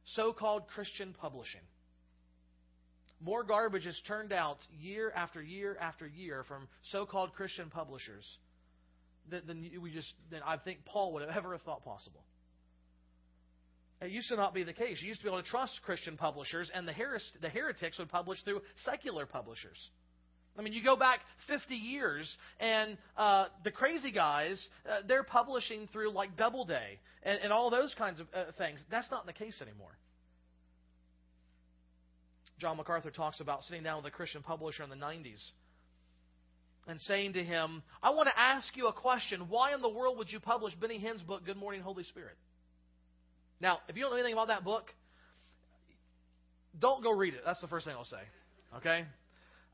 So 0.06 0.34
called 0.34 0.68
Christian 0.68 1.16
publishing. 1.20 1.62
More 3.20 3.44
garbage 3.44 3.86
is 3.86 4.00
turned 4.08 4.32
out 4.32 4.58
year 4.80 5.12
after 5.16 5.42
year 5.42 5.76
after 5.80 6.08
year 6.08 6.44
from 6.48 6.68
so 6.84 7.06
called 7.06 7.34
Christian 7.34 7.70
publishers 7.70 8.24
than, 9.30 9.70
we 9.82 9.92
just, 9.92 10.14
than 10.30 10.42
I 10.46 10.58
think 10.58 10.86
Paul 10.86 11.14
would 11.14 11.28
have 11.28 11.36
ever 11.36 11.54
have 11.54 11.62
thought 11.64 11.84
possible. 11.84 12.24
It 14.00 14.12
used 14.12 14.30
to 14.30 14.36
not 14.36 14.54
be 14.54 14.64
the 14.64 14.74
case. 14.74 15.00
You 15.02 15.08
used 15.08 15.22
to 15.22 15.26
be 15.26 15.32
able 15.32 15.42
to 15.42 15.50
trust 15.50 15.82
Christian 15.84 16.18
publishers, 16.18 16.70
and 16.74 16.88
the, 16.88 16.94
heres- 16.94 17.32
the 17.42 17.50
heretics 17.50 17.98
would 17.98 18.10
publish 18.10 18.42
through 18.44 18.62
secular 18.86 19.26
publishers. 19.26 19.90
I 20.58 20.62
mean, 20.64 20.74
you 20.74 20.84
go 20.84 20.96
back 20.96 21.20
50 21.48 21.76
years, 21.76 22.36
and 22.60 22.98
uh, 23.16 23.46
the 23.64 23.72
crazy 23.72 24.12
guys, 24.12 24.66
uh, 24.90 25.00
they're 25.08 25.24
publishing 25.24 25.88
through 25.94 26.12
like 26.12 26.36
Doubleday 26.36 27.00
and, 27.24 27.40
and 27.44 27.54
all 27.54 27.70
those 27.70 27.94
kinds 27.96 28.20
of 28.20 28.28
uh, 28.34 28.46
things. 28.58 28.84
That's 28.90 29.12
not 29.12 29.26
the 29.26 29.34
case 29.34 29.62
anymore. 29.62 29.96
John 32.60 32.78
MacArthur 32.78 33.12
talks 33.12 33.40
about 33.40 33.64
sitting 33.64 33.84
down 33.84 33.98
with 33.98 34.12
a 34.12 34.16
Christian 34.16 34.42
publisher 34.42 34.84
in 34.84 34.90
the 34.90 34.96
90s 34.96 35.44
and 36.88 37.00
saying 37.02 37.34
to 37.34 37.44
him, 37.44 37.84
I 38.02 38.10
want 38.12 38.28
to 38.30 38.40
ask 38.40 38.76
you 38.76 38.88
a 38.88 38.94
question. 38.94 39.48
Why 39.50 39.76
in 39.76 39.82
the 39.82 39.90
world 39.90 40.18
would 40.18 40.32
you 40.32 40.40
publish 40.40 40.74
Benny 40.74 40.98
Hinn's 40.98 41.22
book, 41.22 41.46
Good 41.46 41.58
Morning, 41.58 41.82
Holy 41.82 42.04
Spirit? 42.04 42.36
Now, 43.60 43.80
if 43.88 43.96
you 43.96 44.02
don't 44.02 44.12
know 44.12 44.18
anything 44.18 44.34
about 44.34 44.48
that 44.48 44.64
book, 44.64 44.92
don't 46.80 47.04
go 47.04 47.12
read 47.12 47.34
it. 47.34 47.42
That's 47.46 47.62
the 47.62 47.68
first 47.68 47.86
thing 47.86 47.96
I'll 47.96 48.06
say. 48.06 48.22
Okay? 48.78 49.06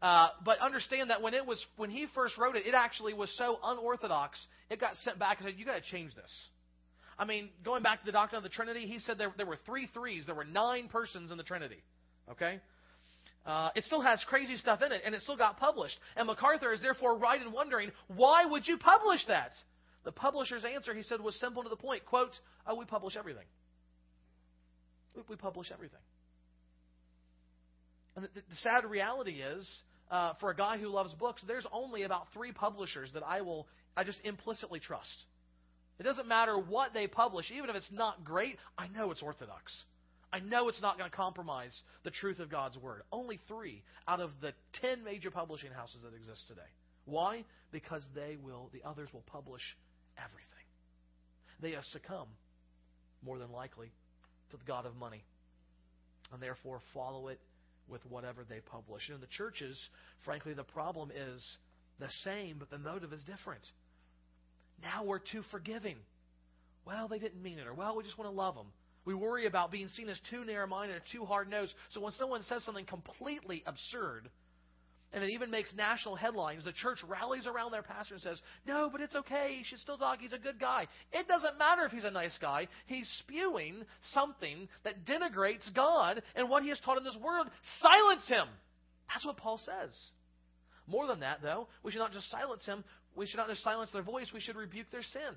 Uh, 0.01 0.29
but 0.43 0.59
understand 0.59 1.09
that 1.09 1.21
when 1.21 1.33
it 1.33 1.45
was 1.45 1.63
when 1.77 1.89
he 1.89 2.07
first 2.13 2.37
wrote 2.37 2.55
it, 2.55 2.65
it 2.65 2.73
actually 2.73 3.13
was 3.13 3.33
so 3.37 3.57
unorthodox. 3.63 4.37
It 4.69 4.79
got 4.79 4.95
sent 4.97 5.17
back 5.17 5.39
and 5.39 5.47
said, 5.47 5.57
"You 5.57 5.65
got 5.65 5.75
to 5.75 5.91
change 5.91 6.13
this." 6.13 6.31
I 7.17 7.25
mean, 7.25 7.49
going 7.63 7.83
back 7.83 7.99
to 7.99 8.05
the 8.05 8.11
doctrine 8.11 8.37
of 8.37 8.43
the 8.43 8.49
Trinity, 8.49 8.87
he 8.87 8.99
said 8.99 9.17
there, 9.17 9.31
there 9.37 9.45
were 9.45 9.59
three 9.65 9.87
threes. 9.93 10.25
There 10.25 10.35
were 10.35 10.43
nine 10.43 10.89
persons 10.89 11.31
in 11.31 11.37
the 11.37 11.43
Trinity. 11.43 11.81
Okay, 12.31 12.59
uh, 13.45 13.69
it 13.75 13.83
still 13.85 14.01
has 14.01 14.23
crazy 14.27 14.55
stuff 14.55 14.81
in 14.81 14.91
it, 14.91 15.01
and 15.05 15.13
it 15.13 15.21
still 15.21 15.37
got 15.37 15.57
published. 15.57 15.97
And 16.15 16.27
MacArthur 16.27 16.73
is 16.73 16.81
therefore 16.81 17.17
right 17.17 17.41
in 17.41 17.51
wondering 17.51 17.91
why 18.07 18.45
would 18.45 18.67
you 18.67 18.77
publish 18.77 19.25
that? 19.27 19.51
The 20.05 20.11
publisher's 20.11 20.65
answer, 20.65 20.93
he 20.93 21.03
said, 21.03 21.21
was 21.21 21.39
simple 21.39 21.63
to 21.63 21.69
the 21.69 21.77
point. 21.77 22.05
"Quote: 22.05 22.37
Oh, 22.67 22.75
we 22.75 22.85
publish 22.85 23.15
everything. 23.15 23.45
We 25.29 25.35
publish 25.35 25.71
everything." 25.71 25.99
And 28.15 28.25
the, 28.25 28.29
the 28.35 28.55
sad 28.61 28.85
reality 28.85 29.41
is 29.41 29.67
uh, 30.11 30.33
for 30.39 30.49
a 30.51 30.55
guy 30.55 30.77
who 30.77 30.87
loves 30.87 31.13
books, 31.13 31.41
there's 31.47 31.65
only 31.71 32.03
about 32.03 32.27
three 32.33 32.51
publishers 32.51 33.09
that 33.13 33.23
I 33.23 33.41
will 33.41 33.67
I 33.95 34.03
just 34.03 34.19
implicitly 34.23 34.79
trust. 34.79 35.13
It 35.99 36.03
doesn't 36.03 36.27
matter 36.27 36.57
what 36.57 36.93
they 36.93 37.07
publish, 37.07 37.51
even 37.55 37.69
if 37.69 37.75
it's 37.75 37.91
not 37.91 38.23
great. 38.23 38.57
I 38.77 38.87
know 38.87 39.11
it's 39.11 39.21
orthodox. 39.21 39.71
I 40.31 40.39
know 40.39 40.67
it's 40.67 40.81
not 40.81 40.97
going 40.97 41.09
to 41.09 41.15
compromise 41.15 41.79
the 42.03 42.09
truth 42.09 42.39
of 42.39 42.49
God's 42.49 42.75
word. 42.77 43.03
Only 43.11 43.39
three 43.47 43.83
out 44.07 44.19
of 44.19 44.31
the 44.41 44.53
ten 44.81 45.03
major 45.03 45.29
publishing 45.29 45.71
houses 45.71 46.01
that 46.03 46.15
exist 46.15 46.47
today. 46.47 46.61
Why? 47.05 47.45
Because 47.71 48.01
they 48.15 48.37
will, 48.43 48.69
the 48.73 48.81
others 48.87 49.09
will 49.13 49.23
publish 49.27 49.61
everything. 50.17 50.47
They 51.61 51.71
have 51.71 51.83
succumbed, 51.91 52.31
more 53.23 53.37
than 53.37 53.51
likely, 53.51 53.91
to 54.49 54.57
the 54.57 54.63
God 54.65 54.87
of 54.87 54.95
money, 54.95 55.23
and 56.31 56.41
therefore 56.41 56.81
follow 56.95 57.27
it 57.27 57.39
with 57.87 58.01
whatever 58.05 58.43
they 58.47 58.59
publish. 58.59 59.07
And 59.07 59.15
in 59.15 59.21
the 59.21 59.27
churches, 59.27 59.77
frankly, 60.25 60.53
the 60.53 60.63
problem 60.63 61.11
is 61.11 61.43
the 61.99 62.09
same, 62.23 62.57
but 62.59 62.69
the 62.69 62.77
motive 62.77 63.13
is 63.13 63.23
different. 63.23 63.63
Now 64.81 65.03
we're 65.03 65.19
too 65.19 65.43
forgiving. 65.51 65.97
Well, 66.85 67.07
they 67.07 67.19
didn't 67.19 67.41
mean 67.41 67.59
it, 67.59 67.67
or 67.67 67.73
well, 67.73 67.95
we 67.95 68.03
just 68.03 68.17
want 68.17 68.29
to 68.29 68.35
love 68.35 68.55
them. 68.55 68.67
We 69.05 69.13
worry 69.13 69.47
about 69.47 69.71
being 69.71 69.89
seen 69.89 70.09
as 70.09 70.19
too 70.29 70.45
narrow 70.45 70.67
minded 70.67 70.97
or 70.97 71.03
too 71.11 71.25
hard 71.25 71.49
nosed. 71.49 71.73
So 71.91 72.01
when 72.01 72.13
someone 72.13 72.41
says 72.43 72.63
something 72.63 72.85
completely 72.85 73.63
absurd, 73.65 74.29
and 75.13 75.23
it 75.23 75.29
even 75.29 75.51
makes 75.51 75.73
national 75.75 76.15
headlines. 76.15 76.63
The 76.63 76.71
church 76.73 76.97
rallies 77.07 77.45
around 77.45 77.71
their 77.71 77.83
pastor 77.83 78.15
and 78.15 78.23
says, 78.23 78.41
No, 78.65 78.89
but 78.91 78.99
it's 78.99 79.15
okay. 79.15 79.55
He 79.59 79.63
should 79.63 79.79
still 79.79 79.97
talk. 79.97 80.19
He's 80.19 80.33
a 80.33 80.39
good 80.39 80.59
guy. 80.59 80.87
It 81.11 81.27
doesn't 81.27 81.59
matter 81.59 81.85
if 81.85 81.91
he's 81.91 82.03
a 82.03 82.11
nice 82.11 82.35
guy. 82.41 82.67
He's 82.87 83.07
spewing 83.19 83.83
something 84.13 84.67
that 84.83 85.05
denigrates 85.05 85.71
God 85.75 86.21
and 86.35 86.49
what 86.49 86.63
he 86.63 86.69
has 86.69 86.79
taught 86.79 86.97
in 86.97 87.03
this 87.03 87.17
world. 87.23 87.47
Silence 87.79 88.27
him. 88.27 88.47
That's 89.07 89.25
what 89.25 89.37
Paul 89.37 89.59
says. 89.59 89.95
More 90.87 91.05
than 91.05 91.19
that, 91.19 91.41
though, 91.41 91.67
we 91.83 91.91
should 91.91 91.99
not 91.99 92.11
just 92.11 92.29
silence 92.31 92.65
him. 92.65 92.83
We 93.15 93.27
should 93.27 93.37
not 93.37 93.49
just 93.49 93.63
silence 93.63 93.91
their 93.93 94.01
voice. 94.01 94.31
We 94.33 94.41
should 94.41 94.55
rebuke 94.55 94.87
their 94.91 95.03
sin. 95.03 95.35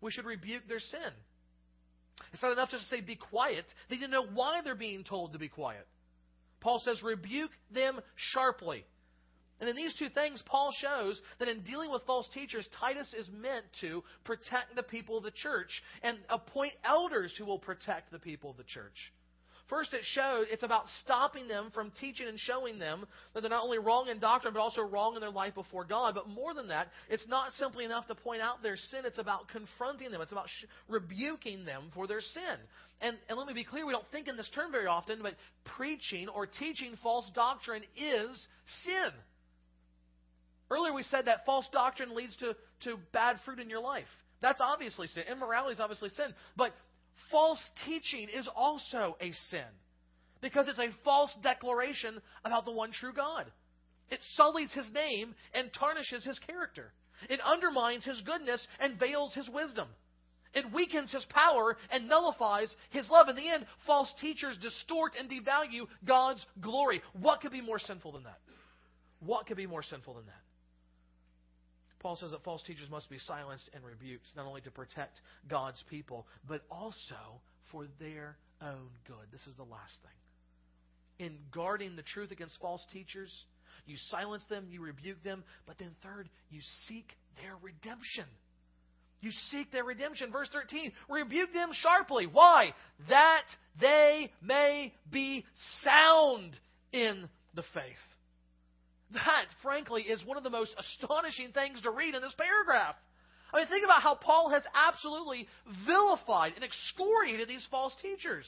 We 0.00 0.12
should 0.12 0.24
rebuke 0.24 0.62
their 0.68 0.78
sin. 0.78 1.12
It's 2.32 2.42
not 2.42 2.52
enough 2.52 2.70
just 2.70 2.84
to 2.84 2.88
say, 2.88 3.00
be 3.00 3.16
quiet. 3.16 3.64
They 3.90 3.96
need 3.96 4.06
to 4.06 4.10
know 4.10 4.26
why 4.26 4.60
they're 4.62 4.74
being 4.76 5.02
told 5.02 5.32
to 5.32 5.38
be 5.38 5.48
quiet. 5.48 5.86
Paul 6.60 6.80
says, 6.84 7.02
rebuke 7.02 7.50
them 7.72 8.00
sharply. 8.14 8.84
And 9.60 9.68
in 9.68 9.76
these 9.76 9.94
two 9.94 10.08
things, 10.08 10.42
Paul 10.46 10.72
shows 10.80 11.20
that 11.38 11.48
in 11.48 11.62
dealing 11.62 11.90
with 11.90 12.02
false 12.02 12.28
teachers, 12.34 12.66
Titus 12.80 13.14
is 13.16 13.28
meant 13.30 13.64
to 13.80 14.02
protect 14.24 14.74
the 14.74 14.82
people 14.82 15.18
of 15.18 15.24
the 15.24 15.30
church 15.30 15.82
and 16.02 16.18
appoint 16.28 16.72
elders 16.84 17.32
who 17.38 17.44
will 17.44 17.60
protect 17.60 18.10
the 18.10 18.18
people 18.18 18.50
of 18.50 18.56
the 18.56 18.64
church. 18.64 19.12
First, 19.68 19.94
it 19.94 20.02
shows 20.04 20.48
it's 20.50 20.64
about 20.64 20.84
stopping 21.00 21.48
them 21.48 21.70
from 21.72 21.92
teaching 21.98 22.28
and 22.28 22.38
showing 22.38 22.78
them 22.78 23.06
that 23.32 23.40
they're 23.40 23.48
not 23.48 23.64
only 23.64 23.78
wrong 23.78 24.08
in 24.08 24.18
doctrine, 24.18 24.52
but 24.52 24.60
also 24.60 24.82
wrong 24.82 25.14
in 25.14 25.22
their 25.22 25.30
life 25.30 25.54
before 25.54 25.84
God. 25.84 26.14
But 26.14 26.28
more 26.28 26.52
than 26.52 26.68
that, 26.68 26.88
it's 27.08 27.26
not 27.26 27.52
simply 27.54 27.86
enough 27.86 28.06
to 28.08 28.14
point 28.14 28.42
out 28.42 28.62
their 28.62 28.76
sin. 28.76 29.04
It's 29.06 29.16
about 29.16 29.48
confronting 29.48 30.10
them. 30.10 30.20
It's 30.20 30.32
about 30.32 30.48
sh- 30.48 30.66
rebuking 30.88 31.64
them 31.64 31.84
for 31.94 32.06
their 32.06 32.20
sin. 32.20 32.58
And, 33.00 33.16
and 33.30 33.38
let 33.38 33.46
me 33.46 33.54
be 33.54 33.64
clear, 33.64 33.86
we 33.86 33.92
don't 33.92 34.06
think 34.12 34.28
in 34.28 34.36
this 34.36 34.50
term 34.54 34.72
very 34.72 34.86
often, 34.86 35.20
but 35.22 35.36
preaching 35.64 36.28
or 36.28 36.46
teaching 36.46 36.94
false 37.02 37.30
doctrine 37.34 37.82
is 37.96 38.46
sin. 38.84 39.10
Earlier 40.70 40.92
we 40.92 41.02
said 41.04 41.26
that 41.26 41.44
false 41.44 41.66
doctrine 41.72 42.14
leads 42.14 42.36
to, 42.36 42.56
to 42.84 42.98
bad 43.12 43.36
fruit 43.44 43.58
in 43.58 43.68
your 43.68 43.80
life. 43.80 44.06
That's 44.40 44.60
obviously 44.60 45.06
sin. 45.08 45.24
Immorality 45.30 45.74
is 45.74 45.80
obviously 45.80 46.08
sin. 46.10 46.34
But 46.56 46.72
false 47.30 47.60
teaching 47.84 48.28
is 48.34 48.48
also 48.54 49.16
a 49.20 49.32
sin 49.50 49.64
because 50.40 50.68
it's 50.68 50.78
a 50.78 50.88
false 51.04 51.30
declaration 51.42 52.20
about 52.44 52.64
the 52.64 52.72
one 52.72 52.92
true 52.92 53.12
God. 53.12 53.50
It 54.10 54.20
sullies 54.34 54.72
his 54.72 54.90
name 54.92 55.34
and 55.54 55.70
tarnishes 55.72 56.24
his 56.24 56.38
character. 56.40 56.92
It 57.30 57.40
undermines 57.40 58.04
his 58.04 58.20
goodness 58.22 58.66
and 58.80 58.98
veils 58.98 59.32
his 59.34 59.48
wisdom. 59.48 59.88
It 60.54 60.70
weakens 60.72 61.10
his 61.10 61.24
power 61.30 61.76
and 61.90 62.08
nullifies 62.08 62.74
his 62.90 63.08
love. 63.08 63.28
In 63.28 63.36
the 63.36 63.48
end, 63.48 63.64
false 63.86 64.12
teachers 64.20 64.58
distort 64.60 65.14
and 65.18 65.30
devalue 65.30 65.86
God's 66.04 66.44
glory. 66.60 67.00
What 67.18 67.40
could 67.40 67.52
be 67.52 67.62
more 67.62 67.78
sinful 67.78 68.12
than 68.12 68.24
that? 68.24 68.38
What 69.20 69.46
could 69.46 69.56
be 69.56 69.66
more 69.66 69.82
sinful 69.82 70.14
than 70.14 70.26
that? 70.26 70.42
Paul 72.02 72.16
says 72.16 72.32
that 72.32 72.42
false 72.42 72.62
teachers 72.64 72.90
must 72.90 73.08
be 73.08 73.18
silenced 73.18 73.70
and 73.74 73.84
rebuked, 73.84 74.26
not 74.36 74.46
only 74.46 74.60
to 74.62 74.70
protect 74.70 75.20
God's 75.48 75.82
people, 75.88 76.26
but 76.48 76.62
also 76.70 77.40
for 77.70 77.86
their 78.00 78.36
own 78.60 78.88
good. 79.06 79.30
This 79.30 79.46
is 79.46 79.54
the 79.56 79.62
last 79.62 79.94
thing. 80.02 81.26
In 81.26 81.38
guarding 81.54 81.94
the 81.94 82.02
truth 82.02 82.32
against 82.32 82.60
false 82.60 82.84
teachers, 82.92 83.32
you 83.86 83.96
silence 84.10 84.42
them, 84.50 84.66
you 84.68 84.82
rebuke 84.82 85.22
them, 85.22 85.44
but 85.66 85.78
then 85.78 85.90
third, 86.02 86.28
you 86.50 86.60
seek 86.88 87.06
their 87.40 87.54
redemption. 87.62 88.26
You 89.20 89.30
seek 89.50 89.70
their 89.70 89.84
redemption. 89.84 90.32
Verse 90.32 90.48
13, 90.52 90.92
rebuke 91.08 91.52
them 91.54 91.70
sharply. 91.72 92.26
Why? 92.26 92.74
That 93.08 93.44
they 93.80 94.32
may 94.42 94.92
be 95.10 95.44
sound 95.82 96.58
in 96.92 97.28
the 97.54 97.62
faith. 97.72 98.11
That, 99.14 99.46
frankly, 99.62 100.02
is 100.02 100.24
one 100.24 100.36
of 100.36 100.42
the 100.44 100.50
most 100.50 100.74
astonishing 100.78 101.52
things 101.52 101.80
to 101.82 101.90
read 101.90 102.14
in 102.14 102.22
this 102.22 102.34
paragraph. 102.36 102.96
I 103.52 103.58
mean, 103.58 103.66
think 103.66 103.84
about 103.84 104.02
how 104.02 104.14
Paul 104.14 104.50
has 104.50 104.62
absolutely 104.74 105.46
vilified 105.86 106.52
and 106.54 106.64
excoriated 106.64 107.48
these 107.48 107.66
false 107.70 107.94
teachers. 108.00 108.46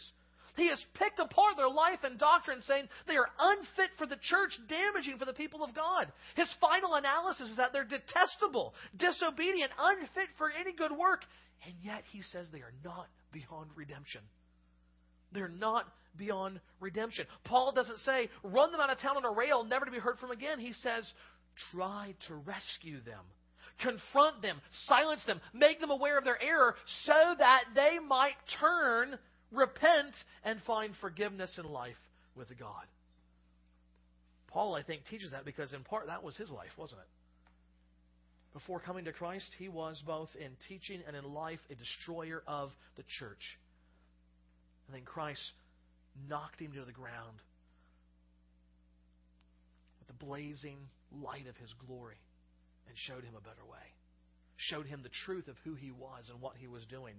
He 0.57 0.69
has 0.69 0.81
picked 0.95 1.19
apart 1.19 1.57
their 1.57 1.69
life 1.69 1.99
and 2.05 2.19
doctrine, 2.19 2.63
saying 2.63 2.89
they 3.07 3.17
are 3.17 3.29
unfit 3.39 3.91
for 3.99 4.07
the 4.07 4.19
church, 4.23 4.53
damaging 4.69 5.19
for 5.19 5.25
the 5.25 5.35
people 5.35 5.65
of 5.65 5.75
God. 5.75 6.13
His 6.37 6.49
final 6.61 6.95
analysis 6.95 7.51
is 7.51 7.57
that 7.57 7.73
they're 7.73 7.85
detestable, 7.85 8.75
disobedient, 8.97 9.73
unfit 9.79 10.29
for 10.39 10.51
any 10.51 10.73
good 10.73 10.93
work, 10.93 11.23
and 11.67 11.75
yet 11.83 12.05
he 12.13 12.23
says 12.23 12.47
they 12.53 12.61
are 12.61 12.75
not 12.85 13.09
beyond 13.33 13.71
redemption. 13.75 14.21
They're 15.35 15.49
not 15.49 15.85
beyond 16.17 16.61
redemption. 16.81 17.27
Paul 17.45 17.73
doesn't 17.73 17.99
say, 18.01 18.31
run 18.43 18.73
them 18.73 18.81
out 18.81 18.91
of 18.91 18.99
town 19.01 19.17
on 19.17 19.25
a 19.25 19.33
rail, 19.33 19.65
never 19.65 19.85
to 19.85 19.91
be 19.91 19.99
heard 19.99 20.19
from 20.19 20.31
again. 20.31 20.61
He 20.61 20.73
says, 20.73 21.11
try 21.73 22.15
to 22.29 22.35
rescue 22.35 23.01
them. 23.05 23.21
Confront 23.81 24.41
them, 24.41 24.61
silence 24.87 25.25
them, 25.27 25.41
make 25.53 25.81
them 25.81 25.91
aware 25.91 26.17
of 26.17 26.25
their 26.25 26.41
error 26.41 26.77
so 27.05 27.35
that 27.39 27.65
they 27.75 27.99
might 27.99 28.37
turn, 28.61 29.19
repent, 29.51 30.15
and 30.45 30.61
find 30.65 30.95
forgiveness 31.01 31.59
in 31.59 31.65
life 31.65 31.97
with 32.37 32.49
God. 32.57 32.85
Paul, 34.47 34.77
I 34.77 34.85
think, 34.85 35.05
teaches 35.07 35.33
that 35.33 35.45
because 35.45 35.73
in 35.73 35.83
part 35.83 36.07
that 36.07 36.23
was 36.23 36.37
his 36.37 36.51
life, 36.51 36.71
wasn't 36.79 37.01
it? 37.01 37.09
Before 38.53 38.79
coming 38.79 39.07
to 39.07 39.13
Christ, 39.13 39.51
he 39.59 39.69
was 39.69 40.01
both 40.07 40.29
in 40.39 40.53
teaching 40.69 41.01
and 41.09 41.17
in 41.17 41.25
life 41.25 41.59
a 41.69 41.75
destroyer 41.75 42.45
of 42.47 42.71
the 42.97 43.03
church. 43.19 43.59
And 44.87 44.95
then 44.95 45.05
Christ 45.05 45.53
knocked 46.29 46.61
him 46.61 46.73
to 46.73 46.85
the 46.85 46.93
ground 46.93 47.39
with 49.99 50.09
the 50.09 50.25
blazing 50.25 50.79
light 51.11 51.47
of 51.49 51.57
his 51.57 51.73
glory 51.87 52.17
and 52.89 52.97
showed 52.97 53.25
him 53.25 53.35
a 53.37 53.41
better 53.41 53.65
way. 53.71 53.93
Showed 54.57 54.87
him 54.87 55.03
the 55.03 55.11
truth 55.25 55.49
of 55.49 55.57
who 55.65 55.75
he 55.75 55.91
was 55.91 56.29
and 56.31 56.41
what 56.41 56.57
he 56.57 56.69
was 56.69 56.85
doing, 56.87 57.15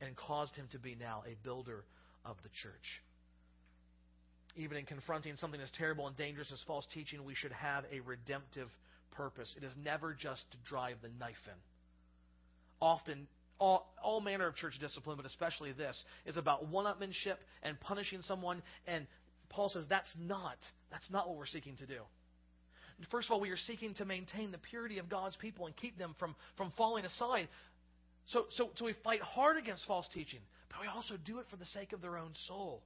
and 0.00 0.16
caused 0.16 0.56
him 0.56 0.68
to 0.72 0.78
be 0.78 0.94
now 0.94 1.22
a 1.26 1.36
builder 1.44 1.84
of 2.24 2.36
the 2.42 2.48
church. 2.62 3.02
Even 4.56 4.76
in 4.76 4.86
confronting 4.86 5.36
something 5.36 5.60
as 5.60 5.70
terrible 5.76 6.06
and 6.06 6.16
dangerous 6.16 6.50
as 6.52 6.62
false 6.66 6.86
teaching, 6.92 7.24
we 7.24 7.34
should 7.34 7.52
have 7.52 7.84
a 7.92 8.00
redemptive 8.00 8.68
purpose. 9.12 9.54
It 9.56 9.64
is 9.64 9.72
never 9.82 10.14
just 10.14 10.50
to 10.50 10.58
drive 10.68 10.96
the 11.02 11.10
knife 11.18 11.36
in. 11.46 11.58
Often, 12.80 13.28
all, 13.62 13.94
all 14.02 14.20
manner 14.20 14.48
of 14.48 14.56
church 14.56 14.74
discipline, 14.80 15.16
but 15.16 15.24
especially 15.24 15.70
this, 15.70 15.96
is 16.26 16.36
about 16.36 16.66
one-upmanship 16.66 17.36
and 17.62 17.78
punishing 17.78 18.20
someone. 18.22 18.60
And 18.88 19.06
Paul 19.50 19.68
says 19.68 19.84
that's 19.88 20.12
not 20.18 20.56
that's 20.90 21.08
not 21.10 21.28
what 21.28 21.36
we're 21.36 21.46
seeking 21.46 21.76
to 21.76 21.86
do. 21.86 22.00
First 23.10 23.28
of 23.28 23.32
all, 23.32 23.40
we 23.40 23.50
are 23.50 23.56
seeking 23.56 23.94
to 23.94 24.04
maintain 24.04 24.50
the 24.50 24.58
purity 24.58 24.98
of 24.98 25.08
God's 25.08 25.36
people 25.36 25.66
and 25.66 25.76
keep 25.76 25.96
them 25.96 26.14
from, 26.18 26.34
from 26.56 26.72
falling 26.76 27.04
aside. 27.04 27.48
So, 28.26 28.44
so, 28.50 28.70
so 28.76 28.84
we 28.84 28.94
fight 29.02 29.20
hard 29.20 29.56
against 29.56 29.86
false 29.86 30.06
teaching, 30.12 30.40
but 30.68 30.80
we 30.80 30.86
also 30.86 31.14
do 31.24 31.38
it 31.38 31.46
for 31.50 31.56
the 31.56 31.66
sake 31.66 31.92
of 31.92 32.00
their 32.00 32.16
own 32.16 32.32
soul. 32.46 32.82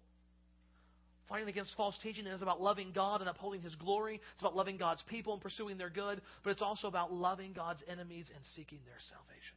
Fighting 1.28 1.48
against 1.48 1.74
false 1.76 1.98
teaching 2.02 2.26
is 2.26 2.40
about 2.40 2.62
loving 2.62 2.92
God 2.94 3.20
and 3.20 3.28
upholding 3.28 3.60
His 3.60 3.74
glory. 3.74 4.20
It's 4.32 4.42
about 4.42 4.56
loving 4.56 4.76
God's 4.76 5.02
people 5.08 5.32
and 5.32 5.42
pursuing 5.42 5.76
their 5.76 5.90
good, 5.90 6.22
but 6.44 6.50
it's 6.50 6.62
also 6.62 6.86
about 6.88 7.12
loving 7.12 7.52
God's 7.52 7.82
enemies 7.90 8.30
and 8.34 8.44
seeking 8.54 8.78
their 8.86 9.00
salvation. 9.10 9.56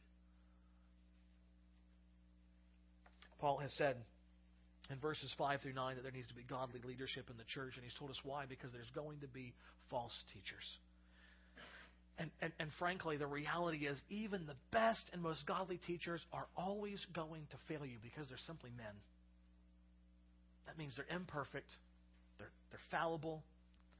Paul 3.40 3.58
has 3.58 3.72
said 3.74 3.96
in 4.90 4.98
verses 4.98 5.32
5 5.38 5.62
through 5.62 5.72
9 5.72 5.96
that 5.96 6.02
there 6.02 6.12
needs 6.12 6.28
to 6.28 6.34
be 6.34 6.42
godly 6.42 6.80
leadership 6.86 7.30
in 7.30 7.36
the 7.36 7.44
church, 7.44 7.72
and 7.76 7.84
he's 7.84 7.94
told 7.98 8.10
us 8.10 8.20
why 8.22 8.44
because 8.46 8.70
there's 8.72 8.90
going 8.94 9.20
to 9.20 9.28
be 9.28 9.54
false 9.88 10.12
teachers. 10.32 10.64
And, 12.18 12.30
and, 12.42 12.52
and 12.60 12.70
frankly, 12.78 13.16
the 13.16 13.26
reality 13.26 13.86
is, 13.86 13.98
even 14.10 14.46
the 14.46 14.56
best 14.72 15.08
and 15.14 15.22
most 15.22 15.46
godly 15.46 15.80
teachers 15.86 16.20
are 16.32 16.46
always 16.54 17.00
going 17.14 17.46
to 17.50 17.56
fail 17.66 17.86
you 17.86 17.96
because 18.02 18.28
they're 18.28 18.46
simply 18.46 18.70
men. 18.76 18.92
That 20.66 20.76
means 20.76 20.92
they're 20.96 21.16
imperfect, 21.16 21.70
they're, 22.38 22.52
they're 22.70 22.86
fallible, 22.90 23.42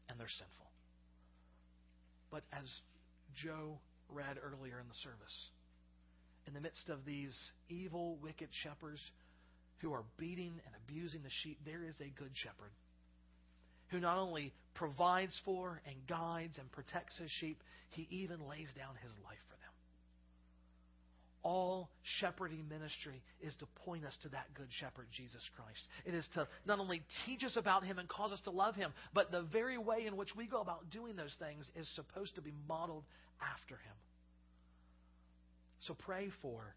and 0.09 0.21
they're 0.21 0.29
sinful. 0.29 0.67
But 2.31 2.43
as 2.53 2.69
Joe 3.43 3.79
read 4.11 4.37
earlier 4.37 4.79
in 4.79 4.87
the 4.87 5.01
service, 5.03 5.37
in 6.47 6.53
the 6.53 6.61
midst 6.61 6.91
of 6.91 7.05
these 7.07 7.37
evil, 7.69 8.19
wicked 8.23 8.49
shepherds 8.63 9.01
who 9.81 9.93
are 9.93 10.05
beating 10.17 10.53
and 10.67 10.75
abusing 10.85 11.23
the 11.23 11.31
sheep, 11.43 11.59
there 11.65 11.83
is 11.83 11.95
a 12.01 12.13
good 12.19 12.31
shepherd 12.35 12.73
who 13.91 13.99
not 14.01 14.19
only 14.19 14.53
provides 14.75 15.33
for 15.45 15.81
and 15.87 15.97
guides 16.09 16.59
and 16.59 16.71
protects 16.73 17.17
his 17.19 17.31
sheep, 17.41 17.63
he 17.91 18.07
even 18.11 18.39
lays 18.49 18.69
down 18.77 18.95
his 19.03 19.11
life 19.25 19.43
for 19.49 19.57
them. 19.57 19.73
All 21.43 21.91
shepherding 22.21 22.69
ministry 22.69 23.23
is 23.41 23.55
to 23.57 23.67
point 23.85 24.05
us 24.05 24.17
to 24.23 24.29
that 24.29 24.53
good 24.55 24.69
shepherd, 24.79 25.07
Jesus 25.17 25.43
Christ. 25.57 25.81
It 26.05 26.15
is 26.15 26.27
to 26.35 26.47
not 26.67 26.79
only 26.79 27.03
teach 27.27 27.43
us 27.43 27.57
about 27.57 27.85
him 27.85 27.99
and 27.99 28.09
cause 28.09 28.31
us 28.31 28.41
to 28.43 28.51
love 28.51 28.77
him, 28.77 28.93
but 29.13 29.31
the 29.33 29.43
very 29.43 29.79
way 29.79 30.07
in 30.07 30.17
which 30.17 30.37
we 30.37 30.47
go 30.47 30.61
about 30.61 30.91
doing 30.91 31.17
those 31.17 31.35
things 31.39 31.67
is 31.75 31.89
supposed 31.97 32.37
to 32.37 32.43
be 32.43 32.53
modeled 32.69 33.05
after 33.41 33.75
him. 33.75 33.97
So 35.81 35.95
pray 35.95 36.29
for 36.43 36.75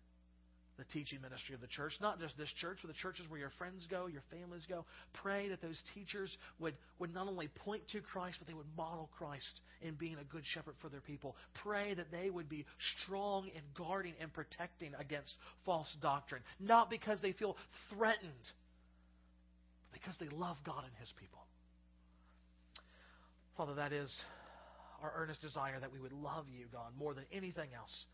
the 0.78 0.84
teaching 0.86 1.22
ministry 1.22 1.54
of 1.54 1.62
the 1.62 1.68
church, 1.68 1.94
not 2.02 2.20
just 2.20 2.38
this 2.38 2.52
church, 2.60 2.80
but 2.82 2.88
the 2.88 2.98
churches 3.02 3.26
where 3.30 3.40
your 3.40 3.52
friends 3.58 3.86
go, 3.90 4.08
your 4.08 4.24
families 4.32 4.64
go. 4.68 4.86
Pray 5.14 5.50
that 5.50 5.62
those 5.62 5.80
teachers 5.94 6.36
would, 6.60 6.74
would 7.00 7.14
not 7.14 7.28
only 7.28 7.48
point 7.48 7.84
to 7.92 8.02
Christ, 8.02 8.38
but 8.40 8.48
they 8.48 8.54
would 8.54 8.66
model 8.76 9.10
Christ 9.18 9.62
in 9.82 9.94
being 9.96 10.18
a 10.20 10.24
good 10.24 10.44
shepherd 10.54 10.76
for 10.82 10.90
their 10.90 11.02
people. 11.02 11.36
Pray 11.64 11.94
that 11.94 12.12
they 12.12 12.30
would 12.30 12.50
be 12.50 12.66
strong 13.04 13.48
in 13.48 13.62
guarding 13.78 14.14
and 14.20 14.34
protecting 14.34 14.94
against 15.00 15.34
false 15.66 15.90
doctrine, 16.02 16.42
not 16.60 16.90
because 16.90 17.20
they 17.22 17.34
feel 17.34 17.56
threatened, 17.90 18.32
but 19.92 20.02
because 20.02 20.16
they 20.20 20.30
love 20.30 20.58
God 20.66 20.84
and 20.86 20.94
His 21.00 21.12
people. 21.20 21.40
Father, 23.58 23.76
that 23.76 23.94
is 23.94 24.12
our 25.04 25.14
earnest 25.18 25.42
desire 25.42 25.80
that 25.80 25.92
we 25.92 26.00
would 26.00 26.14
love 26.14 26.46
you, 26.50 26.66
God, 26.72 26.94
more 26.98 27.14
than 27.14 27.26
anything 27.32 27.70
else. 27.76 28.06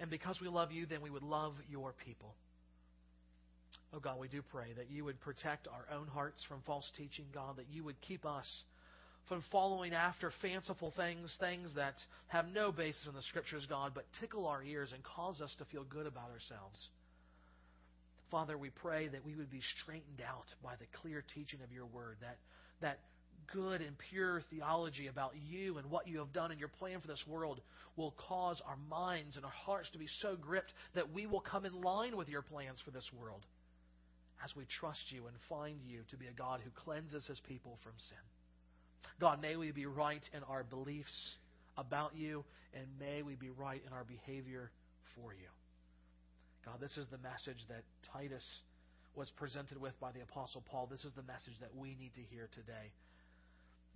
And 0.00 0.10
because 0.10 0.40
we 0.40 0.48
love 0.48 0.72
you, 0.72 0.86
then 0.86 1.02
we 1.02 1.10
would 1.10 1.22
love 1.22 1.54
your 1.70 1.94
people. 2.04 2.34
Oh 3.92 4.00
God, 4.00 4.18
we 4.18 4.28
do 4.28 4.42
pray 4.52 4.72
that 4.76 4.90
you 4.90 5.04
would 5.04 5.20
protect 5.20 5.68
our 5.68 5.86
own 5.96 6.08
hearts 6.08 6.42
from 6.48 6.62
false 6.66 6.90
teaching, 6.96 7.26
God, 7.32 7.56
that 7.58 7.66
you 7.70 7.84
would 7.84 8.00
keep 8.00 8.26
us 8.26 8.46
from 9.28 9.42
following 9.50 9.94
after 9.94 10.32
fanciful 10.42 10.92
things, 10.96 11.34
things 11.40 11.70
that 11.76 11.94
have 12.26 12.46
no 12.52 12.72
basis 12.72 13.06
in 13.06 13.14
the 13.14 13.22
Scriptures, 13.22 13.66
God, 13.68 13.92
but 13.94 14.04
tickle 14.20 14.46
our 14.46 14.62
ears 14.62 14.90
and 14.92 15.02
cause 15.02 15.40
us 15.40 15.54
to 15.58 15.64
feel 15.66 15.84
good 15.84 16.06
about 16.06 16.30
ourselves. 16.30 16.88
Father, 18.30 18.58
we 18.58 18.70
pray 18.70 19.08
that 19.08 19.24
we 19.24 19.34
would 19.36 19.50
be 19.50 19.62
straightened 19.80 20.20
out 20.26 20.46
by 20.62 20.74
the 20.76 20.86
clear 21.00 21.24
teaching 21.34 21.60
of 21.62 21.72
your 21.72 21.86
word, 21.86 22.16
that, 22.20 22.36
that 22.80 22.98
good 23.52 23.80
and 23.80 23.96
pure 24.10 24.42
theology 24.50 25.06
about 25.06 25.32
you 25.48 25.78
and 25.78 25.90
what 25.90 26.08
you 26.08 26.18
have 26.18 26.32
done 26.32 26.50
and 26.50 26.60
your 26.60 26.68
plan 26.68 27.00
for 27.00 27.06
this 27.06 27.24
world 27.26 27.60
will 27.96 28.14
cause 28.28 28.60
our 28.66 28.76
minds 28.88 29.36
and 29.36 29.44
our 29.44 29.50
hearts 29.50 29.90
to 29.90 29.98
be 29.98 30.08
so 30.20 30.36
gripped 30.36 30.72
that 30.94 31.12
we 31.12 31.26
will 31.26 31.40
come 31.40 31.64
in 31.64 31.82
line 31.82 32.16
with 32.16 32.28
your 32.28 32.42
plans 32.42 32.80
for 32.84 32.90
this 32.90 33.08
world 33.18 33.42
as 34.44 34.54
we 34.56 34.64
trust 34.78 35.10
you 35.10 35.26
and 35.26 35.36
find 35.48 35.78
you 35.86 36.00
to 36.10 36.16
be 36.16 36.26
a 36.26 36.32
God 36.32 36.60
who 36.62 36.70
cleanses 36.70 37.26
his 37.26 37.40
people 37.48 37.78
from 37.82 37.92
sin. 38.08 38.18
God, 39.20 39.40
may 39.40 39.56
we 39.56 39.70
be 39.70 39.86
right 39.86 40.22
in 40.34 40.42
our 40.44 40.64
beliefs 40.64 41.36
about 41.76 42.14
you, 42.14 42.44
and 42.74 42.84
may 42.98 43.22
we 43.22 43.36
be 43.36 43.50
right 43.50 43.82
in 43.86 43.92
our 43.92 44.04
behavior 44.04 44.70
for 45.14 45.32
you. 45.32 45.48
God, 46.64 46.80
this 46.80 46.96
is 46.96 47.06
the 47.10 47.18
message 47.18 47.62
that 47.68 47.82
Titus 48.12 48.44
was 49.14 49.30
presented 49.36 49.80
with 49.80 49.98
by 50.00 50.10
the 50.12 50.20
Apostle 50.20 50.62
Paul. 50.70 50.88
This 50.90 51.04
is 51.04 51.12
the 51.14 51.22
message 51.22 51.54
that 51.60 51.74
we 51.76 51.94
need 51.94 52.14
to 52.14 52.22
hear 52.30 52.48
today. 52.54 52.90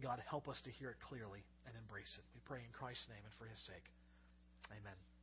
God, 0.03 0.23
help 0.31 0.49
us 0.49 0.61
to 0.63 0.71
hear 0.71 0.91
it 0.91 1.01
clearly 1.03 1.43
and 1.67 1.75
embrace 1.75 2.15
it. 2.17 2.25
We 2.35 2.41
pray 2.47 2.63
in 2.63 2.71
Christ's 2.73 3.09
name 3.09 3.23
and 3.25 3.35
for 3.35 3.47
his 3.51 3.59
sake. 3.67 3.87
Amen. 4.71 5.18